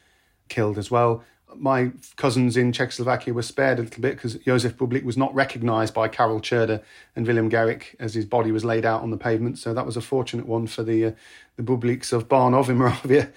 killed 0.48 0.78
as 0.78 0.90
well. 0.90 1.24
my 1.56 1.90
cousins 2.16 2.56
in 2.56 2.72
Czechoslovakia 2.72 3.34
were 3.34 3.42
spared 3.42 3.78
a 3.78 3.82
little 3.82 4.02
bit 4.02 4.14
because 4.14 4.34
Josef 4.36 4.76
Bublík 4.76 5.04
was 5.04 5.16
not 5.16 5.34
recognised 5.34 5.94
by 5.94 6.08
Karel 6.08 6.40
Čurda 6.40 6.82
and 7.16 7.26
William 7.26 7.50
Gerik 7.50 7.94
as 7.98 8.14
his 8.14 8.24
body 8.24 8.52
was 8.52 8.64
laid 8.64 8.84
out 8.84 9.02
on 9.02 9.10
the 9.10 9.16
pavement. 9.16 9.58
So 9.58 9.74
that 9.74 9.86
was 9.86 9.96
a 9.96 10.00
fortunate 10.00 10.46
one 10.46 10.66
for 10.66 10.82
the 10.82 11.06
uh, 11.06 11.12
the 11.56 11.62
Bublíks 11.62 12.12
of 12.12 12.28
Barnov 12.28 12.68
in 12.68 12.76
Moravia. 12.76 13.30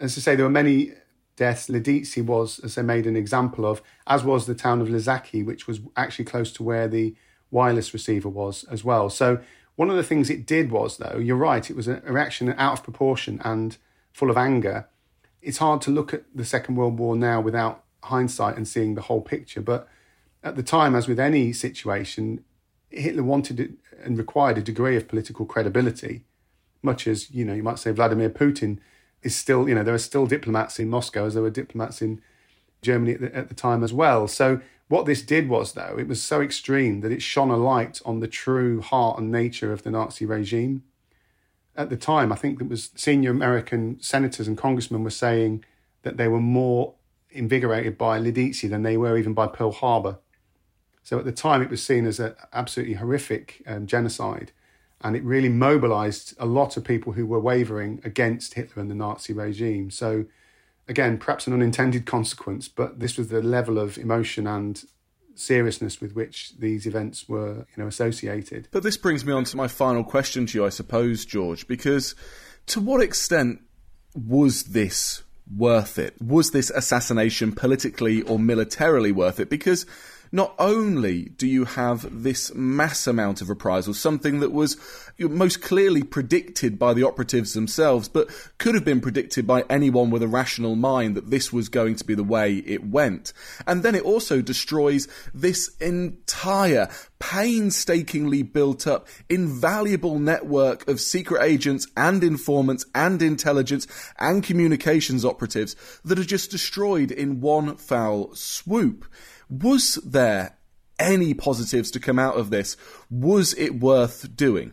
As 0.00 0.16
I 0.18 0.20
say, 0.20 0.34
there 0.34 0.44
were 0.44 0.50
many 0.50 0.92
deaths. 1.36 1.68
Lidice 1.68 2.24
was, 2.24 2.58
as 2.60 2.74
they 2.74 2.82
made 2.82 3.06
an 3.06 3.16
example 3.16 3.64
of, 3.64 3.82
as 4.06 4.24
was 4.24 4.46
the 4.46 4.54
town 4.54 4.80
of 4.80 4.88
Ležáky, 4.88 5.44
which 5.44 5.66
was 5.66 5.80
actually 5.96 6.24
close 6.24 6.52
to 6.52 6.62
where 6.62 6.88
the 6.88 7.14
wireless 7.50 7.92
receiver 7.92 8.28
was 8.28 8.64
as 8.64 8.84
well. 8.84 9.10
So 9.10 9.40
one 9.76 9.90
of 9.90 9.96
the 9.96 10.02
things 10.02 10.30
it 10.30 10.46
did 10.46 10.70
was, 10.70 10.98
though, 10.98 11.18
you're 11.18 11.36
right, 11.36 11.70
it 11.70 11.76
was 11.76 11.88
a 11.88 12.00
reaction 12.04 12.54
out 12.56 12.78
of 12.78 12.84
proportion 12.84 13.40
and 13.44 13.76
full 14.12 14.30
of 14.30 14.36
anger 14.36 14.88
it's 15.42 15.58
hard 15.58 15.82
to 15.82 15.90
look 15.90 16.14
at 16.14 16.24
the 16.34 16.44
Second 16.44 16.76
World 16.76 16.98
War 16.98 17.16
now 17.16 17.40
without 17.40 17.84
hindsight 18.04 18.56
and 18.56 18.66
seeing 18.66 18.94
the 18.94 19.02
whole 19.02 19.20
picture. 19.20 19.60
But 19.60 19.88
at 20.42 20.56
the 20.56 20.62
time, 20.62 20.94
as 20.94 21.08
with 21.08 21.20
any 21.20 21.52
situation, 21.52 22.44
Hitler 22.88 23.24
wanted 23.24 23.76
and 24.02 24.16
required 24.16 24.58
a 24.58 24.62
degree 24.62 24.96
of 24.96 25.08
political 25.08 25.44
credibility, 25.44 26.24
much 26.82 27.06
as, 27.06 27.30
you 27.30 27.44
know, 27.44 27.54
you 27.54 27.62
might 27.62 27.78
say 27.78 27.90
Vladimir 27.90 28.30
Putin 28.30 28.78
is 29.22 29.36
still, 29.36 29.68
you 29.68 29.74
know, 29.74 29.82
there 29.82 29.94
are 29.94 29.98
still 29.98 30.26
diplomats 30.26 30.78
in 30.78 30.88
Moscow 30.88 31.26
as 31.26 31.34
there 31.34 31.42
were 31.42 31.50
diplomats 31.50 32.02
in 32.02 32.20
Germany 32.82 33.12
at 33.12 33.20
the, 33.20 33.36
at 33.36 33.48
the 33.48 33.54
time 33.54 33.84
as 33.84 33.92
well. 33.92 34.26
So 34.28 34.60
what 34.88 35.06
this 35.06 35.22
did 35.22 35.48
was, 35.48 35.72
though, 35.72 35.96
it 35.98 36.08
was 36.08 36.22
so 36.22 36.40
extreme 36.40 37.00
that 37.00 37.12
it 37.12 37.22
shone 37.22 37.50
a 37.50 37.56
light 37.56 38.00
on 38.04 38.20
the 38.20 38.28
true 38.28 38.80
heart 38.80 39.18
and 39.18 39.30
nature 39.30 39.72
of 39.72 39.82
the 39.82 39.90
Nazi 39.90 40.26
regime 40.26 40.82
at 41.76 41.90
the 41.90 41.96
time, 41.96 42.32
I 42.32 42.36
think 42.36 42.60
it 42.60 42.68
was 42.68 42.90
senior 42.94 43.30
American 43.30 44.00
senators 44.00 44.46
and 44.46 44.58
congressmen 44.58 45.04
were 45.04 45.10
saying 45.10 45.64
that 46.02 46.16
they 46.16 46.28
were 46.28 46.40
more 46.40 46.94
invigorated 47.30 47.96
by 47.96 48.18
Lidice 48.18 48.68
than 48.68 48.82
they 48.82 48.96
were 48.96 49.16
even 49.16 49.32
by 49.32 49.46
Pearl 49.46 49.72
Harbor. 49.72 50.18
So 51.02 51.18
at 51.18 51.24
the 51.24 51.32
time, 51.32 51.62
it 51.62 51.70
was 51.70 51.82
seen 51.82 52.06
as 52.06 52.20
an 52.20 52.34
absolutely 52.52 52.94
horrific 52.94 53.62
um, 53.66 53.86
genocide. 53.86 54.52
And 55.04 55.16
it 55.16 55.24
really 55.24 55.48
mobilized 55.48 56.34
a 56.38 56.46
lot 56.46 56.76
of 56.76 56.84
people 56.84 57.12
who 57.12 57.26
were 57.26 57.40
wavering 57.40 58.00
against 58.04 58.54
Hitler 58.54 58.80
and 58.80 58.90
the 58.90 58.94
Nazi 58.94 59.32
regime. 59.32 59.90
So, 59.90 60.26
again, 60.88 61.18
perhaps 61.18 61.46
an 61.46 61.52
unintended 61.52 62.06
consequence, 62.06 62.68
but 62.68 63.00
this 63.00 63.16
was 63.16 63.28
the 63.28 63.42
level 63.42 63.78
of 63.78 63.98
emotion 63.98 64.46
and 64.46 64.82
seriousness 65.34 66.00
with 66.00 66.14
which 66.14 66.52
these 66.58 66.86
events 66.86 67.28
were, 67.28 67.66
you 67.74 67.82
know, 67.82 67.86
associated. 67.86 68.68
But 68.70 68.82
this 68.82 68.96
brings 68.96 69.24
me 69.24 69.32
on 69.32 69.44
to 69.44 69.56
my 69.56 69.68
final 69.68 70.04
question 70.04 70.46
to 70.46 70.58
you, 70.58 70.66
I 70.66 70.68
suppose, 70.68 71.24
George, 71.24 71.66
because 71.66 72.14
to 72.66 72.80
what 72.80 73.00
extent 73.00 73.62
was 74.14 74.64
this 74.64 75.22
worth 75.56 75.98
it? 75.98 76.20
Was 76.20 76.50
this 76.50 76.70
assassination 76.70 77.52
politically 77.52 78.22
or 78.22 78.38
militarily 78.38 79.12
worth 79.12 79.40
it? 79.40 79.50
Because 79.50 79.86
not 80.32 80.54
only 80.58 81.24
do 81.24 81.46
you 81.46 81.66
have 81.66 82.22
this 82.22 82.54
mass 82.54 83.06
amount 83.06 83.42
of 83.42 83.50
reprisals, 83.50 84.00
something 84.00 84.40
that 84.40 84.50
was 84.50 84.78
most 85.18 85.60
clearly 85.60 86.02
predicted 86.02 86.78
by 86.78 86.94
the 86.94 87.04
operatives 87.04 87.52
themselves, 87.52 88.08
but 88.08 88.28
could 88.56 88.74
have 88.74 88.84
been 88.84 89.02
predicted 89.02 89.46
by 89.46 89.62
anyone 89.68 90.10
with 90.10 90.22
a 90.22 90.28
rational 90.28 90.74
mind 90.74 91.14
that 91.14 91.30
this 91.30 91.52
was 91.52 91.68
going 91.68 91.94
to 91.96 92.04
be 92.04 92.14
the 92.14 92.24
way 92.24 92.56
it 92.66 92.84
went. 92.84 93.34
And 93.66 93.82
then 93.82 93.94
it 93.94 94.04
also 94.04 94.40
destroys 94.40 95.06
this 95.34 95.76
entire 95.76 96.88
painstakingly 97.18 98.42
built 98.42 98.86
up, 98.86 99.06
invaluable 99.28 100.18
network 100.18 100.88
of 100.88 101.00
secret 101.00 101.42
agents 101.42 101.86
and 101.96 102.24
informants 102.24 102.86
and 102.94 103.20
intelligence 103.20 103.86
and 104.18 104.42
communications 104.42 105.24
operatives 105.24 105.76
that 106.04 106.18
are 106.18 106.24
just 106.24 106.50
destroyed 106.50 107.10
in 107.10 107.40
one 107.40 107.76
foul 107.76 108.34
swoop. 108.34 109.04
Was 109.52 109.96
there 109.96 110.56
any 110.98 111.34
positives 111.34 111.90
to 111.90 112.00
come 112.00 112.18
out 112.18 112.36
of 112.36 112.48
this? 112.48 112.74
Was 113.10 113.52
it 113.54 113.80
worth 113.80 114.34
doing? 114.34 114.72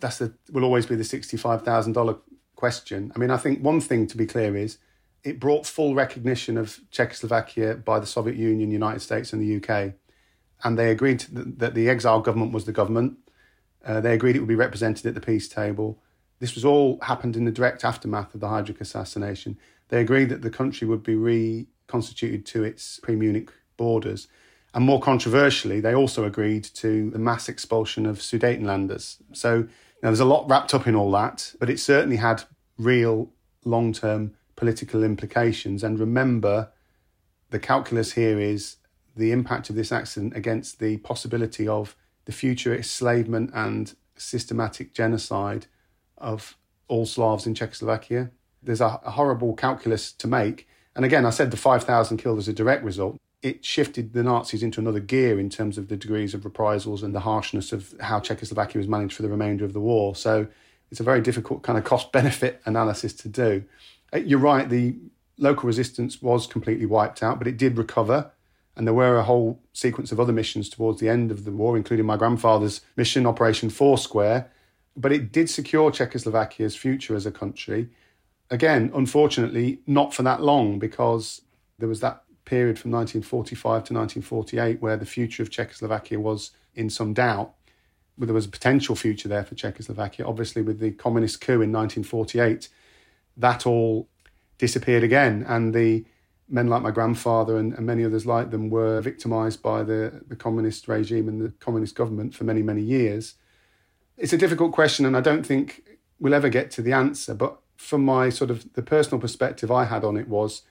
That's 0.00 0.18
the 0.18 0.34
will 0.50 0.64
always 0.64 0.84
be 0.84 0.96
the 0.96 1.04
sixty-five 1.04 1.62
thousand 1.62 1.92
dollar 1.92 2.16
question. 2.56 3.12
I 3.14 3.20
mean, 3.20 3.30
I 3.30 3.36
think 3.36 3.62
one 3.62 3.80
thing 3.80 4.08
to 4.08 4.16
be 4.16 4.26
clear 4.26 4.56
is 4.56 4.78
it 5.22 5.38
brought 5.38 5.64
full 5.64 5.94
recognition 5.94 6.58
of 6.58 6.80
Czechoslovakia 6.90 7.76
by 7.76 8.00
the 8.00 8.06
Soviet 8.06 8.36
Union, 8.36 8.72
United 8.72 9.00
States, 9.00 9.32
and 9.32 9.40
the 9.40 9.56
UK, 9.56 9.94
and 10.64 10.76
they 10.76 10.90
agreed 10.90 11.24
that 11.30 11.74
the 11.74 11.88
exile 11.88 12.20
government 12.20 12.52
was 12.52 12.64
the 12.64 12.72
government. 12.72 13.18
Uh, 13.84 14.00
they 14.00 14.12
agreed 14.12 14.34
it 14.34 14.40
would 14.40 14.48
be 14.48 14.56
represented 14.56 15.06
at 15.06 15.14
the 15.14 15.20
peace 15.20 15.48
table. 15.48 16.02
This 16.40 16.56
was 16.56 16.64
all 16.64 16.98
happened 17.02 17.36
in 17.36 17.44
the 17.44 17.52
direct 17.52 17.84
aftermath 17.84 18.34
of 18.34 18.40
the 18.40 18.48
Heydrich 18.48 18.80
assassination. 18.80 19.56
They 19.88 20.00
agreed 20.00 20.30
that 20.30 20.42
the 20.42 20.50
country 20.50 20.88
would 20.88 21.04
be 21.04 21.14
reconstituted 21.14 22.44
to 22.46 22.64
its 22.64 22.98
pre-Munich 22.98 23.52
borders. 23.76 24.28
And 24.74 24.84
more 24.84 25.00
controversially, 25.00 25.80
they 25.80 25.94
also 25.94 26.24
agreed 26.24 26.64
to 26.74 27.10
the 27.10 27.18
mass 27.18 27.48
expulsion 27.48 28.04
of 28.04 28.18
Sudetenlanders. 28.18 29.16
So 29.32 29.68
know, 30.06 30.10
there's 30.10 30.20
a 30.20 30.24
lot 30.24 30.48
wrapped 30.48 30.72
up 30.72 30.86
in 30.86 30.94
all 30.94 31.10
that, 31.12 31.52
but 31.58 31.68
it 31.68 31.80
certainly 31.80 32.16
had 32.16 32.44
real 32.78 33.30
long 33.64 33.92
term 33.92 34.34
political 34.54 35.02
implications. 35.02 35.82
And 35.82 35.98
remember, 35.98 36.70
the 37.50 37.58
calculus 37.58 38.12
here 38.12 38.40
is 38.40 38.76
the 39.16 39.32
impact 39.32 39.68
of 39.70 39.76
this 39.76 39.92
accident 39.92 40.36
against 40.36 40.78
the 40.78 40.98
possibility 40.98 41.66
of 41.66 41.96
the 42.24 42.32
future 42.32 42.74
enslavement 42.74 43.50
and 43.54 43.94
systematic 44.16 44.94
genocide 44.94 45.66
of 46.18 46.56
all 46.88 47.06
Slavs 47.06 47.46
in 47.46 47.54
Czechoslovakia. 47.54 48.30
There's 48.62 48.80
a, 48.80 49.00
a 49.04 49.12
horrible 49.12 49.54
calculus 49.54 50.12
to 50.12 50.26
make. 50.26 50.68
And 50.94 51.04
again, 51.04 51.26
I 51.26 51.30
said 51.30 51.50
the 51.50 51.56
5,000 51.56 52.16
killed 52.16 52.38
as 52.38 52.48
a 52.48 52.52
direct 52.52 52.84
result 52.84 53.18
it 53.42 53.64
shifted 53.64 54.12
the 54.12 54.22
Nazis 54.22 54.62
into 54.62 54.80
another 54.80 55.00
gear 55.00 55.38
in 55.38 55.50
terms 55.50 55.78
of 55.78 55.88
the 55.88 55.96
degrees 55.96 56.34
of 56.34 56.44
reprisals 56.44 57.02
and 57.02 57.14
the 57.14 57.20
harshness 57.20 57.72
of 57.72 57.94
how 58.00 58.20
Czechoslovakia 58.20 58.78
was 58.78 58.88
managed 58.88 59.14
for 59.14 59.22
the 59.22 59.28
remainder 59.28 59.64
of 59.64 59.72
the 59.72 59.80
war. 59.80 60.16
So 60.16 60.46
it's 60.90 61.00
a 61.00 61.04
very 61.04 61.20
difficult 61.20 61.62
kind 61.62 61.78
of 61.78 61.84
cost 61.84 62.12
benefit 62.12 62.60
analysis 62.66 63.12
to 63.14 63.28
do. 63.28 63.64
Uh, 64.12 64.18
you're 64.18 64.38
right, 64.38 64.68
the 64.68 64.96
local 65.38 65.66
resistance 65.66 66.22
was 66.22 66.46
completely 66.46 66.86
wiped 66.86 67.22
out, 67.22 67.38
but 67.38 67.46
it 67.46 67.56
did 67.56 67.76
recover. 67.76 68.30
And 68.76 68.86
there 68.86 68.94
were 68.94 69.16
a 69.16 69.24
whole 69.24 69.60
sequence 69.72 70.12
of 70.12 70.20
other 70.20 70.32
missions 70.32 70.68
towards 70.68 71.00
the 71.00 71.08
end 71.08 71.30
of 71.30 71.44
the 71.44 71.52
war, 71.52 71.76
including 71.76 72.04
my 72.04 72.16
grandfather's 72.16 72.82
mission, 72.94 73.26
Operation 73.26 73.70
Foursquare. 73.70 74.50
But 74.96 75.12
it 75.12 75.32
did 75.32 75.48
secure 75.48 75.90
Czechoslovakia's 75.90 76.76
future 76.76 77.16
as 77.16 77.26
a 77.26 77.30
country. 77.30 77.88
Again, 78.50 78.90
unfortunately, 78.94 79.80
not 79.86 80.14
for 80.14 80.22
that 80.24 80.42
long, 80.42 80.78
because 80.78 81.42
there 81.78 81.88
was 81.88 82.00
that 82.00 82.22
period 82.46 82.78
from 82.78 82.90
1945 82.92 83.60
to 83.84 83.94
1948 83.94 84.80
where 84.80 84.96
the 84.96 85.04
future 85.04 85.42
of 85.42 85.50
Czechoslovakia 85.50 86.18
was 86.18 86.52
in 86.74 86.88
some 86.88 87.12
doubt. 87.12 87.52
There 88.18 88.32
was 88.32 88.46
a 88.46 88.50
potential 88.50 88.96
future 88.96 89.28
there 89.28 89.44
for 89.44 89.54
Czechoslovakia. 89.54 90.26
Obviously, 90.26 90.62
with 90.62 90.80
the 90.80 90.92
communist 90.92 91.42
coup 91.42 91.60
in 91.60 91.70
1948, 91.70 92.70
that 93.36 93.66
all 93.66 94.08
disappeared 94.56 95.02
again. 95.02 95.44
And 95.46 95.74
the 95.74 96.06
men 96.48 96.68
like 96.68 96.82
my 96.82 96.90
grandfather 96.90 97.58
and, 97.58 97.74
and 97.74 97.84
many 97.84 98.04
others 98.04 98.24
like 98.24 98.50
them 98.50 98.70
were 98.70 99.00
victimized 99.00 99.62
by 99.62 99.82
the, 99.82 100.22
the 100.28 100.36
communist 100.36 100.88
regime 100.88 101.28
and 101.28 101.42
the 101.42 101.50
communist 101.60 101.94
government 101.94 102.34
for 102.34 102.44
many, 102.44 102.62
many 102.62 102.80
years. 102.80 103.34
It's 104.16 104.32
a 104.32 104.38
difficult 104.38 104.72
question, 104.72 105.04
and 105.04 105.16
I 105.16 105.20
don't 105.20 105.44
think 105.44 105.82
we'll 106.18 106.32
ever 106.32 106.48
get 106.48 106.70
to 106.72 106.82
the 106.82 106.92
answer. 106.92 107.34
But 107.34 107.58
from 107.76 108.04
my 108.04 108.30
sort 108.30 108.50
of 108.50 108.72
the 108.72 108.82
personal 108.82 109.20
perspective 109.20 109.70
I 109.70 109.84
had 109.84 110.04
on 110.04 110.16
it 110.16 110.28
was 110.28 110.62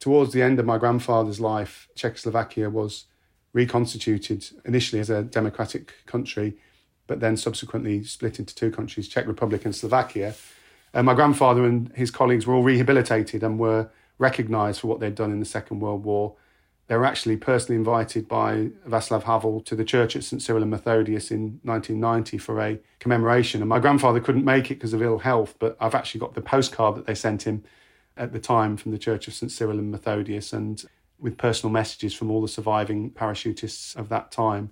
towards 0.00 0.32
the 0.32 0.42
end 0.42 0.58
of 0.58 0.66
my 0.66 0.78
grandfather's 0.78 1.40
life, 1.40 1.88
Czechoslovakia 1.94 2.70
was 2.70 3.04
reconstituted 3.52 4.46
initially 4.64 5.00
as 5.00 5.10
a 5.10 5.22
democratic 5.22 5.94
country, 6.06 6.56
but 7.06 7.20
then 7.20 7.36
subsequently 7.36 8.04
split 8.04 8.38
into 8.38 8.54
two 8.54 8.70
countries, 8.70 9.08
Czech 9.08 9.26
Republic 9.26 9.64
and 9.64 9.74
Slovakia. 9.74 10.34
And 10.92 11.06
my 11.06 11.14
grandfather 11.14 11.64
and 11.64 11.90
his 11.94 12.10
colleagues 12.10 12.46
were 12.46 12.54
all 12.54 12.62
rehabilitated 12.62 13.42
and 13.42 13.58
were 13.58 13.88
recognised 14.18 14.80
for 14.80 14.88
what 14.88 15.00
they'd 15.00 15.14
done 15.14 15.32
in 15.32 15.40
the 15.40 15.46
Second 15.46 15.80
World 15.80 16.04
War. 16.04 16.34
They 16.88 16.96
were 16.96 17.04
actually 17.04 17.36
personally 17.36 17.76
invited 17.76 18.28
by 18.28 18.70
Václav 18.86 19.24
Havel 19.24 19.60
to 19.62 19.74
the 19.74 19.84
church 19.84 20.14
at 20.14 20.24
St 20.24 20.40
Cyril 20.40 20.62
and 20.62 20.70
Methodius 20.70 21.30
in 21.30 21.58
1990 21.64 22.38
for 22.38 22.60
a 22.60 22.78
commemoration. 23.00 23.60
And 23.60 23.68
my 23.68 23.80
grandfather 23.80 24.20
couldn't 24.20 24.44
make 24.44 24.70
it 24.70 24.74
because 24.74 24.92
of 24.92 25.02
ill 25.02 25.18
health, 25.18 25.56
but 25.58 25.76
I've 25.80 25.94
actually 25.94 26.20
got 26.20 26.34
the 26.34 26.42
postcard 26.42 26.94
that 26.96 27.06
they 27.06 27.14
sent 27.14 27.42
him 27.42 27.64
at 28.16 28.32
the 28.32 28.38
time 28.38 28.76
from 28.76 28.92
the 28.92 28.98
Church 28.98 29.28
of 29.28 29.34
St 29.34 29.50
Cyril 29.50 29.78
and 29.78 29.92
Methodius 29.92 30.52
and 30.52 30.84
with 31.18 31.38
personal 31.38 31.72
messages 31.72 32.14
from 32.14 32.30
all 32.30 32.42
the 32.42 32.48
surviving 32.48 33.10
parachutists 33.10 33.96
of 33.96 34.08
that 34.08 34.30
time. 34.30 34.70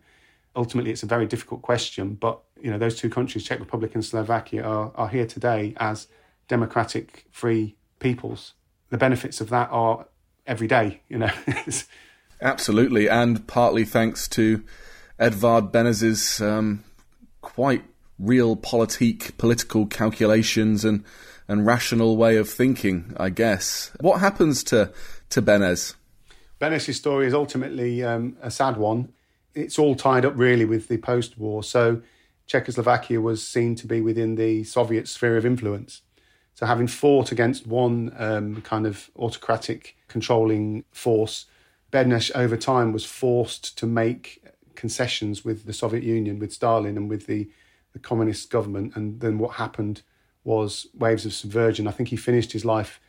Ultimately, 0.56 0.90
it's 0.90 1.02
a 1.02 1.06
very 1.06 1.26
difficult 1.26 1.62
question, 1.62 2.14
but 2.14 2.40
you 2.60 2.70
know 2.70 2.78
those 2.78 2.96
two 2.96 3.10
countries, 3.10 3.44
Czech 3.44 3.60
Republic 3.60 3.94
and 3.94 4.04
Slovakia, 4.04 4.62
are, 4.62 4.92
are 4.94 5.08
here 5.08 5.26
today 5.26 5.74
as 5.78 6.06
democratic, 6.48 7.26
free 7.30 7.76
peoples. 7.98 8.54
The 8.90 8.98
benefits 8.98 9.40
of 9.40 9.48
that 9.50 9.68
are 9.70 10.06
every 10.46 10.68
day, 10.68 11.00
you 11.08 11.18
know. 11.18 11.30
Absolutely, 12.40 13.08
and 13.08 13.46
partly 13.46 13.84
thanks 13.84 14.28
to 14.28 14.62
Edvard 15.18 15.72
Beneš's 15.72 16.40
um, 16.40 16.84
quite 17.40 17.82
realpolitik, 18.20 19.36
political 19.38 19.86
calculations 19.86 20.84
and 20.84 21.04
and 21.48 21.66
rational 21.66 22.16
way 22.16 22.36
of 22.36 22.48
thinking, 22.48 23.14
I 23.16 23.30
guess. 23.30 23.92
What 24.00 24.20
happens 24.20 24.64
to 24.64 24.92
to 25.30 25.42
Beneš? 25.42 25.94
Beneš's 26.60 26.96
story 26.96 27.26
is 27.26 27.34
ultimately 27.34 28.02
um, 28.02 28.36
a 28.40 28.50
sad 28.50 28.76
one. 28.76 29.12
It's 29.54 29.78
all 29.78 29.94
tied 29.94 30.24
up 30.24 30.34
really 30.36 30.64
with 30.64 30.88
the 30.88 30.98
post 30.98 31.38
war. 31.38 31.62
So 31.62 32.02
Czechoslovakia 32.46 33.20
was 33.20 33.46
seen 33.46 33.74
to 33.76 33.86
be 33.86 34.00
within 34.00 34.34
the 34.34 34.64
Soviet 34.64 35.08
sphere 35.08 35.36
of 35.36 35.46
influence. 35.46 36.02
So, 36.54 36.66
having 36.66 36.86
fought 36.86 37.32
against 37.32 37.66
one 37.66 38.12
um, 38.16 38.62
kind 38.62 38.86
of 38.86 39.10
autocratic 39.16 39.96
controlling 40.06 40.84
force, 40.92 41.46
Beneš 41.92 42.30
over 42.34 42.56
time 42.56 42.92
was 42.92 43.04
forced 43.04 43.76
to 43.78 43.86
make 43.86 44.44
concessions 44.76 45.44
with 45.44 45.64
the 45.64 45.72
Soviet 45.72 46.04
Union, 46.04 46.38
with 46.38 46.52
Stalin, 46.52 46.96
and 46.96 47.08
with 47.08 47.26
the, 47.26 47.48
the 47.92 47.98
communist 47.98 48.50
government. 48.50 48.94
And 48.94 49.20
then 49.20 49.38
what 49.38 49.54
happened 49.54 50.02
was 50.44 50.86
waves 50.94 51.26
of 51.26 51.32
subversion. 51.32 51.88
I 51.88 51.90
think 51.90 52.10
he 52.10 52.16
finished 52.16 52.52
his 52.52 52.64
life 52.64 53.00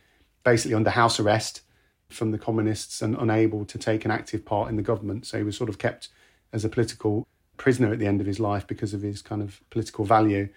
basically 0.42 0.74
under 0.74 0.90
house 0.90 1.20
arrest 1.20 1.62
from 2.08 2.30
the 2.30 2.38
communists 2.38 3.02
and 3.02 3.16
unable 3.16 3.64
to 3.64 3.78
take 3.78 4.04
an 4.04 4.10
active 4.10 4.44
part 4.44 4.70
in 4.70 4.76
the 4.76 4.82
government. 4.82 5.26
So 5.26 5.38
he 5.38 5.44
was 5.44 5.56
sort 5.56 5.68
of 5.68 5.78
kept 5.78 6.08
as 6.52 6.64
a 6.64 6.68
political 6.68 7.26
prisoner 7.56 7.92
at 7.92 7.98
the 7.98 8.06
end 8.06 8.20
of 8.20 8.26
his 8.26 8.40
life 8.40 8.66
because 8.66 8.94
of 8.94 9.02
his 9.02 9.22
kind 9.22 9.42
of 9.42 9.60
political 9.70 10.04
value. 10.04 10.48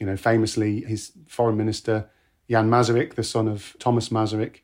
You 0.00 0.06
know, 0.06 0.16
famously, 0.16 0.80
his 0.82 1.12
foreign 1.26 1.56
minister 1.56 2.08
Jan 2.50 2.68
Masaryk, 2.68 3.14
the 3.14 3.22
son 3.22 3.48
of 3.48 3.76
Thomas 3.78 4.08
Masaryk, 4.10 4.60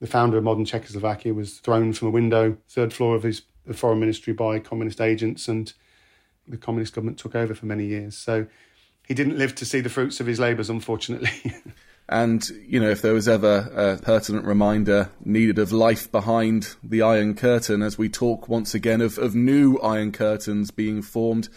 the 0.00 0.06
founder 0.06 0.36
of 0.36 0.44
modern 0.44 0.64
Czechoslovakia, 0.64 1.34
was 1.34 1.58
thrown 1.58 1.92
from 1.92 2.08
a 2.08 2.10
window, 2.10 2.56
third 2.68 2.92
floor 2.92 3.16
of 3.16 3.22
his 3.22 3.42
foreign 3.72 3.98
ministry 3.98 4.32
by 4.32 4.58
communist 4.58 5.00
agents, 5.00 5.48
and 5.48 5.72
the 6.46 6.56
communist 6.56 6.94
government 6.94 7.18
took 7.18 7.34
over 7.34 7.54
for 7.54 7.66
many 7.66 7.86
years. 7.86 8.16
So 8.16 8.46
he 9.06 9.14
didn't 9.14 9.38
live 9.38 9.54
to 9.56 9.64
see 9.64 9.80
the 9.80 9.90
fruits 9.90 10.20
of 10.20 10.26
his 10.26 10.40
labours, 10.40 10.70
unfortunately. 10.70 11.54
and, 12.08 12.48
you 12.66 12.80
know, 12.80 12.90
if 12.90 13.02
there 13.02 13.12
was 13.12 13.28
ever 13.28 13.70
a 13.74 14.02
pertinent 14.02 14.46
reminder 14.46 15.10
needed 15.24 15.58
of 15.58 15.72
life 15.72 16.10
behind 16.10 16.74
the 16.82 17.02
Iron 17.02 17.34
Curtain, 17.34 17.82
as 17.82 17.98
we 17.98 18.08
talk 18.08 18.48
once 18.48 18.74
again 18.74 19.00
of, 19.00 19.18
of 19.18 19.34
new 19.34 19.78
Iron 19.78 20.12
Curtains 20.12 20.70
being 20.70 21.02
formed 21.02 21.48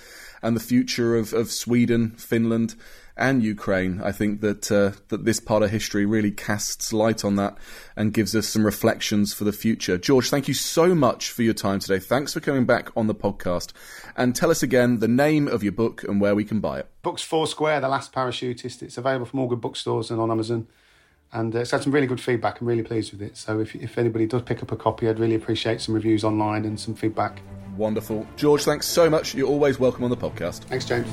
and 0.42 0.56
the 0.56 0.62
future 0.62 1.16
of, 1.16 1.34
of 1.34 1.52
Sweden, 1.52 2.12
Finland, 2.12 2.76
and 3.18 3.44
Ukraine. 3.44 4.00
I 4.04 4.12
think 4.12 4.42
that 4.42 4.72
uh, 4.72 4.92
that 5.10 5.26
this 5.26 5.40
part 5.40 5.64
of 5.64 5.72
history 5.72 6.06
really 6.06 6.32
casts 6.32 6.94
light 6.94 7.26
on 7.26 7.36
that 7.38 7.58
and 7.96 8.14
gives 8.14 8.36
us 8.36 8.48
some 8.48 8.66
reflections 8.66 9.34
for 9.34 9.44
the 9.44 9.52
future. 9.52 9.98
George, 9.98 10.30
thank 10.30 10.48
you 10.48 10.54
so 10.54 10.94
much 10.94 11.32
for 11.32 11.42
your 11.42 11.56
time 11.56 11.80
today. 11.80 12.00
Thanks 12.00 12.34
for 12.34 12.40
coming 12.40 12.66
back 12.66 12.90
on 12.96 13.08
the 13.08 13.16
podcast. 13.16 13.74
And 14.16 14.36
tell 14.36 14.52
us 14.52 14.62
again 14.62 15.00
the 15.00 15.08
name 15.08 15.48
of 15.48 15.64
your 15.64 15.72
book 15.72 16.04
and 16.04 16.22
where 16.22 16.36
we 16.36 16.44
can 16.44 16.60
buy 16.60 16.80
it. 16.80 16.88
Books 17.02 17.24
Foursquare, 17.24 17.80
The 17.82 17.90
Last 17.90 18.14
Parachutist. 18.14 18.84
It's 18.84 18.98
available 18.98 19.26
from 19.26 19.40
all 19.40 19.48
good 19.48 19.62
bookstores 19.62 20.12
and 20.12 20.22
on 20.22 20.30
Amazon. 20.30 20.68
And 21.34 21.54
uh, 21.56 21.60
it's 21.60 21.72
had 21.72 21.84
some 21.84 21.92
really 21.92 22.08
good 22.08 22.22
feedback. 22.22 22.62
I'm 22.62 22.68
really 22.68 22.84
pleased 22.84 23.12
with 23.12 23.22
it. 23.22 23.36
So 23.36 23.60
if, 23.60 23.76
if 23.76 23.98
anybody 23.98 24.28
does 24.28 24.44
pick 24.44 24.62
up 24.62 24.72
a 24.72 24.78
copy, 24.78 25.10
I'd 25.10 25.20
really 25.20 25.36
appreciate 25.36 25.82
some 25.82 25.96
reviews 25.96 26.24
online 26.24 26.66
and 26.66 26.80
some 26.80 26.96
feedback. 26.96 27.42
Wonderful. 27.78 28.28
George, 28.36 28.64
thanks 28.64 28.88
so 28.88 29.10
much. 29.10 29.36
You're 29.36 29.48
always 29.48 29.80
welcome 29.80 30.04
on 30.04 30.10
the 30.10 30.18
podcast. 30.18 30.64
Thanks, 30.64 30.86
James. 30.86 31.08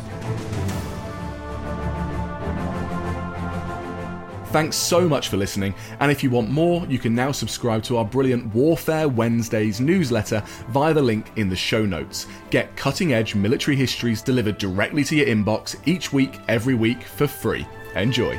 Thanks 4.54 4.76
so 4.76 5.08
much 5.08 5.30
for 5.30 5.36
listening, 5.36 5.74
and 5.98 6.12
if 6.12 6.22
you 6.22 6.30
want 6.30 6.48
more, 6.48 6.86
you 6.86 7.00
can 7.00 7.12
now 7.12 7.32
subscribe 7.32 7.82
to 7.84 7.96
our 7.96 8.04
brilliant 8.04 8.54
Warfare 8.54 9.08
Wednesdays 9.08 9.80
newsletter 9.80 10.44
via 10.68 10.94
the 10.94 11.02
link 11.02 11.32
in 11.34 11.48
the 11.48 11.56
show 11.56 11.84
notes. 11.84 12.28
Get 12.50 12.76
cutting 12.76 13.14
edge 13.14 13.34
military 13.34 13.76
histories 13.76 14.22
delivered 14.22 14.58
directly 14.58 15.02
to 15.04 15.16
your 15.16 15.26
inbox 15.26 15.76
each 15.88 16.12
week, 16.12 16.38
every 16.46 16.74
week 16.74 17.02
for 17.02 17.26
free. 17.26 17.66
Enjoy. 17.96 18.38